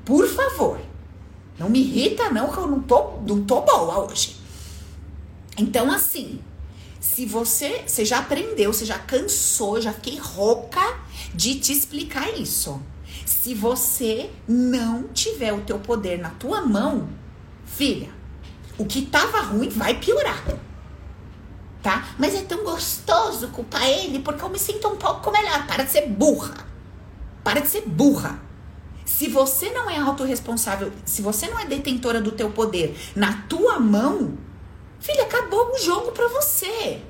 Por 0.04 0.26
favor. 0.26 0.80
Não 1.56 1.70
me 1.70 1.78
irrita, 1.78 2.28
não, 2.30 2.50
que 2.50 2.58
eu 2.58 2.66
não 2.66 2.80
tô, 2.80 3.18
não 3.26 3.44
tô 3.44 3.60
boa 3.60 4.04
hoje. 4.10 4.36
Então, 5.56 5.90
assim, 5.90 6.40
se 7.14 7.24
você, 7.24 7.84
você 7.86 8.04
já 8.04 8.18
aprendeu, 8.18 8.72
você 8.72 8.84
já 8.84 8.98
cansou, 8.98 9.80
já 9.80 9.92
fiquei 9.92 10.18
rouca 10.18 10.82
de 11.32 11.54
te 11.54 11.72
explicar 11.72 12.28
isso. 12.38 12.82
Se 13.24 13.54
você 13.54 14.30
não 14.46 15.04
tiver 15.14 15.52
o 15.52 15.62
teu 15.62 15.78
poder 15.78 16.18
na 16.18 16.30
tua 16.30 16.60
mão, 16.62 17.08
filha, 17.64 18.10
o 18.76 18.84
que 18.84 19.02
tava 19.02 19.40
ruim 19.40 19.68
vai 19.68 19.98
piorar. 19.98 20.44
Tá? 21.82 22.08
Mas 22.18 22.34
é 22.34 22.42
tão 22.42 22.64
gostoso 22.64 23.48
culpar 23.48 23.88
ele 23.88 24.18
porque 24.18 24.44
eu 24.44 24.50
me 24.50 24.58
sinto 24.58 24.88
um 24.88 24.96
pouco 24.96 25.30
melhor. 25.30 25.66
Para 25.66 25.84
de 25.84 25.92
ser 25.92 26.08
burra. 26.08 26.66
Para 27.42 27.60
de 27.60 27.68
ser 27.68 27.82
burra. 27.82 28.40
Se 29.06 29.28
você 29.28 29.70
não 29.70 29.88
é 29.88 29.96
autorresponsável, 29.96 30.92
se 31.04 31.22
você 31.22 31.46
não 31.46 31.58
é 31.58 31.64
detentora 31.64 32.20
do 32.20 32.32
teu 32.32 32.50
poder 32.50 32.98
na 33.14 33.44
tua 33.48 33.78
mão, 33.78 34.36
Filha, 35.06 35.22
acabou 35.22 35.72
o 35.72 35.78
jogo 35.78 36.10
para 36.10 36.26
você. 36.26 37.00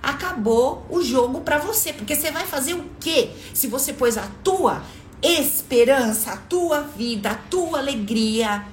Acabou 0.00 0.86
o 0.88 1.02
jogo 1.02 1.40
para 1.40 1.58
você, 1.58 1.92
porque 1.92 2.14
você 2.14 2.30
vai 2.30 2.46
fazer 2.46 2.74
o 2.74 2.84
quê? 3.00 3.30
Se 3.52 3.66
você 3.66 3.92
pôs 3.92 4.16
a 4.16 4.28
tua 4.44 4.84
esperança, 5.20 6.30
a 6.30 6.36
tua 6.36 6.82
vida, 6.82 7.32
a 7.32 7.34
tua 7.34 7.78
alegria, 7.78 8.64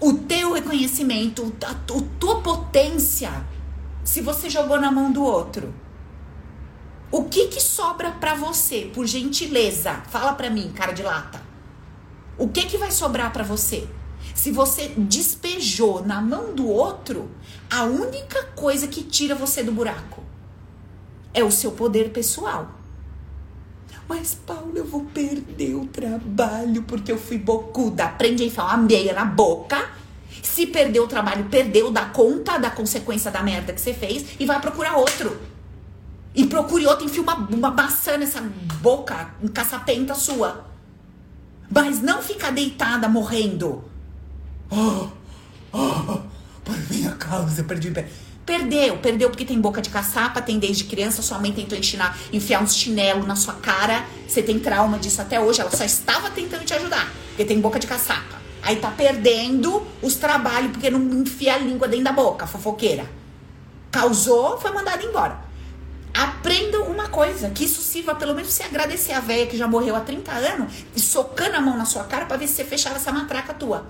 o 0.00 0.14
teu 0.14 0.54
reconhecimento, 0.54 1.54
a, 1.62 1.74
tua 1.74 2.40
potência, 2.40 3.30
se 4.02 4.22
você 4.22 4.48
jogou 4.48 4.80
na 4.80 4.90
mão 4.90 5.12
do 5.12 5.22
outro. 5.22 5.74
O 7.12 7.24
que 7.24 7.48
que 7.48 7.60
sobra 7.60 8.12
para 8.12 8.34
você, 8.34 8.90
por 8.94 9.06
gentileza? 9.06 9.92
Fala 10.08 10.32
para 10.32 10.48
mim, 10.48 10.72
cara 10.74 10.92
de 10.92 11.02
lata. 11.02 11.42
O 12.38 12.48
que 12.48 12.64
que 12.64 12.78
vai 12.78 12.92
sobrar 12.92 13.30
para 13.30 13.44
você? 13.44 13.86
Se 14.34 14.50
você 14.50 14.94
despejou 14.96 16.02
na 16.02 16.20
mão 16.20 16.54
do 16.54 16.66
outro, 16.66 17.28
a 17.70 17.84
única 17.84 18.42
coisa 18.56 18.88
que 18.88 19.04
tira 19.04 19.34
você 19.34 19.62
do 19.62 19.70
buraco 19.70 20.22
é 21.32 21.44
o 21.44 21.50
seu 21.50 21.70
poder 21.70 22.10
pessoal. 22.10 22.72
Mas, 24.08 24.34
Paulo, 24.34 24.72
eu 24.74 24.84
vou 24.84 25.04
perder 25.04 25.76
o 25.76 25.86
trabalho 25.86 26.82
porque 26.82 27.12
eu 27.12 27.18
fui 27.18 27.38
bocuda. 27.38 28.06
Aprende 28.06 28.42
a 28.42 28.46
enfiar 28.46 28.64
uma 28.64 28.76
meia 28.78 29.12
na 29.12 29.24
boca. 29.24 29.88
Se 30.42 30.66
perder 30.66 30.98
o 30.98 31.06
trabalho, 31.06 31.44
perdeu, 31.44 31.92
dá 31.92 32.06
conta 32.06 32.58
da 32.58 32.70
consequência 32.70 33.30
da 33.30 33.40
merda 33.40 33.72
que 33.72 33.80
você 33.80 33.94
fez 33.94 34.34
e 34.40 34.44
vai 34.44 34.60
procurar 34.60 34.96
outro. 34.96 35.40
E 36.34 36.44
procure 36.44 36.86
outro, 36.86 37.06
enfia 37.06 37.22
uma, 37.22 37.36
uma 37.36 37.70
maçã 37.70 38.16
nessa 38.16 38.40
boca, 38.82 39.30
um 39.40 39.46
caçapenta 39.46 40.14
sua. 40.16 40.66
Mas 41.70 42.02
não 42.02 42.20
fica 42.20 42.50
deitada 42.50 43.08
morrendo. 43.08 43.84
Oh, 44.68 45.06
oh, 45.72 46.18
por 46.64 46.76
minha 46.90 47.12
causa, 47.12 47.60
eu 47.60 47.64
perdi 47.64 47.88
o 47.88 47.92
pé. 47.92 48.08
Perdeu, 48.44 48.96
perdeu 48.98 49.30
porque 49.30 49.44
tem 49.44 49.60
boca 49.60 49.80
de 49.80 49.90
caçapa, 49.90 50.42
tem 50.42 50.58
desde 50.58 50.84
criança, 50.84 51.22
sua 51.22 51.38
mãe 51.38 51.52
tentou 51.52 51.78
enfiar 51.78 52.62
uns 52.62 52.74
chinelos 52.74 53.26
na 53.26 53.36
sua 53.36 53.54
cara, 53.54 54.04
você 54.26 54.42
tem 54.42 54.58
trauma 54.58 54.98
disso 54.98 55.20
até 55.22 55.38
hoje, 55.40 55.60
ela 55.60 55.70
só 55.70 55.84
estava 55.84 56.30
tentando 56.30 56.64
te 56.64 56.74
ajudar, 56.74 57.12
porque 57.28 57.44
tem 57.44 57.60
boca 57.60 57.78
de 57.78 57.86
caçapa. 57.86 58.40
Aí 58.62 58.76
tá 58.76 58.90
perdendo 58.90 59.86
os 60.02 60.16
trabalhos 60.16 60.72
porque 60.72 60.90
não 60.90 61.00
enfia 61.20 61.54
a 61.54 61.58
língua 61.58 61.86
dentro 61.86 62.04
da 62.04 62.12
boca, 62.12 62.46
fofoqueira. 62.46 63.08
Causou, 63.90 64.58
foi 64.58 64.72
mandada 64.72 65.02
embora. 65.04 65.38
Aprendam 66.12 66.82
uma 66.84 67.08
coisa, 67.08 67.50
que 67.50 67.64
isso 67.64 67.80
sirva 67.80 68.14
pelo 68.14 68.34
menos 68.34 68.52
você 68.52 68.64
agradecer 68.64 69.12
a 69.12 69.20
velha 69.20 69.46
que 69.46 69.56
já 69.56 69.68
morreu 69.68 69.94
há 69.94 70.00
30 70.00 70.32
anos 70.32 70.72
e 70.94 71.00
socando 71.00 71.56
a 71.56 71.60
mão 71.60 71.76
na 71.76 71.84
sua 71.84 72.04
cara 72.04 72.26
para 72.26 72.36
ver 72.36 72.48
se 72.48 72.54
você 72.54 72.64
fechava 72.64 72.96
essa 72.96 73.12
matraca 73.12 73.54
tua. 73.54 73.86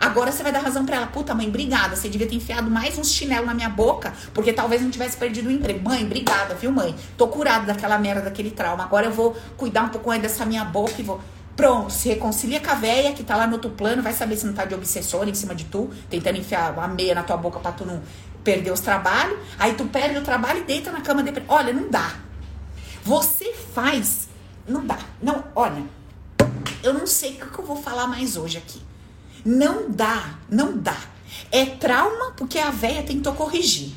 Agora 0.00 0.32
você 0.32 0.42
vai 0.42 0.50
dar 0.50 0.60
razão 0.60 0.86
para 0.86 0.96
ela. 0.96 1.06
Puta, 1.06 1.34
mãe, 1.34 1.46
obrigada. 1.46 1.94
Você 1.94 2.08
devia 2.08 2.26
ter 2.26 2.34
enfiado 2.34 2.70
mais 2.70 2.96
uns 2.96 3.12
chinelos 3.12 3.46
na 3.46 3.52
minha 3.52 3.68
boca, 3.68 4.14
porque 4.32 4.50
talvez 4.50 4.80
não 4.80 4.90
tivesse 4.90 5.16
perdido 5.16 5.48
o 5.48 5.52
emprego. 5.52 5.86
Mãe, 5.86 6.02
obrigada, 6.04 6.54
viu, 6.54 6.72
mãe? 6.72 6.96
Tô 7.18 7.28
curado 7.28 7.66
daquela 7.66 7.98
merda, 7.98 8.22
daquele 8.22 8.50
trauma. 8.50 8.82
Agora 8.82 9.06
eu 9.06 9.12
vou 9.12 9.36
cuidar 9.58 9.82
um 9.82 9.88
pouco 9.90 10.08
mais 10.08 10.22
dessa 10.22 10.46
minha 10.46 10.64
boca 10.64 10.94
e 10.98 11.02
vou. 11.02 11.20
Pronto, 11.54 11.92
se 11.92 12.08
reconcilia 12.08 12.58
com 12.58 12.70
a 12.70 12.74
véia 12.74 13.12
que 13.12 13.22
tá 13.22 13.36
lá 13.36 13.46
no 13.46 13.54
outro 13.54 13.70
plano, 13.70 14.02
vai 14.02 14.14
saber 14.14 14.36
se 14.36 14.46
não 14.46 14.54
tá 14.54 14.64
de 14.64 14.74
obsessor 14.74 15.28
em 15.28 15.34
cima 15.34 15.54
de 15.54 15.64
tu, 15.64 15.90
tentando 16.08 16.38
enfiar 16.38 16.72
a 16.78 16.88
meia 16.88 17.14
na 17.14 17.22
tua 17.22 17.36
boca 17.36 17.58
pra 17.58 17.70
tu 17.70 17.84
não 17.84 18.00
perder 18.42 18.70
os 18.70 18.80
trabalhos. 18.80 19.38
Aí 19.58 19.74
tu 19.74 19.84
perde 19.84 20.16
o 20.16 20.22
trabalho 20.22 20.60
e 20.60 20.64
deita 20.64 20.90
na 20.90 21.02
cama 21.02 21.22
de. 21.22 21.30
Olha, 21.46 21.74
não 21.74 21.90
dá. 21.90 22.14
Você 23.04 23.52
faz. 23.74 24.28
Não 24.66 24.86
dá. 24.86 24.98
Não, 25.22 25.44
olha. 25.54 25.82
Eu 26.82 26.94
não 26.94 27.06
sei 27.06 27.32
o 27.42 27.46
que 27.50 27.58
eu 27.58 27.66
vou 27.66 27.76
falar 27.76 28.06
mais 28.06 28.38
hoje 28.38 28.56
aqui. 28.56 28.80
Não 29.44 29.90
dá, 29.90 30.38
não 30.48 30.76
dá. 30.76 30.96
É 31.50 31.64
trauma 31.64 32.32
porque 32.36 32.58
a 32.58 32.70
véia 32.70 33.02
tentou 33.02 33.32
corrigir. 33.34 33.92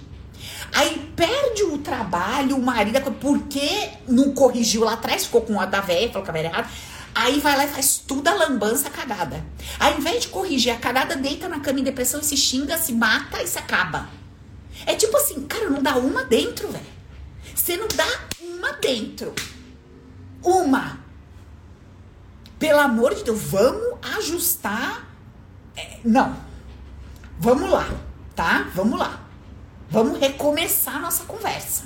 Aí 0.74 1.12
perde 1.16 1.64
o 1.64 1.78
trabalho, 1.78 2.58
o 2.58 2.62
marido, 2.62 3.00
porque 3.14 3.90
não 4.08 4.34
corrigiu 4.34 4.84
lá 4.84 4.94
atrás, 4.94 5.26
ficou 5.26 5.42
com 5.42 5.60
a 5.60 5.66
da 5.66 5.82
véia, 5.82 6.10
falou 6.12 6.24
que 6.24 6.32
a 6.32 6.40
era 6.40 6.48
errada. 6.48 6.70
Aí 7.16 7.40
vai 7.40 7.56
lá 7.56 7.66
e 7.66 7.70
faz 7.70 7.98
tudo 8.08 8.28
a 8.28 8.34
lambança, 8.34 8.88
a 8.88 8.92
cagada. 8.92 9.46
Ao 9.80 9.98
invés 9.98 10.24
de 10.24 10.30
corrigir 10.30 10.74
a 10.74 10.78
cagada, 10.78 11.16
deita 11.16 11.48
na 11.48 11.60
cama 11.60 11.80
em 11.80 11.84
depressão 11.84 12.20
e 12.20 12.24
se 12.24 12.36
xinga, 12.36 12.78
se 12.78 12.92
mata 12.92 13.42
e 13.44 13.48
se 13.48 13.60
acaba. 13.60 14.10
É 14.86 14.96
tipo 14.96 15.16
assim, 15.16 15.46
cara, 15.46 15.70
não 15.70 15.82
dá 15.82 15.96
uma 15.96 16.24
dentro, 16.24 16.70
velho. 16.70 16.86
Você 17.54 17.78
não 17.78 17.88
dá 17.88 18.08
uma 18.42 18.72
dentro. 18.74 19.34
Uma. 20.44 21.00
Pelo 22.58 22.80
amor 22.80 23.14
de 23.14 23.24
Deus, 23.24 23.40
vamos 23.44 24.00
ajustar. 24.18 25.08
É, 25.76 25.98
não. 26.04 26.36
Vamos 27.40 27.70
lá, 27.70 27.90
tá? 28.36 28.70
Vamos 28.74 28.98
lá. 28.98 29.20
Vamos 29.90 30.20
recomeçar 30.20 31.00
nossa 31.02 31.24
conversa. 31.26 31.84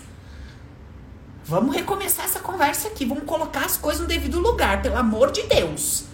Vamos 1.45 1.75
recomeçar 1.75 2.25
essa 2.25 2.39
conversa 2.39 2.89
aqui. 2.89 3.05
Vamos 3.05 3.23
colocar 3.23 3.65
as 3.65 3.77
coisas 3.77 4.01
no 4.01 4.07
devido 4.07 4.39
lugar, 4.39 4.81
pelo 4.81 4.97
amor 4.97 5.31
de 5.31 5.43
Deus. 5.43 6.05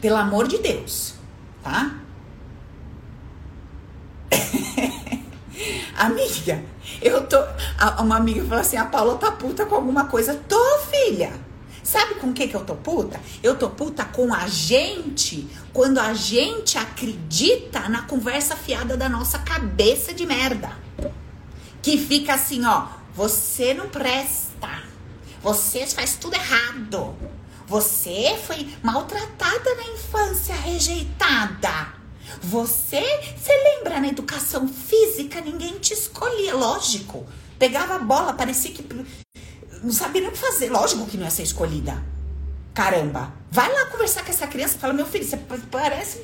Pelo 0.00 0.16
amor 0.16 0.48
de 0.48 0.58
Deus, 0.58 1.14
tá? 1.62 1.94
amiga, 5.96 6.64
eu 7.00 7.26
tô. 7.26 7.36
Uma 8.00 8.16
amiga 8.16 8.42
falou 8.42 8.60
assim: 8.60 8.76
a 8.76 8.86
Paula 8.86 9.16
tá 9.16 9.30
puta 9.32 9.66
com 9.66 9.74
alguma 9.74 10.06
coisa. 10.06 10.34
Tô, 10.48 10.78
filha. 10.90 11.32
Sabe 11.82 12.14
com 12.14 12.28
o 12.28 12.32
que, 12.32 12.46
que 12.46 12.54
eu 12.54 12.64
tô 12.64 12.76
puta? 12.76 13.20
Eu 13.42 13.58
tô 13.58 13.68
puta 13.68 14.04
com 14.04 14.32
a 14.32 14.46
gente 14.46 15.48
quando 15.72 15.98
a 15.98 16.14
gente 16.14 16.78
acredita 16.78 17.88
na 17.88 18.02
conversa 18.02 18.54
fiada 18.54 18.96
da 18.96 19.08
nossa 19.08 19.38
cabeça 19.40 20.14
de 20.14 20.24
merda. 20.24 20.70
Que 21.82 21.98
fica 21.98 22.34
assim, 22.34 22.64
ó, 22.64 22.86
você 23.14 23.74
não 23.74 23.88
presta. 23.88 24.82
Você 25.42 25.84
faz 25.88 26.16
tudo 26.16 26.34
errado. 26.34 27.16
Você 27.66 28.38
foi 28.46 28.68
maltratada 28.82 29.74
na 29.74 29.84
infância, 29.94 30.54
rejeitada. 30.54 31.94
Você, 32.42 33.02
você 33.36 33.52
lembra 33.52 34.00
na 34.00 34.08
educação 34.08 34.68
física, 34.68 35.40
ninguém 35.40 35.78
te 35.78 35.92
escolhia, 35.92 36.54
lógico. 36.54 37.26
Pegava 37.58 37.96
a 37.96 37.98
bola, 37.98 38.32
parecia 38.32 38.72
que 38.72 38.82
não 39.82 39.92
sabia 39.92 40.20
nem 40.20 40.30
o 40.30 40.32
que 40.32 40.38
fazer. 40.38 40.70
Lógico 40.70 41.06
que 41.06 41.16
não 41.16 41.24
ia 41.24 41.30
ser 41.30 41.42
escolhida. 41.42 42.02
Caramba. 42.74 43.32
Vai 43.50 43.70
lá 43.70 43.86
conversar 43.86 44.24
com 44.24 44.30
essa 44.30 44.46
criança 44.46 44.76
e 44.76 44.78
fala, 44.78 44.92
meu 44.92 45.06
filho, 45.06 45.24
você 45.24 45.36
parece 45.70 46.22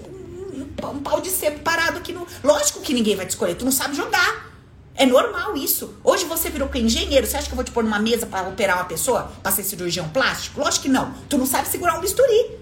um, 0.55 0.63
um, 0.63 1.01
pau 1.01 1.21
de 1.21 1.29
sebo 1.29 1.61
parado 1.61 1.99
aqui 1.99 2.13
no. 2.13 2.27
Lógico 2.43 2.81
que 2.81 2.95
ninguém 2.95 3.17
vai 3.17 3.27
te 3.27 3.31
escolher, 3.31 3.55
tu 3.55 3.65
não 3.65 3.73
sabe 3.73 3.95
jogar. 3.95 4.49
É 4.95 5.07
normal 5.07 5.57
isso. 5.57 5.95
Hoje 6.03 6.25
você 6.25 6.51
virou 6.51 6.69
engenheiro, 6.75 7.27
você 7.27 7.37
acha 7.37 7.47
que 7.47 7.53
eu 7.53 7.57
vou 7.57 7.65
te 7.65 7.71
pôr 7.71 7.85
numa 7.85 8.01
mesa 8.01 8.27
para 8.27 8.49
operar 8.49 8.79
uma 8.79 8.85
pessoa, 8.85 9.31
para 9.43 9.53
ser 9.53 9.63
cirurgião 9.63 10.09
plástico? 10.09 10.61
Lógico 10.61 10.85
que 10.85 10.89
não. 10.89 11.13
Tu 11.29 11.39
não 11.39 11.47
sabe 11.47 11.69
segurar 11.69 11.97
um 11.99 12.01
bisturi. 12.01 12.59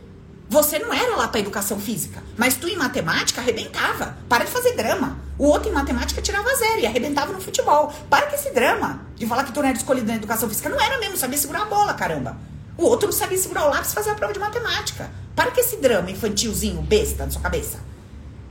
Você 0.48 0.78
não 0.78 0.92
era 0.92 1.16
lá 1.16 1.26
para 1.26 1.40
educação 1.40 1.80
física, 1.80 2.22
mas 2.36 2.54
tu 2.54 2.68
em 2.68 2.76
matemática 2.76 3.40
arrebentava. 3.40 4.16
Para 4.28 4.44
de 4.44 4.50
fazer 4.50 4.76
drama. 4.76 5.18
O 5.36 5.46
outro 5.48 5.68
em 5.68 5.72
matemática 5.72 6.22
tirava 6.22 6.54
zero 6.54 6.80
e 6.80 6.86
arrebentava 6.86 7.32
no 7.32 7.40
futebol. 7.40 7.92
Para 8.08 8.26
com 8.26 8.36
esse 8.36 8.52
drama 8.52 9.00
de 9.16 9.26
falar 9.26 9.42
que 9.42 9.52
tu 9.52 9.60
não 9.60 9.68
era 9.68 9.76
escolhido 9.76 10.06
na 10.06 10.14
educação 10.14 10.48
física. 10.48 10.68
Não 10.68 10.80
era 10.80 10.98
mesmo, 10.98 11.16
sabia 11.16 11.36
segurar 11.36 11.62
a 11.62 11.66
bola, 11.66 11.94
caramba. 11.94 12.38
O 12.78 12.84
outro 12.84 13.08
não 13.08 13.12
sabia 13.12 13.36
segurar 13.36 13.66
o 13.66 13.70
lápis 13.70 13.90
e 13.90 13.94
fazer 13.94 14.10
a 14.10 14.14
prova 14.14 14.32
de 14.32 14.38
matemática. 14.38 15.10
Para 15.34 15.50
com 15.50 15.60
esse 15.60 15.78
drama 15.78 16.10
infantilzinho, 16.10 16.80
besta 16.80 17.24
na 17.24 17.30
sua 17.32 17.42
cabeça. 17.42 17.80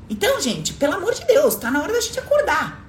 Então, 0.10 0.40
gente, 0.42 0.74
pelo 0.74 0.96
amor 0.96 1.14
de 1.14 1.26
Deus, 1.26 1.56
tá 1.56 1.72
na 1.72 1.82
hora 1.82 1.94
da 1.94 2.02
gente 2.02 2.20
acordar. 2.20 2.86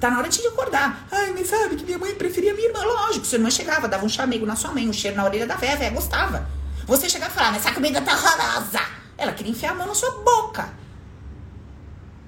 Tá 0.00 0.10
na 0.10 0.18
hora 0.18 0.28
de 0.28 0.36
gente 0.36 0.48
acordar. 0.48 1.06
Ai, 1.12 1.32
mas 1.32 1.48
sabe 1.48 1.76
que 1.76 1.84
minha 1.84 1.98
mãe 1.98 2.14
preferia 2.14 2.54
minha 2.54 2.68
irmã. 2.68 2.82
Lógico, 2.82 3.26
sua 3.26 3.36
irmã 3.36 3.50
chegava, 3.50 3.86
dava 3.86 4.04
um 4.04 4.08
chamego 4.08 4.46
na 4.46 4.56
sua 4.56 4.72
mãe, 4.72 4.88
um 4.88 4.92
cheiro 4.92 5.16
na 5.16 5.24
orelha 5.24 5.46
da 5.46 5.56
véia, 5.56 5.74
a 5.74 5.76
véia 5.76 5.90
gostava. 5.90 6.48
Você 6.90 7.08
chegar 7.08 7.30
e 7.30 7.32
falar, 7.32 7.52
mas 7.52 7.64
essa 7.64 7.72
comida 7.72 8.00
tá 8.00 8.12
horrorosa. 8.12 8.80
Ela 9.16 9.32
queria 9.32 9.52
enfiar 9.52 9.70
a 9.70 9.74
mão 9.76 9.86
na 9.86 9.94
sua 9.94 10.10
boca. 10.24 10.74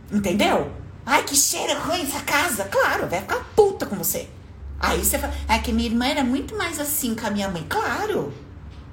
Entendeu? 0.08 0.70
Ai, 1.04 1.24
que 1.24 1.34
cheiro 1.34 1.80
ruim 1.80 2.02
essa 2.02 2.20
casa. 2.20 2.66
Claro, 2.66 3.08
vai 3.08 3.20
ficar 3.22 3.44
puta 3.56 3.86
com 3.86 3.96
você. 3.96 4.30
Aí 4.78 5.04
você 5.04 5.18
fala, 5.18 5.34
é 5.48 5.58
que 5.58 5.72
minha 5.72 5.88
irmã 5.88 6.06
era 6.06 6.22
muito 6.22 6.56
mais 6.56 6.78
assim 6.78 7.12
com 7.12 7.26
a 7.26 7.30
minha 7.30 7.48
mãe. 7.48 7.66
Claro. 7.68 8.32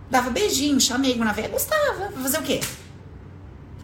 Dava 0.10 0.32
beijinho, 0.32 0.82
chamego 0.82 1.24
na 1.24 1.34
veia, 1.34 1.50
gostava. 1.50 2.12
Fazer 2.14 2.40
o 2.40 2.42
quê? 2.42 2.62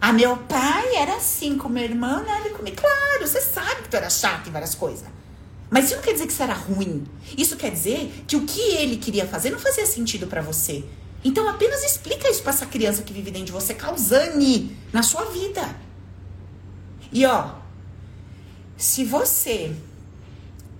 Ah, 0.00 0.12
meu 0.12 0.36
pai 0.38 0.96
era 0.96 1.14
assim 1.14 1.56
com 1.56 1.68
minha 1.68 1.84
irmã, 1.84 2.20
né? 2.24 2.40
Ele 2.40 2.50
comigo. 2.50 2.78
Claro, 2.78 3.28
você 3.28 3.40
sabe 3.40 3.82
que 3.82 3.88
tu 3.90 3.96
era 3.96 4.10
chato 4.10 4.48
em 4.48 4.52
várias 4.52 4.74
coisas. 4.74 5.06
Mas 5.70 5.84
isso 5.84 5.94
não 5.94 6.02
quer 6.02 6.14
dizer 6.14 6.26
que 6.26 6.32
isso 6.32 6.42
era 6.42 6.54
ruim. 6.54 7.06
Isso 7.38 7.56
quer 7.56 7.70
dizer 7.70 8.24
que 8.26 8.34
o 8.34 8.44
que 8.44 8.74
ele 8.74 8.96
queria 8.96 9.24
fazer 9.24 9.50
não 9.50 9.60
fazia 9.60 9.86
sentido 9.86 10.26
para 10.26 10.42
você. 10.42 10.84
Então 11.26 11.48
apenas 11.48 11.82
explica 11.82 12.30
isso 12.30 12.40
para 12.40 12.52
essa 12.52 12.66
criança 12.66 13.02
que 13.02 13.12
vive 13.12 13.32
dentro 13.32 13.46
de 13.46 13.52
você, 13.52 13.74
causane 13.74 14.76
na 14.92 15.02
sua 15.02 15.24
vida. 15.24 15.74
E 17.10 17.26
ó, 17.26 17.50
se 18.76 19.04
você 19.04 19.74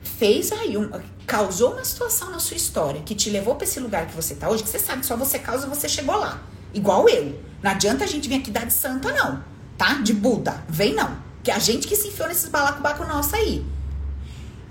fez 0.05 0.53
aí 0.53 0.77
um, 0.77 0.89
causou 1.27 1.73
uma 1.73 1.85
situação 1.85 2.31
na 2.31 2.39
sua 2.39 2.57
história 2.57 3.03
que 3.03 3.13
te 3.13 3.29
levou 3.29 3.57
para 3.57 3.65
esse 3.65 3.81
lugar 3.81 4.07
que 4.07 4.15
você 4.15 4.37
tá 4.37 4.49
hoje, 4.49 4.63
que 4.63 4.69
você 4.69 4.79
sabe 4.79 5.01
que 5.01 5.07
só 5.07 5.17
você 5.17 5.37
causa, 5.41 5.67
você 5.67 5.89
chegou 5.89 6.15
lá. 6.15 6.41
Igual 6.73 7.09
eu. 7.09 7.43
Não 7.61 7.73
adianta 7.73 8.05
a 8.05 8.07
gente 8.07 8.29
vir 8.29 8.37
aqui 8.37 8.53
dar 8.53 8.67
de 8.67 8.73
santa 8.73 9.13
não, 9.13 9.43
tá? 9.77 9.95
De 9.95 10.15
Buda, 10.15 10.65
vem 10.69 10.95
não. 10.95 11.19
Que 11.43 11.51
a 11.51 11.59
gente 11.59 11.89
que 11.89 11.97
se 11.97 12.07
enfiou 12.07 12.29
nesses 12.29 12.49
balacobaco 12.49 13.05
nosso 13.05 13.35
aí. 13.35 13.67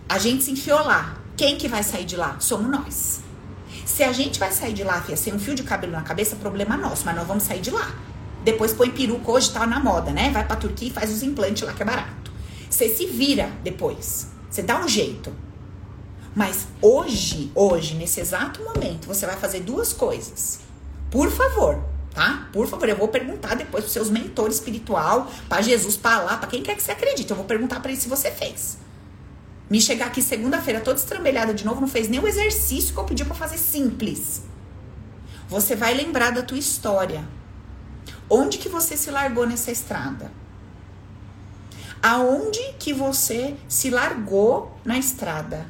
A 0.07 0.17
gente 0.19 0.41
se 0.41 0.51
enfiou 0.51 0.79
lá. 0.79 1.17
Quem 1.35 1.57
que 1.57 1.67
vai 1.67 1.83
sair 1.83 2.05
de 2.05 2.15
lá? 2.15 2.37
Somos 2.39 2.71
nós. 2.71 3.24
Se 3.85 4.03
a 4.03 4.11
gente 4.11 4.39
vai 4.39 4.51
sair 4.51 4.73
de 4.73 4.83
lá, 4.83 4.99
filha, 5.01 5.15
sem 5.15 5.33
um 5.33 5.39
fio 5.39 5.53
de 5.53 5.61
cabelo 5.61 5.93
na 5.93 6.01
cabeça, 6.01 6.35
problema 6.35 6.75
nosso, 6.75 7.05
mas 7.05 7.15
nós 7.15 7.27
vamos 7.27 7.43
sair 7.43 7.61
de 7.61 7.69
lá. 7.69 7.93
Depois 8.43 8.73
põe 8.73 8.89
peruca, 8.89 9.31
hoje 9.31 9.51
tá 9.51 9.65
na 9.67 9.79
moda, 9.79 10.11
né? 10.11 10.31
Vai 10.31 10.45
pra 10.45 10.55
Turquia 10.55 10.87
e 10.87 10.91
faz 10.91 11.11
os 11.11 11.21
implantes 11.21 11.63
lá 11.63 11.73
que 11.73 11.83
é 11.83 11.85
barato. 11.85 12.31
Você 12.69 12.89
se 12.89 13.05
vira 13.05 13.49
depois. 13.63 14.27
Você 14.49 14.63
dá 14.63 14.79
um 14.79 14.87
jeito. 14.87 15.31
Mas 16.35 16.67
hoje, 16.81 17.51
hoje, 17.55 17.93
nesse 17.93 18.19
exato 18.19 18.61
momento, 18.63 19.07
você 19.07 19.25
vai 19.25 19.37
fazer 19.37 19.61
duas 19.61 19.93
coisas. 19.93 20.59
Por 21.09 21.31
favor, 21.31 21.81
tá? 22.13 22.49
Por 22.51 22.67
favor, 22.67 22.89
eu 22.89 22.97
vou 22.97 23.07
perguntar 23.07 23.55
depois 23.55 23.83
pros 23.83 23.93
seus 23.93 24.09
mentores 24.09 24.55
espiritual, 24.55 25.31
para 25.47 25.61
Jesus, 25.61 25.95
para 25.95 26.19
lá, 26.21 26.37
para 26.37 26.49
quem 26.49 26.61
quer 26.61 26.75
que 26.75 26.83
você 26.83 26.91
acredite. 26.91 27.29
Eu 27.29 27.37
vou 27.37 27.45
perguntar 27.45 27.79
para 27.79 27.91
ele 27.91 28.01
se 28.01 28.09
você 28.09 28.31
fez. 28.31 28.77
Me 29.69 29.81
chegar 29.81 30.07
aqui 30.07 30.21
segunda-feira 30.21 30.79
toda 30.79 30.99
estrambelhada 30.99 31.53
de 31.53 31.65
novo, 31.65 31.81
não 31.81 31.87
fez 31.87 32.07
nem 32.07 32.19
o 32.19 32.27
exercício 32.27 32.93
que 32.93 32.99
eu 32.99 33.03
pedi 33.03 33.25
para 33.25 33.33
fazer 33.33 33.57
simples. 33.57 34.43
Você 35.47 35.75
vai 35.75 35.93
lembrar 35.93 36.31
da 36.31 36.43
tua 36.43 36.57
história. 36.57 37.23
Onde 38.29 38.57
que 38.57 38.69
você 38.69 38.95
se 38.95 39.09
largou 39.11 39.45
nessa 39.45 39.71
estrada? 39.71 40.31
Aonde 42.01 42.59
que 42.79 42.93
você 42.93 43.55
se 43.67 43.89
largou 43.89 44.79
na 44.85 44.97
estrada? 44.97 45.65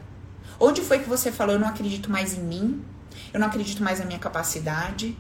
Onde 0.59 0.81
foi 0.81 0.99
que 0.99 1.09
você 1.09 1.31
falou, 1.31 1.55
eu 1.55 1.59
não 1.59 1.67
acredito 1.67 2.09
mais 2.11 2.33
em 2.33 2.41
mim? 2.41 2.83
Eu 3.33 3.39
não 3.39 3.47
acredito 3.47 3.83
mais 3.83 3.99
na 3.99 4.05
minha 4.05 4.19
capacidade? 4.19 5.17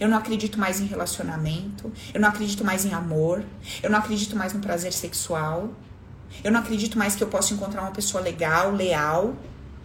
Eu 0.00 0.08
não 0.08 0.18
acredito 0.18 0.58
mais 0.58 0.80
em 0.80 0.86
relacionamento. 0.86 1.92
Eu 2.12 2.20
não 2.20 2.28
acredito 2.28 2.64
mais 2.64 2.84
em 2.84 2.92
amor. 2.92 3.44
Eu 3.82 3.90
não 3.90 3.98
acredito 3.98 4.36
mais 4.36 4.52
no 4.52 4.60
prazer 4.60 4.92
sexual. 4.92 5.70
Eu 6.42 6.52
não 6.52 6.60
acredito 6.60 6.98
mais 6.98 7.14
que 7.14 7.22
eu 7.22 7.28
posso 7.28 7.54
encontrar 7.54 7.82
uma 7.82 7.90
pessoa 7.90 8.22
legal, 8.22 8.72
leal. 8.72 9.34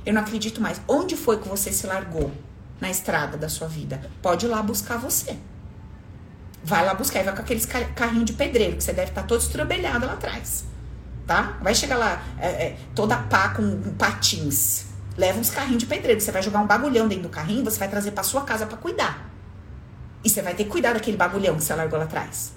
Eu 0.05 0.13
não 0.13 0.21
acredito 0.21 0.61
mais. 0.61 0.81
Onde 0.87 1.15
foi 1.15 1.39
que 1.39 1.47
você 1.47 1.71
se 1.71 1.87
largou 1.87 2.31
na 2.79 2.89
estrada 2.89 3.37
da 3.37 3.49
sua 3.49 3.67
vida? 3.67 4.09
Pode 4.21 4.45
ir 4.45 4.49
lá 4.49 4.61
buscar 4.61 4.97
você. 4.97 5.37
Vai 6.63 6.85
lá 6.85 6.93
buscar 6.93 7.21
e 7.21 7.23
vai 7.23 7.35
com 7.35 7.41
aqueles 7.41 7.65
carrinho 7.65 8.23
de 8.23 8.33
pedreiro 8.33 8.77
que 8.77 8.83
você 8.83 8.93
deve 8.93 9.09
estar 9.09 9.23
todo 9.23 9.41
estrobelhado 9.41 10.05
lá 10.05 10.13
atrás. 10.13 10.65
Tá? 11.25 11.57
Vai 11.61 11.73
chegar 11.73 11.97
lá 11.97 12.21
é, 12.37 12.47
é, 12.47 12.77
toda 12.93 13.17
pá 13.17 13.49
com, 13.49 13.81
com 13.81 13.93
patins. 13.93 14.85
Leva 15.17 15.39
uns 15.39 15.49
carrinhos 15.49 15.79
de 15.79 15.85
pedreiro. 15.85 16.19
Você 16.19 16.31
vai 16.31 16.41
jogar 16.41 16.59
um 16.59 16.67
bagulhão 16.67 17.07
dentro 17.07 17.23
do 17.23 17.29
carrinho, 17.29 17.63
você 17.63 17.79
vai 17.79 17.87
trazer 17.87 18.11
para 18.11 18.23
sua 18.23 18.41
casa 18.41 18.65
para 18.65 18.77
cuidar. 18.77 19.29
E 20.23 20.29
você 20.29 20.41
vai 20.41 20.53
ter 20.53 20.63
que 20.63 20.69
cuidar 20.69 20.93
daquele 20.93 21.17
bagulhão 21.17 21.55
que 21.55 21.63
você 21.63 21.73
largou 21.75 21.99
lá 21.99 22.05
atrás. 22.05 22.53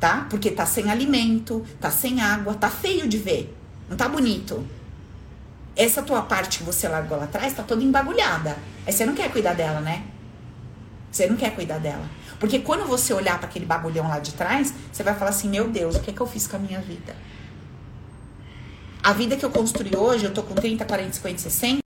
Tá? 0.00 0.26
Porque 0.30 0.50
tá 0.50 0.64
sem 0.64 0.90
alimento, 0.90 1.64
tá 1.78 1.90
sem 1.90 2.20
água, 2.20 2.54
tá 2.54 2.70
feio 2.70 3.06
de 3.06 3.18
ver. 3.18 3.56
Não 3.88 3.96
tá 3.96 4.08
bonito. 4.08 4.66
Essa 5.76 6.02
tua 6.02 6.22
parte 6.22 6.58
que 6.58 6.64
você 6.64 6.88
largou 6.88 7.18
lá 7.18 7.24
atrás 7.24 7.52
tá 7.52 7.62
toda 7.62 7.84
embagulhada. 7.84 8.56
Aí 8.86 8.92
você 8.92 9.04
não 9.04 9.14
quer 9.14 9.30
cuidar 9.30 9.54
dela, 9.54 9.80
né? 9.80 10.02
Você 11.12 11.26
não 11.26 11.36
quer 11.36 11.54
cuidar 11.54 11.78
dela. 11.78 12.08
Porque 12.38 12.60
quando 12.60 12.86
você 12.86 13.12
olhar 13.12 13.38
para 13.38 13.48
aquele 13.48 13.66
bagulhão 13.66 14.08
lá 14.08 14.18
de 14.18 14.32
trás, 14.32 14.72
você 14.90 15.02
vai 15.02 15.14
falar 15.14 15.30
assim: 15.30 15.48
Meu 15.48 15.68
Deus, 15.68 15.96
o 15.96 16.00
que, 16.00 16.10
é 16.10 16.14
que 16.14 16.20
eu 16.20 16.26
fiz 16.26 16.46
com 16.46 16.56
a 16.56 16.58
minha 16.58 16.80
vida? 16.80 17.14
A 19.02 19.12
vida 19.12 19.36
que 19.36 19.44
eu 19.44 19.50
construí 19.50 19.94
hoje, 19.96 20.24
eu 20.24 20.32
tô 20.32 20.42
com 20.42 20.54
30, 20.54 20.84
40, 20.84 21.12
50, 21.12 21.38
60. 21.38 21.89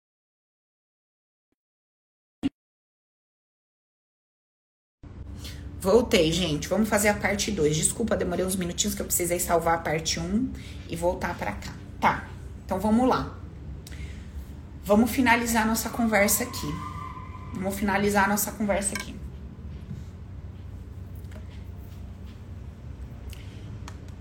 Voltei, 5.81 6.33
gente. 6.33 6.69
Vamos 6.69 6.89
fazer 6.89 7.09
a 7.09 7.15
parte 7.15 7.53
2. 7.53 7.77
Desculpa, 7.77 8.17
demorei 8.17 8.45
uns 8.45 8.57
minutinhos 8.57 8.95
que 8.95 9.03
eu 9.03 9.07
precisei 9.07 9.39
salvar 9.39 9.75
a 9.77 9.79
parte 9.79 10.19
1 10.19 10.25
um 10.25 10.53
e 10.89 10.97
voltar 10.97 11.37
para 11.39 11.53
cá. 11.53 11.73
Tá. 12.01 12.29
Então 12.65 12.81
vamos 12.81 13.09
lá. 13.09 13.37
Vamos 14.85 15.11
finalizar 15.11 15.67
nossa 15.67 15.89
conversa 15.89 16.43
aqui. 16.43 16.75
Vamos 17.55 17.77
finalizar 17.77 18.29
nossa 18.29 18.51
conversa 18.53 18.95
aqui. 18.95 19.15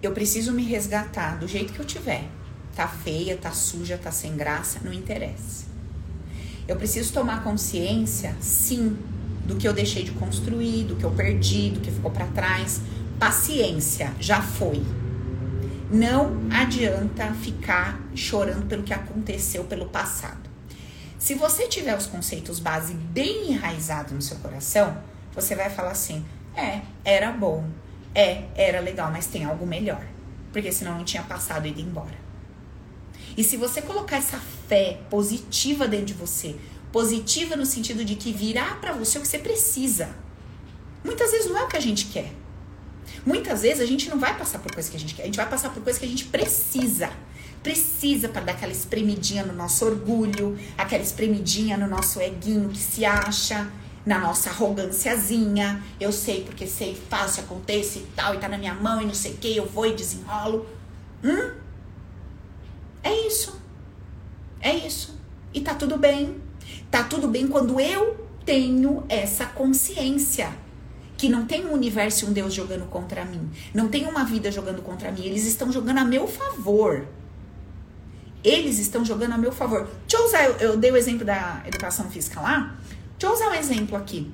Eu 0.01 0.11
preciso 0.11 0.53
me 0.53 0.63
resgatar 0.63 1.39
do 1.39 1.47
jeito 1.47 1.73
que 1.73 1.79
eu 1.79 1.85
tiver. 1.85 2.23
Tá 2.75 2.87
feia, 2.87 3.35
tá 3.35 3.51
suja, 3.51 3.97
tá 3.97 4.11
sem 4.11 4.37
graça, 4.37 4.79
não 4.83 4.93
interessa. 4.93 5.65
Eu 6.67 6.75
preciso 6.75 7.11
tomar 7.11 7.43
consciência, 7.43 8.35
sim, 8.39 8.97
do 9.47 9.55
que 9.55 9.67
eu 9.67 9.73
deixei 9.73 10.03
de 10.03 10.11
construir, 10.11 10.83
do 10.83 10.95
que 10.95 11.03
eu 11.03 11.11
perdi, 11.11 11.71
do 11.71 11.79
que 11.79 11.89
ficou 11.89 12.11
para 12.11 12.27
trás. 12.27 12.81
Paciência, 13.17 14.13
já 14.19 14.41
foi. 14.41 14.83
Não 15.89 16.37
adianta 16.51 17.33
ficar 17.33 17.99
chorando 18.13 18.67
pelo 18.67 18.83
que 18.83 18.93
aconteceu 18.93 19.63
pelo 19.63 19.87
passado. 19.87 20.47
Se 21.17 21.33
você 21.33 21.67
tiver 21.67 21.97
os 21.97 22.05
conceitos 22.05 22.59
base 22.59 22.93
bem 22.93 23.53
enraizados 23.53 24.11
no 24.11 24.21
seu 24.21 24.37
coração, 24.37 24.97
você 25.33 25.55
vai 25.55 25.69
falar 25.69 25.91
assim: 25.91 26.25
é, 26.53 26.81
era 27.03 27.31
bom, 27.31 27.65
é, 28.13 28.43
era 28.53 28.81
legal, 28.81 29.11
mas 29.11 29.27
tem 29.27 29.45
algo 29.45 29.65
melhor. 29.65 30.05
Porque 30.51 30.71
senão 30.71 30.97
não 30.97 31.05
tinha 31.05 31.23
passado 31.23 31.65
e 31.65 31.69
ido 31.69 31.79
embora. 31.79 32.27
E 33.37 33.43
se 33.43 33.55
você 33.55 33.81
colocar 33.81 34.17
essa 34.17 34.39
fé 34.67 34.99
positiva 35.09 35.87
dentro 35.87 36.07
de 36.07 36.13
você, 36.13 36.55
positiva 36.91 37.55
no 37.55 37.65
sentido 37.65 38.03
de 38.03 38.15
que 38.15 38.31
virá 38.31 38.75
para 38.75 38.93
você 38.93 39.17
o 39.17 39.21
que 39.21 39.27
você 39.27 39.39
precisa. 39.39 40.09
Muitas 41.03 41.31
vezes 41.31 41.49
não 41.49 41.57
é 41.57 41.63
o 41.63 41.67
que 41.67 41.77
a 41.77 41.81
gente 41.81 42.05
quer. 42.05 42.31
Muitas 43.25 43.61
vezes 43.61 43.81
a 43.81 43.85
gente 43.85 44.09
não 44.09 44.19
vai 44.19 44.37
passar 44.37 44.59
por 44.59 44.73
coisa 44.73 44.89
que 44.89 44.97
a 44.97 44.99
gente 44.99 45.13
quer, 45.13 45.23
a 45.23 45.25
gente 45.25 45.37
vai 45.37 45.49
passar 45.49 45.69
por 45.69 45.83
coisa 45.83 45.99
que 45.99 46.05
a 46.05 46.09
gente 46.09 46.25
precisa. 46.25 47.09
Precisa 47.61 48.29
para 48.29 48.41
dar 48.41 48.51
aquela 48.53 48.71
espremidinha 48.71 49.45
no 49.45 49.53
nosso 49.53 49.85
orgulho, 49.85 50.57
aquela 50.77 51.03
espremidinha 51.03 51.75
no 51.77 51.87
nosso 51.87 52.21
eguinho 52.21 52.69
que 52.69 52.77
se 52.77 53.03
acha, 53.03 53.69
na 54.05 54.19
nossa 54.19 54.49
arroganciazinha, 54.49 55.83
eu 55.99 56.13
sei 56.13 56.45
porque 56.45 56.65
sei, 56.65 56.95
faço, 57.09 57.41
acontece 57.41 57.99
e 57.99 58.07
tal, 58.15 58.33
e 58.33 58.37
tá 58.37 58.47
na 58.47 58.57
minha 58.57 58.73
mão 58.73 59.01
e 59.01 59.05
não 59.05 59.13
sei 59.13 59.33
o 59.33 59.37
que, 59.37 59.57
eu 59.57 59.65
vou 59.65 59.85
e 59.85 59.93
desenrolo. 59.93 60.65
Hum? 61.21 61.51
É 63.03 63.27
isso. 63.27 63.61
É 64.61 64.73
isso. 64.73 65.19
E 65.53 65.59
tá 65.59 65.75
tudo 65.75 65.97
bem. 65.97 66.41
Tá 66.89 67.03
tudo 67.03 67.27
bem 67.27 67.47
quando 67.47 67.79
eu 67.79 68.25
tenho 68.45 69.03
essa 69.09 69.45
consciência 69.45 70.49
que 71.17 71.27
não 71.27 71.45
tem 71.45 71.65
um 71.65 71.73
universo 71.73 72.25
e 72.25 72.29
um 72.29 72.31
Deus 72.31 72.53
jogando 72.53 72.87
contra 72.87 73.25
mim, 73.25 73.49
não 73.73 73.89
tem 73.89 74.05
uma 74.05 74.23
vida 74.23 74.51
jogando 74.51 74.81
contra 74.83 75.11
mim, 75.11 75.23
eles 75.23 75.45
estão 75.45 75.71
jogando 75.71 75.97
a 75.97 76.05
meu 76.05 76.27
favor. 76.27 77.07
Eles 78.43 78.77
estão 78.77 79.03
jogando 79.03 79.33
a 79.33 79.37
meu 79.37 79.51
favor. 79.51 79.89
Deixa 80.07 80.23
eu 80.23 80.27
usar, 80.27 80.43
eu, 80.45 80.53
eu 80.57 80.77
dei 80.77 80.91
o 80.91 80.95
exemplo 80.95 81.25
da 81.25 81.63
educação 81.65 82.09
física 82.09 82.39
lá. 82.39 82.75
Deixa 83.17 83.25
eu 83.25 83.33
usar 83.33 83.49
um 83.49 83.59
exemplo 83.59 83.97
aqui. 83.97 84.31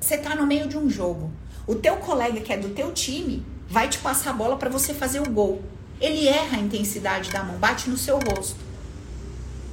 Você 0.00 0.18
tá 0.18 0.34
no 0.34 0.44
meio 0.44 0.68
de 0.68 0.76
um 0.76 0.90
jogo. 0.90 1.30
O 1.66 1.74
teu 1.76 1.96
colega 1.96 2.40
que 2.40 2.52
é 2.52 2.58
do 2.58 2.70
teu 2.70 2.92
time 2.92 3.46
vai 3.68 3.88
te 3.88 3.98
passar 3.98 4.30
a 4.30 4.32
bola 4.34 4.56
para 4.56 4.68
você 4.68 4.92
fazer 4.92 5.20
o 5.20 5.30
gol. 5.30 5.62
Ele 6.00 6.28
erra 6.28 6.58
a 6.58 6.60
intensidade 6.60 7.30
da 7.30 7.42
mão, 7.42 7.56
bate 7.56 7.88
no 7.88 7.96
seu 7.96 8.18
rosto. 8.18 8.60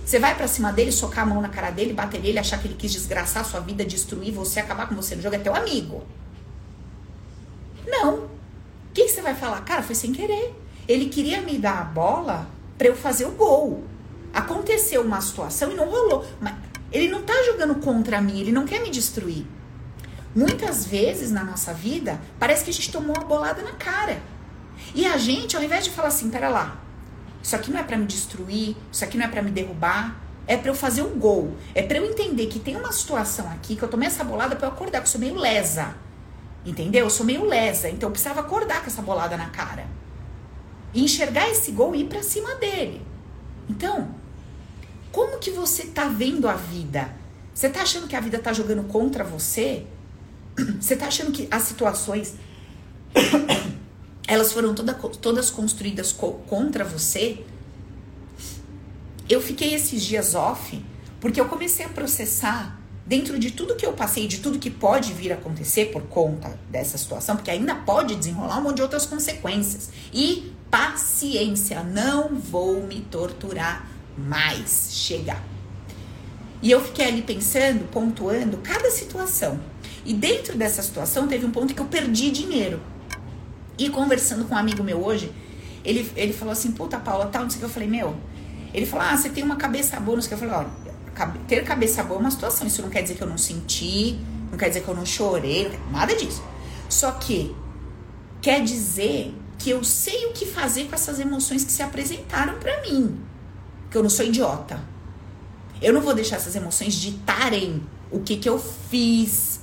Você 0.06 0.20
vai 0.20 0.36
para 0.36 0.48
cima 0.48 0.74
dele, 0.74 0.92
socar 0.92 1.24
a 1.24 1.28
mão 1.28 1.42
na 1.42 1.50
cara 1.50 1.70
dele, 1.70 1.94
bater 1.94 2.22
nele, 2.22 2.40
achar 2.40 2.60
que 2.60 2.68
ele 2.68 2.76
quis 2.76 2.92
desgraçar 2.92 3.44
a 3.44 3.46
sua 3.46 3.60
vida, 3.60 3.86
destruir 3.86 4.34
você, 4.34 4.60
acabar 4.60 4.88
com 4.88 4.96
você 4.96 5.16
no 5.16 5.22
jogo, 5.22 5.36
é 5.36 5.40
teu 5.40 5.56
amigo. 5.56 6.04
Não. 7.88 8.16
O 8.16 8.94
que, 8.94 9.08
você 9.08 9.22
vai 9.22 9.36
falar? 9.36 9.62
Cara, 9.62 9.84
foi 9.84 9.96
sem 9.96 10.12
querer. 10.12 10.54
Ele 10.88 11.06
queria 11.06 11.42
me 11.42 11.58
dar 11.58 11.80
a 11.80 11.84
bola 11.84 12.48
para 12.78 12.88
eu 12.88 12.96
fazer 12.96 13.26
o 13.26 13.32
gol. 13.32 13.84
Aconteceu 14.34 15.02
uma 15.02 15.22
situação 15.22 15.72
e 15.72 15.76
não 15.76 15.90
rolou. 15.90 16.26
Mas 16.40 16.56
ele 16.92 17.08
não 17.08 17.22
tá 17.22 17.34
jogando 17.44 17.76
contra 17.76 18.22
mim, 18.22 18.40
ele 18.40 18.52
não 18.52 18.66
quer 18.66 18.82
me 18.82 18.90
destruir. 18.90 19.46
Muitas 20.36 20.86
vezes 20.86 21.32
na 21.32 21.44
nossa 21.44 21.74
vida, 21.74 22.20
parece 22.40 22.64
que 22.64 22.70
a 22.70 22.74
gente 22.74 22.92
tomou 22.92 23.16
uma 23.16 23.26
bolada 23.26 23.62
na 23.62 23.74
cara. 23.74 24.22
E 24.94 25.06
a 25.06 25.18
gente, 25.18 25.56
ao 25.56 25.64
invés 25.64 25.86
de 25.86 25.92
falar 25.92 26.10
assim, 26.10 26.30
pera 26.30 26.50
lá, 26.50 26.82
isso 27.42 27.56
aqui 27.56 27.72
não 27.72 27.80
é 27.80 27.84
para 27.84 27.98
me 27.98 28.06
destruir, 28.06 28.76
isso 28.92 29.04
aqui 29.04 29.18
não 29.18 29.26
é 29.26 29.28
para 29.28 29.42
me 29.42 29.52
derrubar, 29.52 30.22
é 30.48 30.58
para 30.58 30.70
eu 30.70 30.76
fazer 30.76 31.02
um 31.02 31.18
gol. 31.18 31.56
É 31.74 31.82
para 31.82 31.98
eu 31.98 32.06
entender 32.06 32.48
que 32.48 32.60
tem 32.60 32.76
uma 32.76 32.92
situação 32.92 33.50
aqui 33.52 33.76
que 33.76 33.84
eu 33.84 33.88
tomei 33.88 34.08
essa 34.08 34.24
bolada 34.24 34.56
para 34.56 34.68
eu 34.68 34.72
acordar, 34.72 35.00
porque 35.00 35.08
eu 35.08 35.12
sou 35.12 35.22
meio 35.22 35.36
lesa. 35.36 35.96
Entendeu? 36.66 37.06
Eu 37.06 37.10
sou 37.10 37.26
meio 37.26 37.46
lesa, 37.46 37.90
então 37.90 38.10
eu 38.10 38.12
precisava 38.12 38.42
acordar 38.42 38.82
com 38.82 38.88
essa 38.88 39.02
bolada 39.02 39.36
na 39.38 39.50
cara. 39.50 39.88
E 40.94 41.04
enxergar 41.04 41.50
esse 41.50 41.72
gol 41.72 41.96
e 41.96 42.02
ir 42.02 42.06
para 42.06 42.22
cima 42.22 42.54
dele. 42.56 43.02
Então, 43.70 44.14
como 45.12 45.40
que 45.40 45.52
você 45.52 45.86
tá 45.86 46.06
vendo 46.06 46.48
a 46.48 46.54
vida? 46.54 47.10
Você 47.54 47.70
tá 47.70 47.82
achando 47.82 48.08
que 48.08 48.16
a 48.16 48.20
vida 48.20 48.38
tá 48.40 48.54
jogando 48.54 48.84
contra 48.88 49.24
você? 49.24 49.86
Você 50.82 50.98
tá 50.98 51.08
achando 51.08 51.32
que 51.32 51.48
as 51.50 51.64
situações 51.64 52.36
elas 54.32 54.54
foram 54.54 54.74
toda, 54.74 54.94
todas 54.94 55.52
construídas 55.52 56.14
co 56.14 56.36
contra 56.48 56.86
você? 56.86 57.44
Eu 59.28 59.42
fiquei 59.42 59.74
esses 59.74 60.02
dias 60.02 60.36
off 60.36 60.82
porque 61.20 61.42
eu 61.42 61.50
comecei 61.50 61.86
a 61.86 61.90
processar 61.90 62.80
dentro 63.06 63.38
de 63.38 63.52
tudo 63.52 63.76
que 63.76 63.86
eu 63.86 63.92
passei, 63.92 64.28
de 64.28 64.38
tudo 64.38 64.58
que 64.58 64.70
pode 64.70 65.12
vir 65.12 65.34
a 65.34 65.36
acontecer 65.36 65.88
por 65.88 66.04
conta 66.04 66.58
dessa 66.70 66.98
situação, 66.98 67.36
porque 67.36 67.52
ainda 67.52 67.76
pode 67.76 68.16
desenrolar 68.16 68.60
um 68.60 68.62
monte 68.62 68.78
de 68.78 68.84
outras 68.84 69.06
consequências. 69.06 69.90
E 70.14 70.54
paciência, 70.70 71.84
não 71.84 72.40
vou 72.40 72.82
me 72.88 73.02
torturar 73.02 73.86
mais. 74.18 74.92
Chega. 74.94 75.38
E 76.62 76.72
eu 76.72 76.82
fiquei 76.82 77.06
ali 77.06 77.22
pensando, 77.22 77.86
pontuando 77.92 78.56
cada 78.60 78.90
situação. 78.92 79.60
E 80.06 80.14
dentro 80.14 80.58
dessa 80.58 80.82
situação 80.82 81.28
teve 81.28 81.46
um 81.46 81.52
ponto 81.52 81.74
que 81.74 81.82
eu 81.82 81.86
perdi 81.88 82.32
dinheiro. 82.32 82.80
E 83.82 83.90
conversando 83.90 84.46
com 84.46 84.54
um 84.54 84.58
amigo 84.60 84.84
meu 84.84 85.04
hoje, 85.04 85.34
ele, 85.84 86.08
ele 86.16 86.32
falou 86.32 86.52
assim, 86.52 86.72
puta 86.72 87.00
Paula, 87.00 87.26
tal, 87.26 87.42
não 87.42 87.50
sei 87.50 87.58
o 87.58 87.60
que. 87.62 87.66
Eu 87.66 87.70
falei, 87.70 87.90
meu. 87.90 88.16
Ele 88.72 88.86
falou, 88.86 89.08
ah, 89.08 89.18
você 89.18 89.28
tem 89.28 89.44
uma 89.44 89.56
cabeça 89.56 90.00
boa, 90.00 90.18
não 90.18 90.22
sei 90.22 90.36
o 90.36 90.38
que. 90.38 90.46
Eu 90.46 90.50
falei, 90.50 90.68
olha, 90.68 91.34
ter 91.48 91.64
cabeça 91.64 92.04
boa 92.04 92.20
é 92.20 92.22
uma 92.22 92.30
situação. 92.30 92.68
Isso 92.68 92.84
não 92.84 92.90
quer 92.90 93.02
dizer 93.02 93.16
que 93.16 93.24
eu 93.24 93.28
não 93.28 93.40
senti, 93.40 94.20
não 94.52 94.58
quer 94.58 94.68
dizer 94.68 94.82
que 94.82 94.88
eu 94.88 94.94
não 94.94 95.04
chorei, 95.04 95.72
nada 95.92 96.16
disso. 96.16 96.44
Só 96.88 97.12
que 97.14 97.56
quer 98.40 98.64
dizer 98.64 99.34
que 99.58 99.72
eu 99.72 99.84
sei 99.84 100.28
o 100.28 100.34
que 100.34 100.46
fazer 100.46 100.84
com 100.86 100.94
essas 100.94 101.20
emoções 101.20 101.64
que 101.64 101.72
se 101.72 101.82
apresentaram 101.82 102.60
para 102.60 102.84
mim. 102.84 103.20
Que 103.90 103.98
eu 103.98 104.04
não 104.04 104.12
sou 104.12 104.24
idiota. 104.24 104.80
Eu 105.82 105.92
não 105.92 106.02
vou 106.02 106.14
deixar 106.14 106.36
essas 106.36 106.56
emoções 106.56 106.94
ditarem 106.94 107.82
o 108.12 108.20
que 108.20 108.38
que 108.38 108.48
eu 108.48 108.60
fiz, 108.60 109.62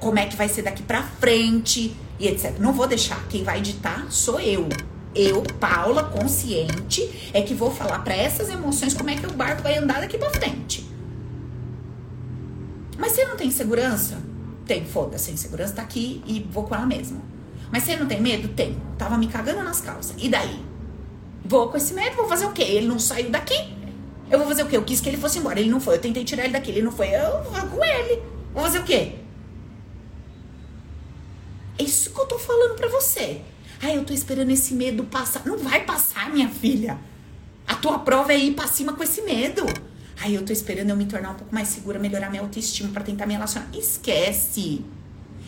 como 0.00 0.18
é 0.18 0.26
que 0.26 0.34
vai 0.34 0.48
ser 0.48 0.62
daqui 0.62 0.82
para 0.82 1.04
frente 1.04 1.94
e 2.22 2.28
etc. 2.28 2.56
Não 2.60 2.72
vou 2.72 2.86
deixar. 2.86 3.26
Quem 3.28 3.42
vai 3.42 3.58
editar 3.58 4.06
sou 4.08 4.38
eu. 4.38 4.68
Eu, 5.12 5.42
Paula, 5.58 6.04
consciente, 6.04 7.30
é 7.34 7.42
que 7.42 7.52
vou 7.52 7.70
falar 7.70 7.98
para 7.98 8.14
essas 8.14 8.48
emoções 8.48 8.94
como 8.94 9.10
é 9.10 9.16
que 9.16 9.26
o 9.26 9.32
barco 9.32 9.62
vai 9.62 9.76
andar 9.76 10.00
daqui 10.00 10.16
para 10.16 10.30
frente. 10.30 10.88
Mas 12.96 13.12
você 13.12 13.24
não 13.24 13.36
tem 13.36 13.50
segurança? 13.50 14.16
Tem, 14.64 14.86
foda-se, 14.86 15.30
a 15.30 15.34
insegurança 15.34 15.74
tá 15.74 15.82
aqui 15.82 16.22
e 16.24 16.46
vou 16.50 16.62
com 16.62 16.74
ela 16.74 16.86
mesmo. 16.86 17.20
Mas 17.72 17.82
você 17.82 17.96
não 17.96 18.06
tem 18.06 18.20
medo? 18.20 18.48
Tem. 18.48 18.80
Tava 18.96 19.18
me 19.18 19.26
cagando 19.26 19.62
nas 19.62 19.80
calças. 19.80 20.14
E 20.16 20.28
daí? 20.28 20.64
Vou 21.44 21.68
com 21.68 21.76
esse 21.76 21.92
medo, 21.92 22.16
vou 22.16 22.28
fazer 22.28 22.46
o 22.46 22.52
quê? 22.52 22.62
Ele 22.62 22.86
não 22.86 23.00
saiu 23.00 23.30
daqui. 23.30 23.74
Eu 24.30 24.38
vou 24.38 24.46
fazer 24.46 24.62
o 24.62 24.66
quê? 24.66 24.76
Eu 24.76 24.84
quis 24.84 25.00
que 25.00 25.08
ele 25.08 25.16
fosse 25.18 25.40
embora. 25.40 25.58
Ele 25.58 25.68
não 25.68 25.80
foi. 25.80 25.96
Eu 25.96 26.00
tentei 26.00 26.24
tirar 26.24 26.44
ele 26.44 26.52
daqui. 26.52 26.70
Ele 26.70 26.82
não 26.82 26.92
foi. 26.92 27.08
Eu 27.08 27.42
vou 27.42 27.66
com 27.66 27.84
ele. 27.84 28.22
Vou 28.54 28.62
fazer 28.62 28.78
o 28.78 28.84
quê? 28.84 29.16
É 31.78 31.82
isso 31.82 32.10
que 32.10 32.20
eu 32.20 32.26
tô 32.26 32.38
falando 32.38 32.76
pra 32.76 32.88
você. 32.88 33.40
Ai, 33.80 33.96
eu 33.96 34.04
tô 34.04 34.12
esperando 34.12 34.50
esse 34.50 34.74
medo 34.74 35.04
passar. 35.04 35.44
Não 35.44 35.58
vai 35.58 35.84
passar, 35.84 36.30
minha 36.30 36.48
filha. 36.48 36.98
A 37.66 37.74
tua 37.74 37.98
prova 37.98 38.32
é 38.32 38.38
ir 38.38 38.54
pra 38.54 38.66
cima 38.66 38.92
com 38.92 39.02
esse 39.02 39.22
medo. 39.22 39.64
Ai, 40.20 40.36
eu 40.36 40.44
tô 40.44 40.52
esperando 40.52 40.90
eu 40.90 40.96
me 40.96 41.06
tornar 41.06 41.30
um 41.30 41.34
pouco 41.34 41.54
mais 41.54 41.68
segura, 41.68 41.98
melhorar 41.98 42.30
minha 42.30 42.42
autoestima 42.42 42.90
para 42.90 43.02
tentar 43.02 43.26
me 43.26 43.32
relacionar. 43.32 43.68
Esquece. 43.74 44.84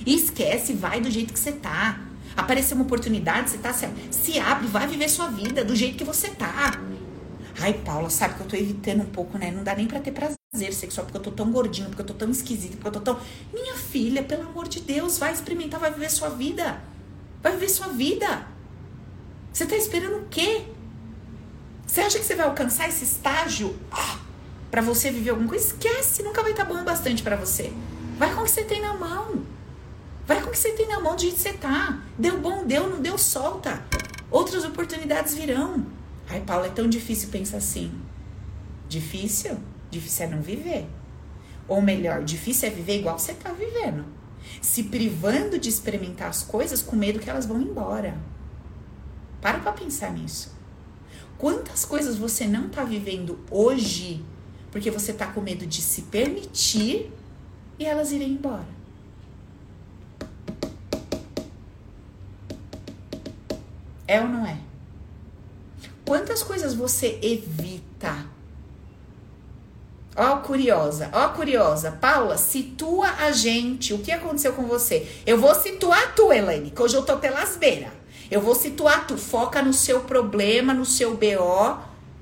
Esquece, 0.05 0.72
vai 0.72 1.01
do 1.01 1.11
jeito 1.11 1.33
que 1.33 1.39
você 1.39 1.53
tá. 1.53 2.01
Apareceu 2.37 2.77
uma 2.77 2.85
oportunidade, 2.85 3.51
você 3.51 3.59
tá 3.59 3.72
se, 3.72 3.87
se 4.11 4.39
abre, 4.41 4.66
vai 4.66 4.89
viver 4.89 5.09
sua 5.09 5.29
vida 5.29 5.64
do 5.64 5.77
jeito 5.77 5.97
que 5.97 6.05
você 6.05 6.31
tá. 6.31 6.81
Ai, 7.61 7.72
Paula, 7.72 8.11
sabe 8.11 8.34
que 8.34 8.40
eu 8.40 8.46
tô 8.46 8.57
evitando 8.57 9.02
um 9.02 9.07
pouco, 9.07 9.38
né? 9.38 9.50
Não 9.50 9.62
dá 9.62 9.74
nem 9.74 9.86
pra 9.86 10.00
ter 10.00 10.12
prazer 10.12 10.72
sexual 10.72 11.07
porque 11.07 11.18
eu 11.18 11.22
tô 11.22 11.30
tão 11.30 11.50
gordinho, 11.52 11.88
porque 11.88 12.02
eu 12.02 12.07
tô 12.07 12.14
tão 12.14 12.30
esquisita, 12.30 12.76
porque 12.76 12.88
eu 12.88 12.92
tô 12.92 13.00
tão. 13.00 13.20
Minha 13.52 13.74
filha, 13.76 14.22
pelo 14.22 14.48
amor 14.48 14.68
de 14.68 14.80
Deus, 14.80 15.18
vai 15.18 15.32
experimentar, 15.32 15.78
vai 15.78 15.92
viver 15.92 16.11
sua 16.11 16.30
vida. 16.30 16.82
Vai 17.42 17.52
viver 17.52 17.68
sua 17.68 17.88
vida. 17.88 18.46
Você 19.52 19.66
tá 19.66 19.76
esperando 19.76 20.16
o 20.16 20.26
quê? 20.28 20.64
Você 21.86 22.00
acha 22.00 22.18
que 22.18 22.24
você 22.24 22.34
vai 22.34 22.46
alcançar 22.46 22.88
esse 22.88 23.05
estágio 23.05 23.76
ah, 23.92 24.18
para 24.70 24.82
você 24.82 25.11
viver 25.11 25.30
alguma 25.30 25.48
coisa? 25.48 25.66
Esquece, 25.66 26.22
nunca 26.22 26.42
vai 26.42 26.50
estar 26.50 26.64
tá 26.64 26.72
bom 26.72 26.80
o 26.80 26.84
bastante 26.84 27.22
para 27.22 27.36
você. 27.36 27.72
Vai 28.18 28.34
com 28.34 28.40
o 28.40 28.44
que 28.44 28.50
você 28.50 28.64
tem 28.64 28.80
na 28.80 28.94
mão. 28.94 29.44
Vai 30.26 30.40
com 30.40 30.48
o 30.48 30.50
que 30.50 30.59
você 30.59 30.72
tem 30.72 30.88
na 30.88 31.00
mão, 31.00 31.16
jeito 31.18 31.36
que 31.36 31.42
você 31.42 31.52
tá. 31.52 32.02
Deu 32.18 32.38
bom, 32.38 32.64
deu, 32.64 32.88
não 32.88 33.00
deu, 33.00 33.16
solta. 33.16 33.80
Outras 34.30 34.64
oportunidades 34.64 35.34
virão. 35.34 35.86
Ai, 36.29 36.41
Paula, 36.41 36.66
é 36.66 36.70
tão 36.70 36.89
difícil 36.89 37.29
pensar 37.29 37.59
assim. 37.59 37.93
Difícil? 38.89 39.59
Difícil 39.91 40.27
é 40.27 40.29
não 40.29 40.43
viver. 40.43 40.87
Ou 41.68 41.81
melhor, 41.81 42.22
difícil 42.25 42.68
é 42.68 42.70
viver 42.70 42.99
igual 42.99 43.18
você 43.18 43.35
tá 43.35 43.53
vivendo. 43.53 44.05
Se 44.61 44.85
privando 44.85 45.59
de 45.59 45.68
experimentar 45.68 46.29
as 46.29 46.43
coisas 46.43 46.83
com 46.83 46.97
medo 46.97 47.18
que 47.18 47.31
elas 47.31 47.47
vão 47.47 47.61
embora. 47.61 48.16
Para 49.41 49.59
pra 49.59 49.72
pensar 49.72 50.12
nisso. 50.12 50.55
Quantas 51.39 51.85
coisas 51.85 52.16
você 52.16 52.47
não 52.47 52.68
tá 52.68 52.85
vivendo 52.85 53.39
hoje 53.51 54.25
porque 54.70 54.91
você 54.91 55.12
tá 55.12 55.27
com 55.27 55.41
medo 55.41 55.66
de 55.66 55.81
se 55.81 56.03
permitir 56.03 57.12
e 57.79 57.85
elas 57.85 58.12
irem 58.12 58.33
embora? 58.33 58.66
É 64.07 64.20
ou 64.20 64.29
não 64.29 64.47
é? 64.47 64.59
Quantas 66.05 66.42
coisas 66.42 66.74
você 66.74 67.18
evita? 67.22 68.26
Ó, 70.16 70.36
curiosa, 70.36 71.11
ó, 71.12 71.28
curiosa. 71.30 71.90
Paula, 71.92 72.36
situa 72.36 73.09
a 73.18 73.32
gente. 73.32 73.92
O 73.92 73.98
que 73.98 74.12
aconteceu 74.12 74.52
com 74.52 74.64
você? 74.64 75.09
Eu 75.26 75.40
vou 75.40 75.55
situar 75.55 76.14
tu, 76.14 76.32
Elaine, 76.32 76.70
que 76.70 76.80
hoje 76.80 76.94
eu 76.94 77.02
tô 77.02 77.16
pelas 77.16 77.57
beiras. 77.57 77.90
Eu 78.30 78.40
vou 78.40 78.55
situar 78.55 79.07
tu. 79.07 79.16
Foca 79.16 79.61
no 79.61 79.72
seu 79.72 80.02
problema, 80.02 80.72
no 80.72 80.84
seu 80.84 81.16
BO. 81.16 81.78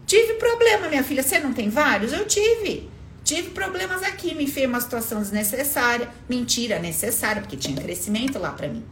Tive 0.06 0.34
problema, 0.34 0.88
minha 0.88 1.04
filha. 1.04 1.22
Você 1.22 1.38
não 1.38 1.52
tem 1.52 1.68
vários? 1.68 2.12
Eu 2.12 2.26
tive. 2.26 2.90
Tive 3.24 3.50
problemas 3.50 4.02
aqui, 4.02 4.34
me 4.34 4.46
fez 4.46 4.66
uma 4.66 4.80
situação 4.80 5.20
desnecessária. 5.20 6.08
Mentira, 6.28 6.78
necessária, 6.78 7.42
porque 7.42 7.56
tinha 7.56 7.80
crescimento 7.80 8.38
lá 8.38 8.52
pra 8.52 8.68
mim. 8.68 8.84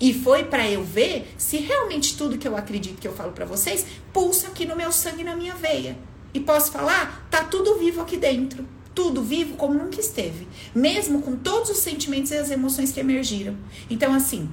E 0.00 0.12
foi 0.12 0.44
para 0.44 0.68
eu 0.68 0.82
ver 0.82 1.34
se 1.38 1.58
realmente 1.58 2.16
tudo 2.16 2.36
que 2.36 2.46
eu 2.46 2.56
acredito 2.56 3.00
que 3.00 3.06
eu 3.06 3.14
falo 3.14 3.32
para 3.32 3.44
vocês 3.44 3.86
pulsa 4.12 4.48
aqui 4.48 4.66
no 4.66 4.76
meu 4.76 4.90
sangue 4.90 5.24
na 5.24 5.36
minha 5.36 5.54
veia. 5.54 5.96
E 6.32 6.40
posso 6.40 6.72
falar, 6.72 7.26
tá 7.30 7.44
tudo 7.44 7.78
vivo 7.78 8.00
aqui 8.00 8.16
dentro. 8.16 8.66
Tudo 8.94 9.22
vivo 9.22 9.56
como 9.56 9.74
nunca 9.74 10.00
esteve, 10.00 10.46
mesmo 10.72 11.20
com 11.20 11.34
todos 11.34 11.68
os 11.68 11.78
sentimentos 11.78 12.30
e 12.30 12.36
as 12.36 12.50
emoções 12.50 12.92
que 12.92 13.00
emergiram. 13.00 13.56
Então 13.90 14.14
assim, 14.14 14.48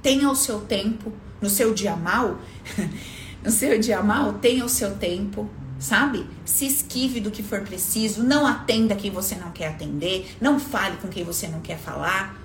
tenha 0.00 0.30
o 0.30 0.36
seu 0.36 0.60
tempo, 0.60 1.12
no 1.40 1.50
seu 1.50 1.74
dia 1.74 1.96
mal, 1.96 2.38
no 3.42 3.50
seu 3.50 3.76
dia 3.78 4.00
mal, 4.00 4.34
tenha 4.34 4.64
o 4.64 4.68
seu 4.68 4.94
tempo, 4.94 5.50
sabe? 5.80 6.24
Se 6.44 6.66
esquive 6.66 7.18
do 7.18 7.32
que 7.32 7.42
for 7.42 7.62
preciso, 7.62 8.22
não 8.22 8.46
atenda 8.46 8.94
quem 8.94 9.10
você 9.10 9.34
não 9.34 9.50
quer 9.50 9.68
atender, 9.68 10.36
não 10.40 10.60
fale 10.60 10.96
com 10.98 11.08
quem 11.08 11.24
você 11.24 11.48
não 11.48 11.60
quer 11.60 11.78
falar 11.78 12.43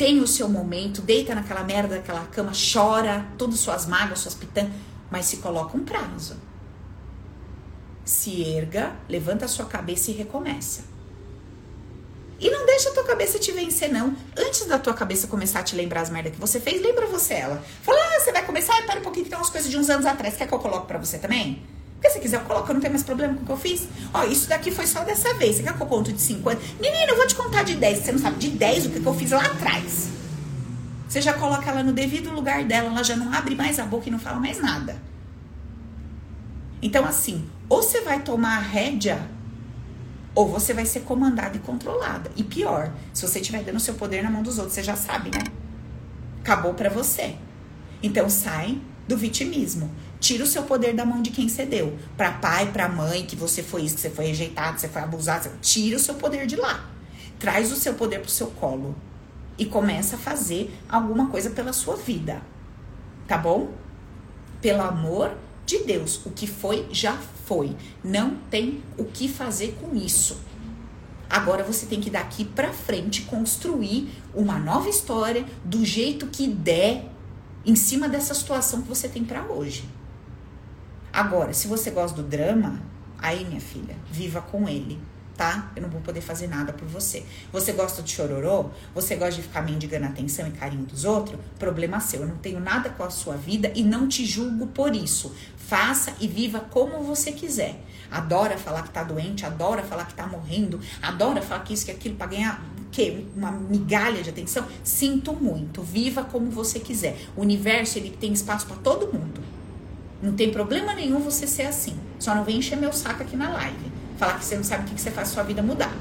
tem 0.00 0.18
o 0.18 0.26
seu 0.26 0.48
momento, 0.48 1.02
deita 1.02 1.34
naquela 1.34 1.62
merda 1.62 1.96
daquela 1.96 2.24
cama, 2.24 2.52
chora, 2.52 3.26
todas 3.36 3.60
suas 3.60 3.84
mágoas, 3.84 4.20
suas 4.20 4.34
pitangas, 4.34 4.72
mas 5.10 5.26
se 5.26 5.36
coloca 5.36 5.76
um 5.76 5.84
prazo. 5.84 6.38
Se 8.02 8.42
erga, 8.42 8.96
levanta 9.06 9.44
a 9.44 9.48
sua 9.48 9.66
cabeça 9.66 10.10
e 10.10 10.14
recomeça. 10.14 10.84
E 12.38 12.48
não 12.48 12.64
deixa 12.64 12.88
a 12.88 12.94
tua 12.94 13.04
cabeça 13.04 13.38
te 13.38 13.52
vencer, 13.52 13.92
não. 13.92 14.16
Antes 14.34 14.64
da 14.64 14.78
tua 14.78 14.94
cabeça 14.94 15.26
começar 15.26 15.60
a 15.60 15.64
te 15.64 15.76
lembrar 15.76 16.00
as 16.00 16.08
merdas 16.08 16.32
que 16.32 16.40
você 16.40 16.58
fez, 16.58 16.80
lembra 16.80 17.06
você 17.06 17.34
ela. 17.34 17.62
Fala, 17.82 17.98
ah, 17.98 18.20
você 18.20 18.32
vai 18.32 18.46
começar, 18.46 18.82
para 18.86 19.00
um 19.00 19.02
pouquinho 19.02 19.24
que 19.24 19.30
tem 19.30 19.38
umas 19.38 19.50
coisas 19.50 19.70
de 19.70 19.76
uns 19.76 19.90
anos 19.90 20.06
atrás. 20.06 20.34
Quer 20.34 20.48
que 20.48 20.54
eu 20.54 20.58
coloque 20.58 20.86
pra 20.86 20.96
você 20.96 21.18
também? 21.18 21.62
Porque 22.00 22.14
se 22.14 22.18
quiser, 22.18 22.38
eu 22.38 22.44
coloco, 22.46 22.70
eu 22.70 22.74
não 22.74 22.80
tenho 22.80 22.94
mais 22.94 23.04
problema 23.04 23.34
com 23.34 23.42
o 23.42 23.44
que 23.44 23.52
eu 23.52 23.56
fiz. 23.58 23.86
Ó, 24.14 24.24
isso 24.24 24.48
daqui 24.48 24.70
foi 24.70 24.86
só 24.86 25.04
dessa 25.04 25.34
vez. 25.34 25.56
Você 25.56 25.62
quer 25.62 25.76
que 25.76 25.82
eu 25.82 25.86
conto 25.86 26.10
de 26.10 26.20
50? 26.20 26.58
Menina, 26.80 27.10
eu 27.10 27.16
vou 27.16 27.26
te 27.26 27.34
contar 27.34 27.62
de 27.62 27.74
10. 27.74 27.98
Você 27.98 28.12
não 28.12 28.18
sabe 28.18 28.38
de 28.38 28.48
10 28.48 28.86
o 28.86 28.90
que, 28.90 29.00
que 29.00 29.06
eu 29.06 29.14
fiz 29.14 29.30
lá 29.32 29.44
atrás. 29.44 30.08
Você 31.06 31.20
já 31.20 31.34
coloca 31.34 31.70
ela 31.70 31.82
no 31.82 31.92
devido 31.92 32.30
lugar 32.30 32.64
dela, 32.64 32.88
ela 32.88 33.04
já 33.04 33.16
não 33.16 33.30
abre 33.34 33.54
mais 33.54 33.78
a 33.78 33.84
boca 33.84 34.08
e 34.08 34.10
não 34.10 34.18
fala 34.18 34.40
mais 34.40 34.62
nada. 34.62 34.96
Então, 36.80 37.04
assim, 37.04 37.46
ou 37.68 37.82
você 37.82 38.00
vai 38.00 38.22
tomar 38.22 38.56
a 38.56 38.60
rédea, 38.60 39.28
ou 40.34 40.48
você 40.48 40.72
vai 40.72 40.86
ser 40.86 41.00
comandada 41.00 41.54
e 41.58 41.60
controlada. 41.60 42.30
E 42.34 42.42
pior, 42.42 42.90
se 43.12 43.28
você 43.28 43.40
estiver 43.40 43.62
dando 43.62 43.78
seu 43.78 43.92
poder 43.92 44.22
na 44.22 44.30
mão 44.30 44.42
dos 44.42 44.56
outros, 44.56 44.74
você 44.74 44.82
já 44.82 44.96
sabe, 44.96 45.30
né? 45.30 45.44
Acabou 46.40 46.72
para 46.72 46.88
você. 46.88 47.36
Então, 48.02 48.30
sai 48.30 48.80
do 49.06 49.18
vitimismo. 49.18 49.90
Tira 50.20 50.44
o 50.44 50.46
seu 50.46 50.64
poder 50.64 50.94
da 50.94 51.04
mão 51.04 51.22
de 51.22 51.30
quem 51.30 51.48
você 51.48 51.64
deu. 51.64 51.98
Para 52.16 52.30
pai, 52.32 52.70
para 52.70 52.88
mãe, 52.88 53.24
que 53.24 53.34
você 53.34 53.62
foi 53.62 53.82
isso, 53.82 53.94
que 53.94 54.02
você 54.02 54.10
foi 54.10 54.26
rejeitado, 54.26 54.74
que 54.74 54.82
você 54.82 54.88
foi 54.88 55.02
abusado. 55.02 55.50
Tira 55.62 55.96
o 55.96 56.00
seu 56.00 56.14
poder 56.14 56.46
de 56.46 56.56
lá. 56.56 56.88
Traz 57.38 57.72
o 57.72 57.76
seu 57.76 57.94
poder 57.94 58.20
pro 58.20 58.30
seu 58.30 58.48
colo. 58.48 58.94
E 59.56 59.64
começa 59.64 60.16
a 60.16 60.18
fazer 60.18 60.78
alguma 60.88 61.28
coisa 61.28 61.50
pela 61.50 61.72
sua 61.72 61.96
vida. 61.96 62.42
Tá 63.26 63.38
bom? 63.38 63.72
Pelo 64.60 64.82
amor 64.82 65.32
de 65.64 65.78
Deus. 65.78 66.20
O 66.26 66.30
que 66.30 66.46
foi, 66.46 66.86
já 66.92 67.16
foi. 67.46 67.74
Não 68.04 68.36
tem 68.50 68.82
o 68.98 69.04
que 69.04 69.26
fazer 69.26 69.78
com 69.80 69.96
isso. 69.96 70.38
Agora 71.30 71.62
você 71.62 71.86
tem 71.86 72.00
que 72.00 72.10
daqui 72.10 72.44
para 72.44 72.72
frente 72.72 73.22
construir 73.22 74.10
uma 74.34 74.58
nova 74.58 74.88
história 74.88 75.46
do 75.64 75.84
jeito 75.84 76.26
que 76.26 76.46
der 76.46 77.08
em 77.64 77.76
cima 77.76 78.08
dessa 78.08 78.34
situação 78.34 78.82
que 78.82 78.88
você 78.88 79.08
tem 79.08 79.24
para 79.24 79.44
hoje. 79.44 79.84
Agora, 81.12 81.52
se 81.52 81.66
você 81.66 81.90
gosta 81.90 82.20
do 82.20 82.28
drama, 82.28 82.80
aí, 83.18 83.44
minha 83.44 83.60
filha, 83.60 83.96
viva 84.10 84.40
com 84.40 84.68
ele, 84.68 84.98
tá? 85.36 85.72
Eu 85.74 85.82
não 85.82 85.88
vou 85.88 86.00
poder 86.02 86.20
fazer 86.20 86.48
nada 86.48 86.72
por 86.72 86.86
você. 86.86 87.24
Você 87.50 87.72
gosta 87.72 88.02
de 88.02 88.10
chororô? 88.10 88.66
Você 88.94 89.16
gosta 89.16 89.36
de 89.36 89.42
ficar 89.42 89.62
mendigando 89.62 90.06
atenção 90.06 90.46
e 90.46 90.50
carinho 90.50 90.84
dos 90.84 91.06
outros? 91.06 91.40
Problema 91.58 91.98
seu. 91.98 92.20
Eu 92.20 92.28
não 92.28 92.36
tenho 92.36 92.60
nada 92.60 92.90
com 92.90 93.02
a 93.02 93.08
sua 93.08 93.36
vida 93.36 93.72
e 93.74 93.82
não 93.82 94.06
te 94.06 94.26
julgo 94.26 94.66
por 94.66 94.94
isso. 94.94 95.34
Faça 95.56 96.12
e 96.20 96.28
viva 96.28 96.60
como 96.60 97.02
você 97.02 97.32
quiser. 97.32 97.82
Adora 98.10 98.58
falar 98.58 98.82
que 98.82 98.90
tá 98.90 99.02
doente, 99.02 99.46
adora 99.46 99.82
falar 99.82 100.04
que 100.04 100.14
tá 100.14 100.26
morrendo, 100.26 100.78
adora 101.00 101.40
falar 101.40 101.62
que 101.62 101.72
isso, 101.72 101.86
que 101.86 101.92
aquilo, 101.92 102.16
pra 102.16 102.26
ganhar 102.26 102.62
que 102.90 103.26
uma 103.36 103.50
migalha 103.50 104.22
de 104.22 104.30
atenção. 104.30 104.66
Sinto 104.84 105.32
muito. 105.32 105.80
Viva 105.82 106.22
como 106.24 106.50
você 106.50 106.78
quiser. 106.80 107.16
O 107.36 107.40
universo 107.40 107.98
ele 107.98 108.10
tem 108.10 108.32
espaço 108.32 108.66
para 108.66 108.76
todo 108.76 109.06
mundo. 109.06 109.39
Não 110.22 110.32
tem 110.32 110.50
problema 110.50 110.94
nenhum 110.94 111.20
você 111.20 111.46
ser 111.46 111.62
assim. 111.62 111.96
Só 112.18 112.34
não 112.34 112.44
vem 112.44 112.58
encher 112.58 112.76
meu 112.76 112.92
saco 112.92 113.22
aqui 113.22 113.36
na 113.36 113.50
live. 113.50 113.92
Falar 114.18 114.38
que 114.38 114.44
você 114.44 114.56
não 114.56 114.64
sabe 114.64 114.84
o 114.90 114.94
que 114.94 115.00
você 115.00 115.10
faz 115.10 115.28
sua 115.28 115.42
vida 115.42 115.62
mudar. 115.62 115.92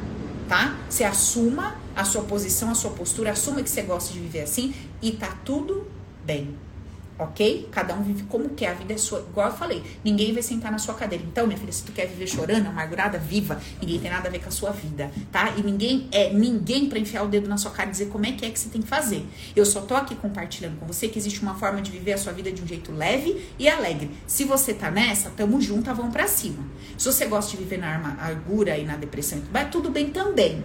Tá? 0.47 0.75
Você 0.89 1.03
assuma 1.03 1.75
a 1.95 2.03
sua 2.03 2.23
posição, 2.23 2.71
a 2.71 2.75
sua 2.75 2.91
postura, 2.91 3.31
assuma 3.31 3.61
que 3.61 3.69
você 3.69 3.83
gosta 3.83 4.11
de 4.11 4.19
viver 4.19 4.41
assim 4.41 4.73
e 5.01 5.11
tá 5.11 5.37
tudo 5.45 5.87
bem 6.25 6.57
ok? 7.19 7.67
Cada 7.69 7.93
um 7.93 8.01
vive 8.01 8.23
como 8.23 8.49
quer, 8.49 8.69
a 8.69 8.73
vida 8.73 8.93
é 8.93 8.97
sua. 8.97 9.19
Igual 9.19 9.49
eu 9.49 9.53
falei, 9.53 9.83
ninguém 10.03 10.33
vai 10.33 10.41
sentar 10.41 10.71
na 10.71 10.77
sua 10.77 10.93
cadeira. 10.93 11.23
Então, 11.27 11.45
minha 11.45 11.59
filha, 11.59 11.71
se 11.71 11.83
tu 11.83 11.91
quer 11.91 12.07
viver 12.07 12.25
chorando, 12.25 12.67
amargurada, 12.67 13.19
viva. 13.19 13.61
Ninguém 13.81 13.99
tem 13.99 14.09
nada 14.09 14.29
a 14.29 14.31
ver 14.31 14.39
com 14.39 14.47
a 14.47 14.51
sua 14.51 14.71
vida, 14.71 15.11
tá? 15.31 15.53
E 15.57 15.61
ninguém 15.61 16.07
é 16.11 16.31
ninguém 16.33 16.87
para 16.87 16.97
enfiar 16.97 17.23
o 17.23 17.27
dedo 17.27 17.49
na 17.49 17.57
sua 17.57 17.71
cara 17.71 17.89
e 17.89 17.91
dizer 17.91 18.07
como 18.07 18.25
é 18.25 18.31
que 18.31 18.45
é 18.45 18.49
que 18.49 18.57
você 18.57 18.69
tem 18.69 18.81
que 18.81 18.87
fazer. 18.87 19.25
Eu 19.55 19.65
só 19.65 19.81
tô 19.81 19.95
aqui 19.95 20.15
compartilhando 20.15 20.79
com 20.79 20.85
você 20.85 21.09
que 21.09 21.19
existe 21.19 21.41
uma 21.41 21.55
forma 21.55 21.81
de 21.81 21.91
viver 21.91 22.13
a 22.13 22.17
sua 22.17 22.31
vida 22.31 22.51
de 22.51 22.63
um 22.63 22.67
jeito 22.67 22.91
leve 22.91 23.45
e 23.59 23.67
alegre. 23.67 24.09
Se 24.25 24.45
você 24.45 24.73
tá 24.73 24.89
nessa, 24.89 25.29
tamo 25.31 25.59
junto, 25.61 25.93
vamos 25.93 26.13
para 26.13 26.27
cima. 26.27 26.63
Se 26.97 27.05
você 27.05 27.25
gosta 27.25 27.51
de 27.51 27.57
viver 27.57 27.77
na 27.77 27.95
amargura 27.95 28.77
e 28.77 28.85
na 28.85 28.95
depressão, 28.95 29.41
vai 29.51 29.69
tudo 29.69 29.89
bem 29.89 30.09
também. 30.09 30.63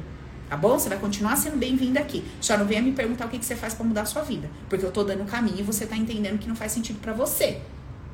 Tá 0.55 0.59
bom? 0.59 0.79
Você 0.79 0.89
vai 0.89 0.99
continuar 0.99 1.35
sendo 1.35 1.57
bem-vinda 1.57 1.99
aqui. 1.99 2.25
Só 2.41 2.57
não 2.57 2.65
venha 2.65 2.81
me 2.81 2.93
perguntar 2.93 3.27
o 3.27 3.29
que, 3.29 3.41
que 3.41 3.45
você 3.45 3.57
faz 3.57 3.75
para 3.75 3.85
mudar 3.85 4.03
a 4.03 4.07
sua 4.07 4.23
vida. 4.23 4.49
Porque 4.69 4.87
eu 4.87 4.93
tô 4.93 5.03
dando 5.03 5.25
o 5.25 5.27
caminho 5.27 5.59
e 5.59 5.63
você 5.65 5.85
tá 5.85 5.97
entendendo 5.97 6.39
que 6.39 6.47
não 6.47 6.55
faz 6.55 6.71
sentido 6.71 7.01
para 7.01 7.13
você. 7.13 7.61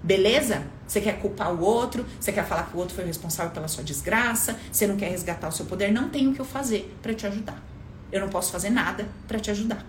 Beleza? 0.02 0.62
Você 0.86 1.02
quer 1.02 1.20
culpar 1.20 1.52
o 1.52 1.60
outro, 1.60 2.06
você 2.18 2.32
quer 2.32 2.46
falar 2.46 2.62
que 2.62 2.74
o 2.74 2.80
outro 2.80 2.94
foi 2.94 3.04
responsável 3.04 3.52
pela 3.52 3.68
sua 3.68 3.84
desgraça, 3.84 4.58
você 4.72 4.86
não 4.86 4.96
quer 4.96 5.10
resgatar 5.10 5.48
o 5.48 5.52
seu 5.52 5.66
poder, 5.66 5.92
não 5.92 6.08
tem 6.08 6.28
o 6.28 6.32
que 6.32 6.40
eu 6.40 6.44
fazer 6.46 6.96
para 7.02 7.12
te 7.12 7.26
ajudar. 7.26 7.62
Eu 8.10 8.22
não 8.22 8.30
posso 8.30 8.50
fazer 8.50 8.70
nada 8.70 9.06
para 9.28 9.38
te 9.38 9.50
ajudar. 9.50 9.84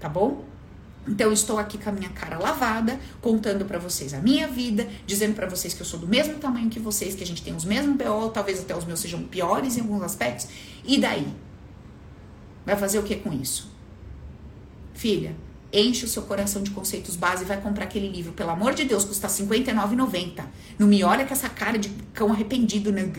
Tá 0.00 0.08
bom? 0.08 0.44
Então 1.06 1.28
eu 1.28 1.32
estou 1.32 1.56
aqui 1.56 1.78
com 1.78 1.88
a 1.88 1.92
minha 1.92 2.10
cara 2.10 2.36
lavada, 2.36 2.98
contando 3.20 3.64
para 3.64 3.78
vocês 3.78 4.12
a 4.12 4.18
minha 4.18 4.48
vida, 4.48 4.88
dizendo 5.06 5.36
para 5.36 5.46
vocês 5.46 5.72
que 5.72 5.82
eu 5.82 5.86
sou 5.86 6.00
do 6.00 6.08
mesmo 6.08 6.34
tamanho 6.34 6.68
que 6.68 6.80
vocês, 6.80 7.14
que 7.14 7.22
a 7.22 7.26
gente 7.26 7.44
tem 7.44 7.54
os 7.54 7.64
mesmos 7.64 7.96
BO, 7.96 8.28
talvez 8.30 8.58
até 8.58 8.76
os 8.76 8.84
meus 8.84 8.98
sejam 8.98 9.22
piores 9.22 9.76
em 9.76 9.82
alguns 9.82 10.02
aspectos. 10.02 10.48
E 10.84 10.98
daí? 10.98 11.32
Vai 12.70 12.78
fazer 12.78 13.00
o 13.00 13.02
que 13.02 13.16
com 13.16 13.32
isso? 13.32 13.68
Filha, 14.94 15.34
enche 15.72 16.04
o 16.04 16.08
seu 16.08 16.22
coração 16.22 16.62
de 16.62 16.70
conceitos 16.70 17.16
base 17.16 17.42
e 17.42 17.44
vai 17.44 17.60
comprar 17.60 17.82
aquele 17.82 18.08
livro. 18.08 18.30
Pelo 18.30 18.50
amor 18.50 18.74
de 18.74 18.84
Deus, 18.84 19.04
custa 19.04 19.26
R$ 19.26 19.32
59,90. 19.32 20.44
Não 20.78 20.86
me 20.86 21.02
olha 21.02 21.26
com 21.26 21.32
essa 21.32 21.48
cara 21.48 21.76
de 21.76 21.88
cão 22.14 22.30
arrependido, 22.30 22.92
né? 22.92 23.10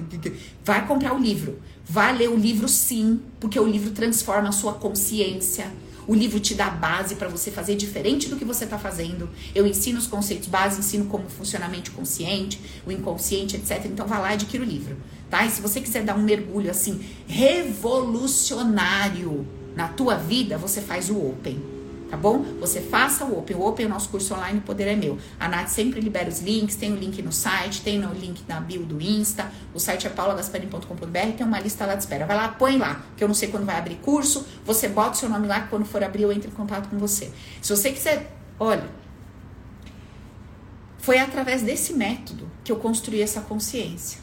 Vai 0.63 0.87
comprar 0.87 1.13
o 1.13 1.19
livro. 1.19 1.59
Vai 1.83 2.15
ler 2.15 2.29
o 2.29 2.37
livro 2.37 2.69
sim, 2.69 3.19
porque 3.41 3.59
o 3.59 3.67
livro 3.67 3.91
transforma 3.91 4.47
a 4.47 4.53
sua 4.53 4.75
consciência. 4.75 5.69
O 6.07 6.15
livro 6.15 6.39
te 6.39 6.55
dá 6.55 6.69
base 6.69 7.15
para 7.15 7.27
você 7.27 7.51
fazer 7.51 7.75
diferente 7.75 8.29
do 8.29 8.37
que 8.37 8.45
você 8.45 8.63
está 8.63 8.77
fazendo. 8.77 9.29
Eu 9.53 9.67
ensino 9.67 9.99
os 9.99 10.07
conceitos 10.07 10.47
base, 10.47 10.79
ensino 10.79 11.07
como 11.07 11.29
funciona 11.29 11.65
a 11.65 11.69
mente 11.69 11.91
consciente, 11.91 12.57
o 12.87 12.91
inconsciente, 12.91 13.57
etc. 13.57 13.85
Então 13.85 14.07
vá 14.07 14.17
lá 14.17 14.31
e 14.31 14.33
adquira 14.35 14.63
o 14.63 14.65
livro, 14.65 14.95
tá? 15.31 15.43
E 15.45 15.49
se 15.49 15.61
você 15.61 15.81
quiser 15.81 16.03
dar 16.03 16.15
um 16.15 16.21
mergulho 16.21 16.69
assim 16.69 17.03
revolucionário 17.27 19.47
na 19.75 19.87
tua 19.87 20.15
vida, 20.15 20.55
você 20.57 20.81
faz 20.81 21.09
o 21.09 21.17
Open 21.17 21.81
tá 22.11 22.17
bom? 22.17 22.43
Você 22.59 22.81
faça 22.81 23.23
o 23.23 23.39
Open. 23.39 23.55
O 23.55 23.65
Open 23.65 23.85
é 23.85 23.87
o 23.87 23.89
nosso 23.89 24.09
curso 24.09 24.33
online, 24.33 24.59
o 24.59 24.61
poder 24.61 24.85
é 24.85 24.95
meu. 24.97 25.17
A 25.39 25.47
Nath 25.47 25.69
sempre 25.69 26.01
libera 26.01 26.27
os 26.27 26.41
links, 26.41 26.75
tem 26.75 26.91
o 26.91 26.95
link 26.97 27.21
no 27.21 27.31
site, 27.31 27.81
tem 27.81 28.05
o 28.05 28.11
link 28.11 28.43
na 28.49 28.59
bio 28.59 28.83
do 28.83 29.01
Insta, 29.01 29.49
o 29.73 29.79
site 29.79 30.07
é 30.07 30.09
paulagasparim.com.br, 30.09 31.37
tem 31.37 31.47
uma 31.47 31.59
lista 31.61 31.85
lá 31.85 31.95
de 31.95 32.03
espera. 32.03 32.25
Vai 32.25 32.35
lá, 32.35 32.49
põe 32.49 32.77
lá, 32.77 33.01
que 33.15 33.23
eu 33.23 33.29
não 33.29 33.33
sei 33.33 33.47
quando 33.47 33.65
vai 33.65 33.77
abrir 33.77 33.95
curso, 33.95 34.45
você 34.65 34.89
bota 34.89 35.11
o 35.11 35.15
seu 35.15 35.29
nome 35.29 35.47
lá, 35.47 35.61
que 35.61 35.69
quando 35.69 35.85
for 35.85 36.03
abrir 36.03 36.23
eu 36.23 36.33
entro 36.33 36.49
em 36.49 36.53
contato 36.53 36.89
com 36.89 36.97
você. 36.97 37.31
Se 37.61 37.73
você 37.73 37.93
quiser, 37.93 38.29
olha, 38.59 38.89
foi 40.97 41.17
através 41.17 41.61
desse 41.61 41.93
método 41.93 42.51
que 42.61 42.73
eu 42.73 42.75
construí 42.75 43.21
essa 43.21 43.39
consciência. 43.39 44.19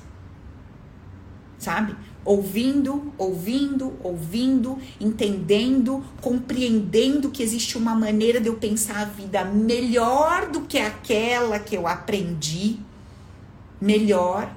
Sabe? 1.58 1.96
ouvindo, 2.28 3.10
ouvindo, 3.16 3.96
ouvindo, 4.02 4.78
entendendo, 5.00 6.04
compreendendo 6.20 7.30
que 7.30 7.42
existe 7.42 7.78
uma 7.78 7.94
maneira 7.94 8.38
de 8.38 8.48
eu 8.48 8.56
pensar 8.56 9.00
a 9.00 9.04
vida 9.06 9.46
melhor 9.46 10.50
do 10.50 10.60
que 10.62 10.78
aquela 10.78 11.58
que 11.58 11.74
eu 11.74 11.86
aprendi, 11.86 12.80
melhor. 13.80 14.54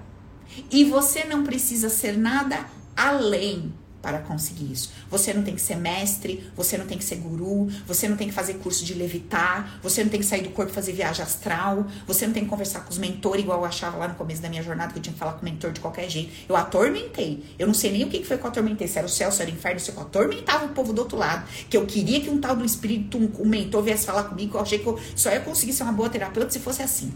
E 0.70 0.84
você 0.84 1.24
não 1.24 1.44
precisa 1.44 1.88
ser 1.88 2.18
nada 2.18 2.66
além 2.94 3.74
para 4.02 4.20
conseguir 4.20 4.72
isso. 4.72 4.92
Você 5.10 5.34
não 5.34 5.44
tem 5.44 5.56
que 5.56 5.62
ser 5.62 5.76
mestre, 5.76 6.50
você 6.56 6.78
não 6.78 6.86
tem 6.86 6.98
que 6.98 7.04
ser 7.04 7.18
guru, 7.18 7.70
você 7.86 8.08
não 8.08 8.18
tem 8.18 8.28
que 8.28 8.34
fazer 8.34 8.56
curso 8.56 8.84
de 8.84 8.94
levitar, 8.94 9.80
você 9.82 10.04
não 10.04 10.10
tem 10.10 10.20
que 10.20 10.26
sair 10.26 10.42
do 10.42 10.50
corpo 10.50 10.72
e 10.72 10.76
fazer 10.76 10.94
viagem 10.94 11.24
astral, 11.24 11.86
você 12.08 12.26
não 12.26 12.34
tem 12.34 12.44
que 12.44 12.50
conversar 12.50 12.82
com 12.82 12.90
os 12.90 12.98
mentores 12.98 13.44
igual 13.44 13.60
eu 13.60 13.66
achava 13.66 13.98
lá 13.98 14.08
no 14.08 14.16
começo 14.16 14.42
da 14.42 14.50
minha 14.50 14.64
jornada 14.64 14.92
que 14.92 15.00
eu 15.00 15.04
tinha 15.04 15.14
que 15.14 15.20
falar 15.20 15.34
com 15.34 15.42
o 15.42 15.46
mentor 15.46 15.72
de 15.72 15.80
qualquer 15.80 16.10
jeito. 16.10 16.32
Eu 16.48 16.56
atormentei. 16.56 17.44
Eu 17.58 17.68
não 17.68 17.74
sei 17.74 17.92
nem 17.92 18.04
o 18.04 18.10
que 18.10 18.24
foi 18.24 18.38
que 18.38 18.44
eu 18.44 18.50
atormentei, 18.50 18.88
se 18.88 18.98
era 18.98 19.08
o 19.08 19.10
céu, 19.10 19.32
se 19.32 19.42
era 19.42 19.52
o 19.52 19.54
inferno, 19.54 19.80
se 19.80 19.92
eu 19.92 20.00
atormentava 20.00 20.66
o 20.66 20.70
povo 20.70 20.94
do 20.94 21.00
outro 21.00 21.18
lado, 21.18 21.48
que 21.70 21.78
eu 21.78 21.86
queria 21.86 22.22
que 22.22 22.30
um 22.30 22.40
tal 22.40 22.56
do 22.56 22.66
espírito, 22.66 23.18
um, 23.18 23.46
mentor 23.48 23.84
viesse 23.84 24.06
falar 24.06 24.24
comigo, 24.24 24.58
eu 24.58 24.62
achei 24.62 24.80
que 24.80 24.88
eu 24.88 25.00
só 25.16 25.30
ia 25.30 25.40
conseguir 25.40 25.74
ser 25.74 25.84
uma 25.84 25.92
boa 25.92 26.10
terapeuta 26.10 26.50
se 26.50 26.60
fosse 26.60 26.82
assim. 26.82 27.14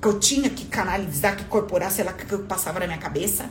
Que 0.00 0.08
eu 0.08 0.20
tinha 0.20 0.50
que 0.50 0.66
canalizar, 0.66 1.36
que 1.36 1.44
corporar, 1.44 1.90
sei 1.90 2.04
lá, 2.04 2.12
que 2.12 2.30
eu 2.30 2.40
passava 2.40 2.78
na 2.80 2.86
minha 2.86 2.98
cabeça. 2.98 3.50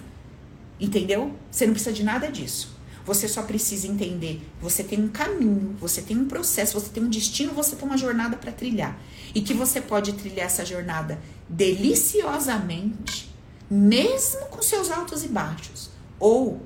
Entendeu? 0.84 1.34
Você 1.50 1.66
não 1.66 1.72
precisa 1.72 1.96
de 1.96 2.04
nada 2.04 2.30
disso. 2.30 2.78
Você 3.06 3.26
só 3.30 3.42
precisa 3.44 3.88
entender. 3.88 4.46
Você 4.62 4.84
tem 4.84 5.00
um 5.00 5.08
caminho, 5.08 5.78
você 5.80 6.02
tem 6.02 6.18
um 6.18 6.26
processo, 6.26 6.78
você 6.78 6.90
tem 6.90 7.02
um 7.02 7.10
destino, 7.10 7.54
você 7.54 7.74
tem 7.78 7.88
uma 7.88 7.98
jornada 7.98 8.36
para 8.36 8.52
trilhar. 8.52 9.00
E 9.34 9.40
que 9.40 9.54
você 9.54 9.80
pode 9.80 10.12
trilhar 10.12 10.46
essa 10.48 10.66
jornada 10.66 11.22
deliciosamente, 11.48 13.34
mesmo 13.72 14.46
com 14.48 14.62
seus 14.62 14.92
altos 14.92 15.24
e 15.24 15.30
baixos. 15.30 15.90
Ou 16.20 16.62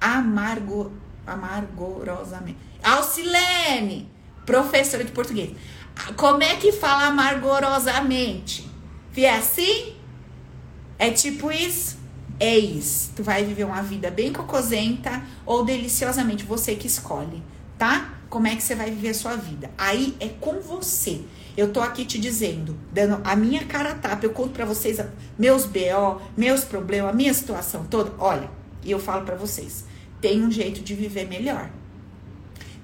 amargo, 0.00 0.90
amargorosamente. 1.24 2.58
Alcilene, 2.82 4.10
professora 4.44 5.04
de 5.04 5.12
português. 5.12 5.56
Como 6.16 6.42
é 6.42 6.56
que 6.56 6.72
fala 6.72 7.06
amargorosamente? 7.06 8.68
É 9.16 9.36
assim? 9.36 9.94
É 10.98 11.10
tipo 11.12 11.52
isso? 11.52 11.99
Eis. 12.40 13.10
Tu 13.14 13.22
vai 13.22 13.44
viver 13.44 13.64
uma 13.64 13.82
vida 13.82 14.10
bem 14.10 14.32
cocosenta 14.32 15.22
ou 15.44 15.64
deliciosamente, 15.64 16.44
você 16.44 16.74
que 16.74 16.86
escolhe, 16.86 17.42
tá? 17.78 18.14
Como 18.30 18.46
é 18.46 18.56
que 18.56 18.62
você 18.62 18.74
vai 18.74 18.90
viver 18.90 19.10
a 19.10 19.14
sua 19.14 19.36
vida? 19.36 19.70
Aí 19.76 20.16
é 20.18 20.28
com 20.28 20.60
você. 20.60 21.20
Eu 21.56 21.72
tô 21.72 21.80
aqui 21.80 22.04
te 22.04 22.18
dizendo, 22.18 22.78
dando 22.92 23.20
a 23.24 23.36
minha 23.36 23.64
cara 23.66 23.90
a 23.90 23.94
tapa, 23.94 24.24
eu 24.24 24.30
conto 24.30 24.52
para 24.52 24.64
vocês 24.64 25.00
meus 25.38 25.66
BO, 25.66 26.22
meus 26.36 26.64
problemas, 26.64 27.10
a 27.10 27.14
minha 27.14 27.34
situação 27.34 27.84
toda. 27.84 28.12
Olha, 28.18 28.48
e 28.84 28.90
eu 28.90 28.98
falo 28.98 29.24
para 29.24 29.34
vocês, 29.34 29.84
tem 30.20 30.42
um 30.44 30.50
jeito 30.50 30.80
de 30.80 30.94
viver 30.94 31.26
melhor. 31.26 31.70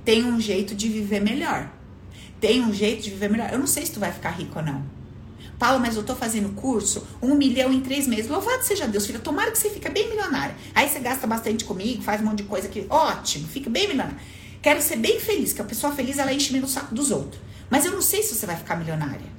Tem 0.05 0.25
um 0.25 0.41
jeito 0.41 0.75
de 0.75 0.89
viver 0.89 1.21
melhor. 1.21 1.71
Tem 2.41 2.63
um 2.63 2.73
jeito 2.73 3.03
de 3.03 3.11
viver 3.11 3.31
melhor. 3.31 3.51
Eu 3.53 3.59
não 3.59 3.67
sei 3.67 3.87
se 3.87 3.93
tu 3.93 4.01
vai 4.01 4.13
ficar 4.13 4.31
rico 4.31 4.59
ou 4.59 4.65
não. 4.65 4.85
Paulo, 5.59 5.81
mas 5.81 5.97
eu 5.97 6.03
tô 6.03 6.15
fazendo 6.15 6.55
curso, 6.55 7.07
um 7.23 7.35
milhão 7.35 7.73
em 7.73 7.81
três 7.81 8.07
meses. 8.07 8.29
Louvado 8.31 8.63
seja 8.63 8.87
Deus, 8.87 9.07
filha. 9.07 9.19
Tomara 9.19 9.51
que 9.51 9.59
você 9.59 9.71
fique 9.71 9.89
bem 9.89 10.09
milionária. 10.09 10.55
Aí 10.75 10.89
você 10.89 10.99
gasta 10.99 11.27
bastante 11.27 11.65
comigo, 11.65 12.03
faz 12.03 12.21
um 12.21 12.25
monte 12.25 12.39
de 12.39 12.45
coisa 12.45 12.69
aqui. 12.69 12.87
Ótimo, 12.91 13.49
fica 13.49 13.71
bem 13.71 13.89
milionária. 13.89 14.17
Quero 14.61 14.83
ser 14.83 14.97
bem 14.97 15.19
feliz, 15.21 15.53
que 15.53 15.61
a 15.61 15.65
pessoa 15.65 15.95
feliz 15.95 16.19
ela 16.19 16.33
enche 16.33 16.59
no 16.59 16.69
saco 16.69 16.95
dos 16.95 17.11
outros. 17.11 17.41
Mas 17.71 17.85
eu 17.85 17.93
não 17.93 18.03
sei 18.03 18.23
se 18.23 18.35
você 18.35 18.47
vai 18.47 18.57
ficar 18.57 18.77
milionária. 18.77 19.37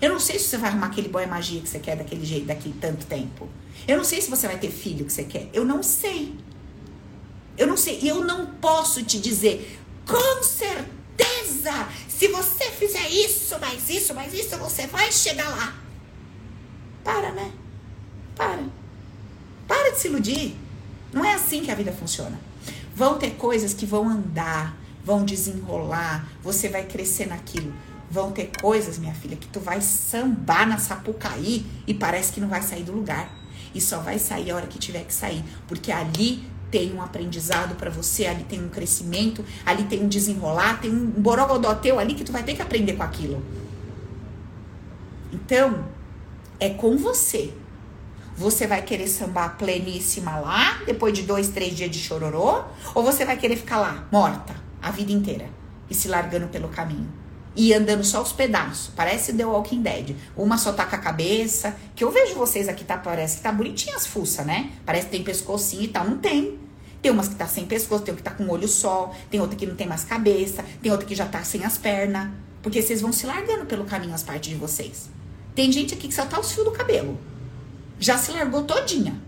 Eu 0.00 0.10
não 0.10 0.20
sei 0.20 0.38
se 0.38 0.46
você 0.46 0.56
vai 0.56 0.70
arrumar 0.70 0.86
aquele 0.86 1.08
boy 1.08 1.26
magia 1.26 1.60
que 1.60 1.68
você 1.68 1.78
quer 1.78 1.96
daquele 1.96 2.24
jeito 2.24 2.46
daqui 2.46 2.72
tanto 2.80 3.04
tempo. 3.06 3.48
Eu 3.86 3.96
não 3.96 4.04
sei 4.04 4.20
se 4.20 4.30
você 4.30 4.46
vai 4.46 4.58
ter 4.58 4.70
filho 4.70 5.04
que 5.04 5.12
você 5.12 5.24
quer. 5.24 5.48
Eu 5.52 5.64
não 5.64 5.82
sei. 5.82 6.34
Eu 7.56 7.66
não 7.66 7.76
sei. 7.76 7.98
E 8.00 8.08
eu 8.08 8.24
não 8.24 8.46
posso 8.46 9.02
te 9.02 9.18
dizer 9.18 9.78
com 10.06 10.42
certeza 10.42 11.88
se 12.18 12.26
você 12.26 12.64
fizer 12.72 13.08
isso, 13.08 13.56
mais 13.60 13.88
isso, 13.88 14.12
mais 14.12 14.34
isso, 14.34 14.56
você 14.56 14.88
vai 14.88 15.12
chegar 15.12 15.48
lá. 15.50 15.72
Para, 17.04 17.30
né? 17.30 17.52
Para. 18.34 18.64
Para 19.68 19.92
de 19.92 20.00
se 20.00 20.08
iludir. 20.08 20.56
Não 21.12 21.24
é 21.24 21.34
assim 21.34 21.62
que 21.62 21.70
a 21.70 21.76
vida 21.76 21.92
funciona. 21.92 22.36
Vão 22.92 23.18
ter 23.18 23.36
coisas 23.36 23.72
que 23.72 23.86
vão 23.86 24.08
andar, 24.08 24.76
vão 25.04 25.24
desenrolar, 25.24 26.28
você 26.42 26.68
vai 26.68 26.86
crescer 26.86 27.28
naquilo. 27.28 27.72
Vão 28.10 28.32
ter 28.32 28.50
coisas, 28.60 28.98
minha 28.98 29.14
filha, 29.14 29.36
que 29.36 29.46
tu 29.46 29.60
vai 29.60 29.80
sambar 29.80 30.66
na 30.66 30.78
sapucaí 30.78 31.64
e 31.86 31.94
parece 31.94 32.32
que 32.32 32.40
não 32.40 32.48
vai 32.48 32.62
sair 32.62 32.82
do 32.82 32.90
lugar. 32.90 33.32
E 33.72 33.80
só 33.80 34.00
vai 34.00 34.18
sair 34.18 34.50
a 34.50 34.56
hora 34.56 34.66
que 34.66 34.78
tiver 34.78 35.04
que 35.04 35.14
sair, 35.14 35.44
porque 35.68 35.92
ali 35.92 36.44
tem 36.70 36.94
um 36.94 37.02
aprendizado 37.02 37.74
para 37.76 37.90
você, 37.90 38.26
ali 38.26 38.44
tem 38.44 38.62
um 38.62 38.68
crescimento, 38.68 39.44
ali 39.64 39.84
tem 39.84 40.02
um 40.02 40.08
desenrolar, 40.08 40.80
tem 40.80 40.90
um 40.90 41.06
borogodó 41.06 41.74
teu 41.74 41.98
ali 41.98 42.14
que 42.14 42.24
tu 42.24 42.32
vai 42.32 42.42
ter 42.42 42.54
que 42.54 42.62
aprender 42.62 42.94
com 42.94 43.02
aquilo. 43.02 43.42
Então, 45.32 45.84
é 46.60 46.70
com 46.70 46.96
você. 46.96 47.52
Você 48.36 48.66
vai 48.66 48.82
querer 48.82 49.08
sambar 49.08 49.56
pleníssima 49.56 50.38
lá, 50.38 50.80
depois 50.86 51.12
de 51.12 51.22
dois, 51.22 51.48
três 51.48 51.74
dias 51.74 51.90
de 51.90 51.98
chororô, 51.98 52.62
ou 52.94 53.02
você 53.02 53.24
vai 53.24 53.36
querer 53.36 53.56
ficar 53.56 53.78
lá, 53.78 54.06
morta, 54.12 54.54
a 54.80 54.92
vida 54.92 55.10
inteira, 55.10 55.50
e 55.90 55.94
se 55.94 56.06
largando 56.06 56.46
pelo 56.46 56.68
caminho? 56.68 57.17
E 57.58 57.74
andando 57.74 58.04
só 58.04 58.22
os 58.22 58.30
pedaços, 58.30 58.92
parece 58.94 59.32
The 59.32 59.44
Walking 59.44 59.82
Dead. 59.82 60.14
Uma 60.36 60.56
só 60.56 60.72
tá 60.72 60.86
com 60.86 60.94
a 60.94 60.98
cabeça, 60.98 61.74
que 61.92 62.04
eu 62.04 62.10
vejo 62.12 62.36
vocês 62.36 62.68
aqui, 62.68 62.84
tá, 62.84 62.96
parece 62.96 63.38
que 63.38 63.42
tá 63.42 63.50
bonitinha 63.50 63.96
as 63.96 64.06
fuças, 64.06 64.46
né? 64.46 64.70
Parece 64.86 65.06
que 65.06 65.10
tem 65.10 65.24
pescocinho 65.24 65.82
e 65.82 65.88
tal, 65.88 66.08
não 66.08 66.18
tem. 66.18 66.56
Tem 67.02 67.10
umas 67.10 67.26
que 67.26 67.34
tá 67.34 67.48
sem 67.48 67.66
pescoço, 67.66 68.04
tem 68.04 68.14
outra 68.14 68.30
que 68.30 68.38
tá 68.38 68.44
com 68.44 68.48
olho 68.48 68.68
só, 68.68 69.12
tem 69.28 69.40
outra 69.40 69.56
que 69.56 69.66
não 69.66 69.74
tem 69.74 69.88
mais 69.88 70.04
cabeça, 70.04 70.64
tem 70.80 70.92
outra 70.92 71.04
que 71.04 71.16
já 71.16 71.26
tá 71.26 71.42
sem 71.42 71.64
as 71.64 71.76
pernas. 71.76 72.30
Porque 72.62 72.80
vocês 72.80 73.00
vão 73.00 73.10
se 73.12 73.26
largando 73.26 73.66
pelo 73.66 73.84
caminho 73.84 74.14
as 74.14 74.22
partes 74.22 74.50
de 74.50 74.54
vocês. 74.54 75.10
Tem 75.52 75.72
gente 75.72 75.94
aqui 75.94 76.06
que 76.06 76.14
só 76.14 76.24
tá 76.26 76.38
os 76.38 76.52
fios 76.52 76.64
do 76.64 76.70
cabelo. 76.70 77.18
Já 77.98 78.16
se 78.18 78.30
largou 78.30 78.62
todinha. 78.62 79.20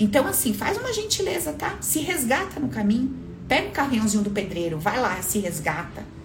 Então, 0.00 0.26
assim, 0.26 0.54
faz 0.54 0.78
uma 0.78 0.90
gentileza, 0.90 1.52
tá? 1.52 1.76
Se 1.82 1.98
resgata 1.98 2.58
no 2.58 2.70
caminho. 2.70 3.14
Pega 3.46 3.68
o 3.68 3.72
carrinhãozinho 3.72 4.22
do 4.22 4.30
pedreiro, 4.30 4.78
vai 4.78 4.98
lá, 4.98 5.20
se 5.20 5.38
resgata 5.38 6.16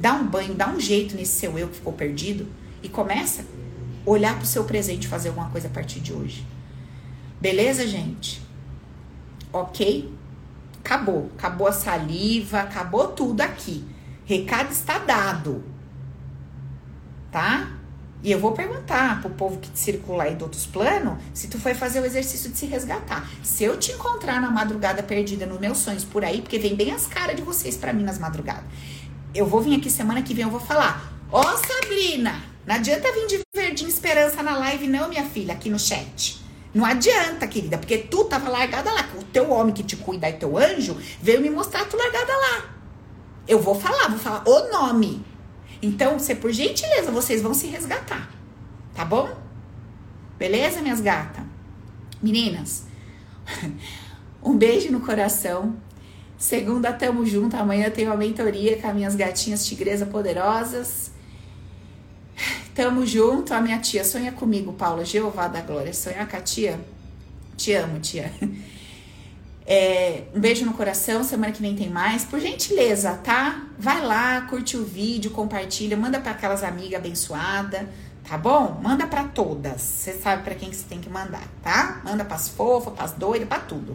dá 0.00 0.14
um 0.14 0.26
banho, 0.26 0.54
dá 0.54 0.68
um 0.68 0.80
jeito 0.80 1.16
nesse 1.16 1.38
seu 1.38 1.58
eu 1.58 1.68
que 1.68 1.76
ficou 1.76 1.92
perdido 1.92 2.46
e 2.82 2.88
começa 2.88 3.42
a 3.42 4.10
olhar 4.10 4.34
para 4.34 4.44
o 4.44 4.46
seu 4.46 4.64
presente 4.64 5.04
e 5.04 5.08
fazer 5.08 5.28
alguma 5.28 5.50
coisa 5.50 5.68
a 5.68 5.70
partir 5.70 6.00
de 6.00 6.12
hoje. 6.12 6.46
Beleza, 7.40 7.86
gente? 7.86 8.42
Ok? 9.52 10.18
acabou. 10.88 11.30
Acabou 11.36 11.66
a 11.66 11.72
saliva, 11.72 12.60
acabou 12.60 13.08
tudo 13.08 13.42
aqui. 13.42 13.84
Recado 14.24 14.72
está 14.72 14.98
dado. 14.98 15.62
Tá? 17.30 17.72
E 18.22 18.32
eu 18.32 18.40
vou 18.40 18.52
perguntar 18.52 19.20
pro 19.20 19.30
povo 19.30 19.58
que 19.58 19.68
circula 19.74 20.24
aí 20.24 20.34
do 20.34 20.42
outros 20.42 20.66
planos 20.66 21.18
se 21.32 21.46
tu 21.46 21.58
foi 21.58 21.72
fazer 21.72 22.00
o 22.00 22.04
exercício 22.04 22.50
de 22.50 22.58
se 22.58 22.66
resgatar. 22.66 23.28
Se 23.44 23.62
eu 23.62 23.76
te 23.76 23.92
encontrar 23.92 24.40
na 24.40 24.50
madrugada 24.50 25.02
perdida 25.02 25.46
nos 25.46 25.60
meus 25.60 25.78
sonhos 25.78 26.04
por 26.04 26.24
aí, 26.24 26.40
porque 26.40 26.58
vem 26.58 26.74
bem 26.74 26.90
as 26.90 27.06
caras 27.06 27.36
de 27.36 27.42
vocês 27.42 27.76
para 27.76 27.92
mim 27.92 28.02
nas 28.02 28.18
madrugadas. 28.18 28.64
Eu 29.38 29.46
vou 29.46 29.60
vir 29.60 29.78
aqui 29.78 29.88
semana 29.88 30.20
que 30.20 30.34
vem, 30.34 30.44
eu 30.44 30.50
vou 30.50 30.58
falar: 30.58 31.12
Ó, 31.30 31.40
oh, 31.40 31.56
Sabrina, 31.56 32.42
não 32.66 32.74
adianta 32.74 33.12
vir 33.12 33.28
de 33.28 33.40
verdinho 33.54 33.88
esperança 33.88 34.42
na 34.42 34.58
live, 34.58 34.88
não, 34.88 35.08
minha 35.08 35.24
filha, 35.24 35.54
aqui 35.54 35.70
no 35.70 35.78
chat. 35.78 36.44
Não 36.74 36.84
adianta, 36.84 37.46
querida, 37.46 37.78
porque 37.78 37.98
tu 37.98 38.24
tava 38.24 38.50
largada 38.50 38.92
lá. 38.92 39.08
O 39.16 39.22
teu 39.22 39.48
homem 39.52 39.72
que 39.72 39.84
te 39.84 39.96
cuida 39.96 40.28
e 40.28 40.32
teu 40.32 40.58
anjo 40.58 40.96
veio 41.22 41.40
me 41.40 41.50
mostrar 41.50 41.84
tu 41.84 41.96
largada 41.96 42.36
lá. 42.36 42.64
Eu 43.46 43.60
vou 43.60 43.76
falar, 43.76 44.08
vou 44.08 44.18
falar 44.18 44.42
o 44.44 44.72
nome. 44.72 45.24
Então, 45.80 46.16
por 46.40 46.50
gentileza, 46.50 47.12
vocês 47.12 47.40
vão 47.40 47.54
se 47.54 47.68
resgatar. 47.68 48.28
Tá 48.92 49.04
bom? 49.04 49.30
Beleza, 50.36 50.82
minhas 50.82 51.00
gatas? 51.00 51.44
Meninas, 52.20 52.86
um 54.42 54.56
beijo 54.58 54.90
no 54.90 55.00
coração. 55.00 55.76
Segunda, 56.38 56.92
tamo 56.92 57.26
junto. 57.26 57.56
Amanhã 57.56 57.90
tenho 57.90 58.12
a 58.12 58.16
mentoria 58.16 58.80
com 58.80 58.86
as 58.86 58.94
minhas 58.94 59.14
gatinhas 59.16 59.66
tigresa 59.66 60.06
poderosas. 60.06 61.10
Tamo 62.74 63.04
junto. 63.04 63.52
A 63.52 63.60
minha 63.60 63.78
tia 63.80 64.04
sonha 64.04 64.30
comigo, 64.30 64.72
Paula. 64.72 65.04
Jeová 65.04 65.48
da 65.48 65.60
Glória. 65.60 65.92
Sonhar 65.92 66.28
com 66.28 66.36
a 66.36 66.40
tia? 66.40 66.80
Te 67.56 67.72
amo, 67.74 67.98
tia. 67.98 68.32
É, 69.70 70.22
um 70.34 70.40
beijo 70.40 70.64
no 70.64 70.72
coração, 70.72 71.22
semana 71.22 71.52
que 71.52 71.60
vem 71.60 71.76
tem 71.76 71.90
mais. 71.90 72.24
Por 72.24 72.40
gentileza, 72.40 73.12
tá? 73.16 73.66
Vai 73.78 74.02
lá, 74.02 74.40
curte 74.48 74.78
o 74.78 74.82
vídeo, 74.82 75.30
compartilha, 75.30 75.94
manda 75.94 76.18
para 76.18 76.32
aquelas 76.32 76.64
amigas 76.64 76.98
abençoadas, 76.98 77.82
tá 78.26 78.38
bom? 78.38 78.80
Manda 78.82 79.06
para 79.06 79.24
todas. 79.24 79.82
Você 79.82 80.14
sabe 80.14 80.42
para 80.42 80.54
quem 80.54 80.70
que 80.70 80.76
você 80.76 80.86
tem 80.88 81.02
que 81.02 81.10
mandar, 81.10 81.46
tá? 81.62 82.00
Manda 82.02 82.24
pras 82.24 82.48
fofas, 82.48 82.94
pras 82.94 83.12
doidas, 83.12 83.46
pra 83.46 83.58
tudo. 83.58 83.94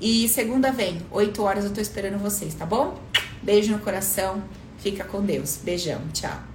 E 0.00 0.28
segunda 0.28 0.70
vem, 0.70 1.00
8 1.10 1.42
horas 1.42 1.64
eu 1.64 1.72
tô 1.72 1.80
esperando 1.80 2.18
vocês, 2.18 2.54
tá 2.54 2.64
bom? 2.64 2.98
Beijo 3.42 3.72
no 3.72 3.80
coração. 3.80 4.42
Fica 4.78 5.04
com 5.04 5.20
Deus. 5.20 5.58
Beijão. 5.62 6.00
Tchau. 6.12 6.47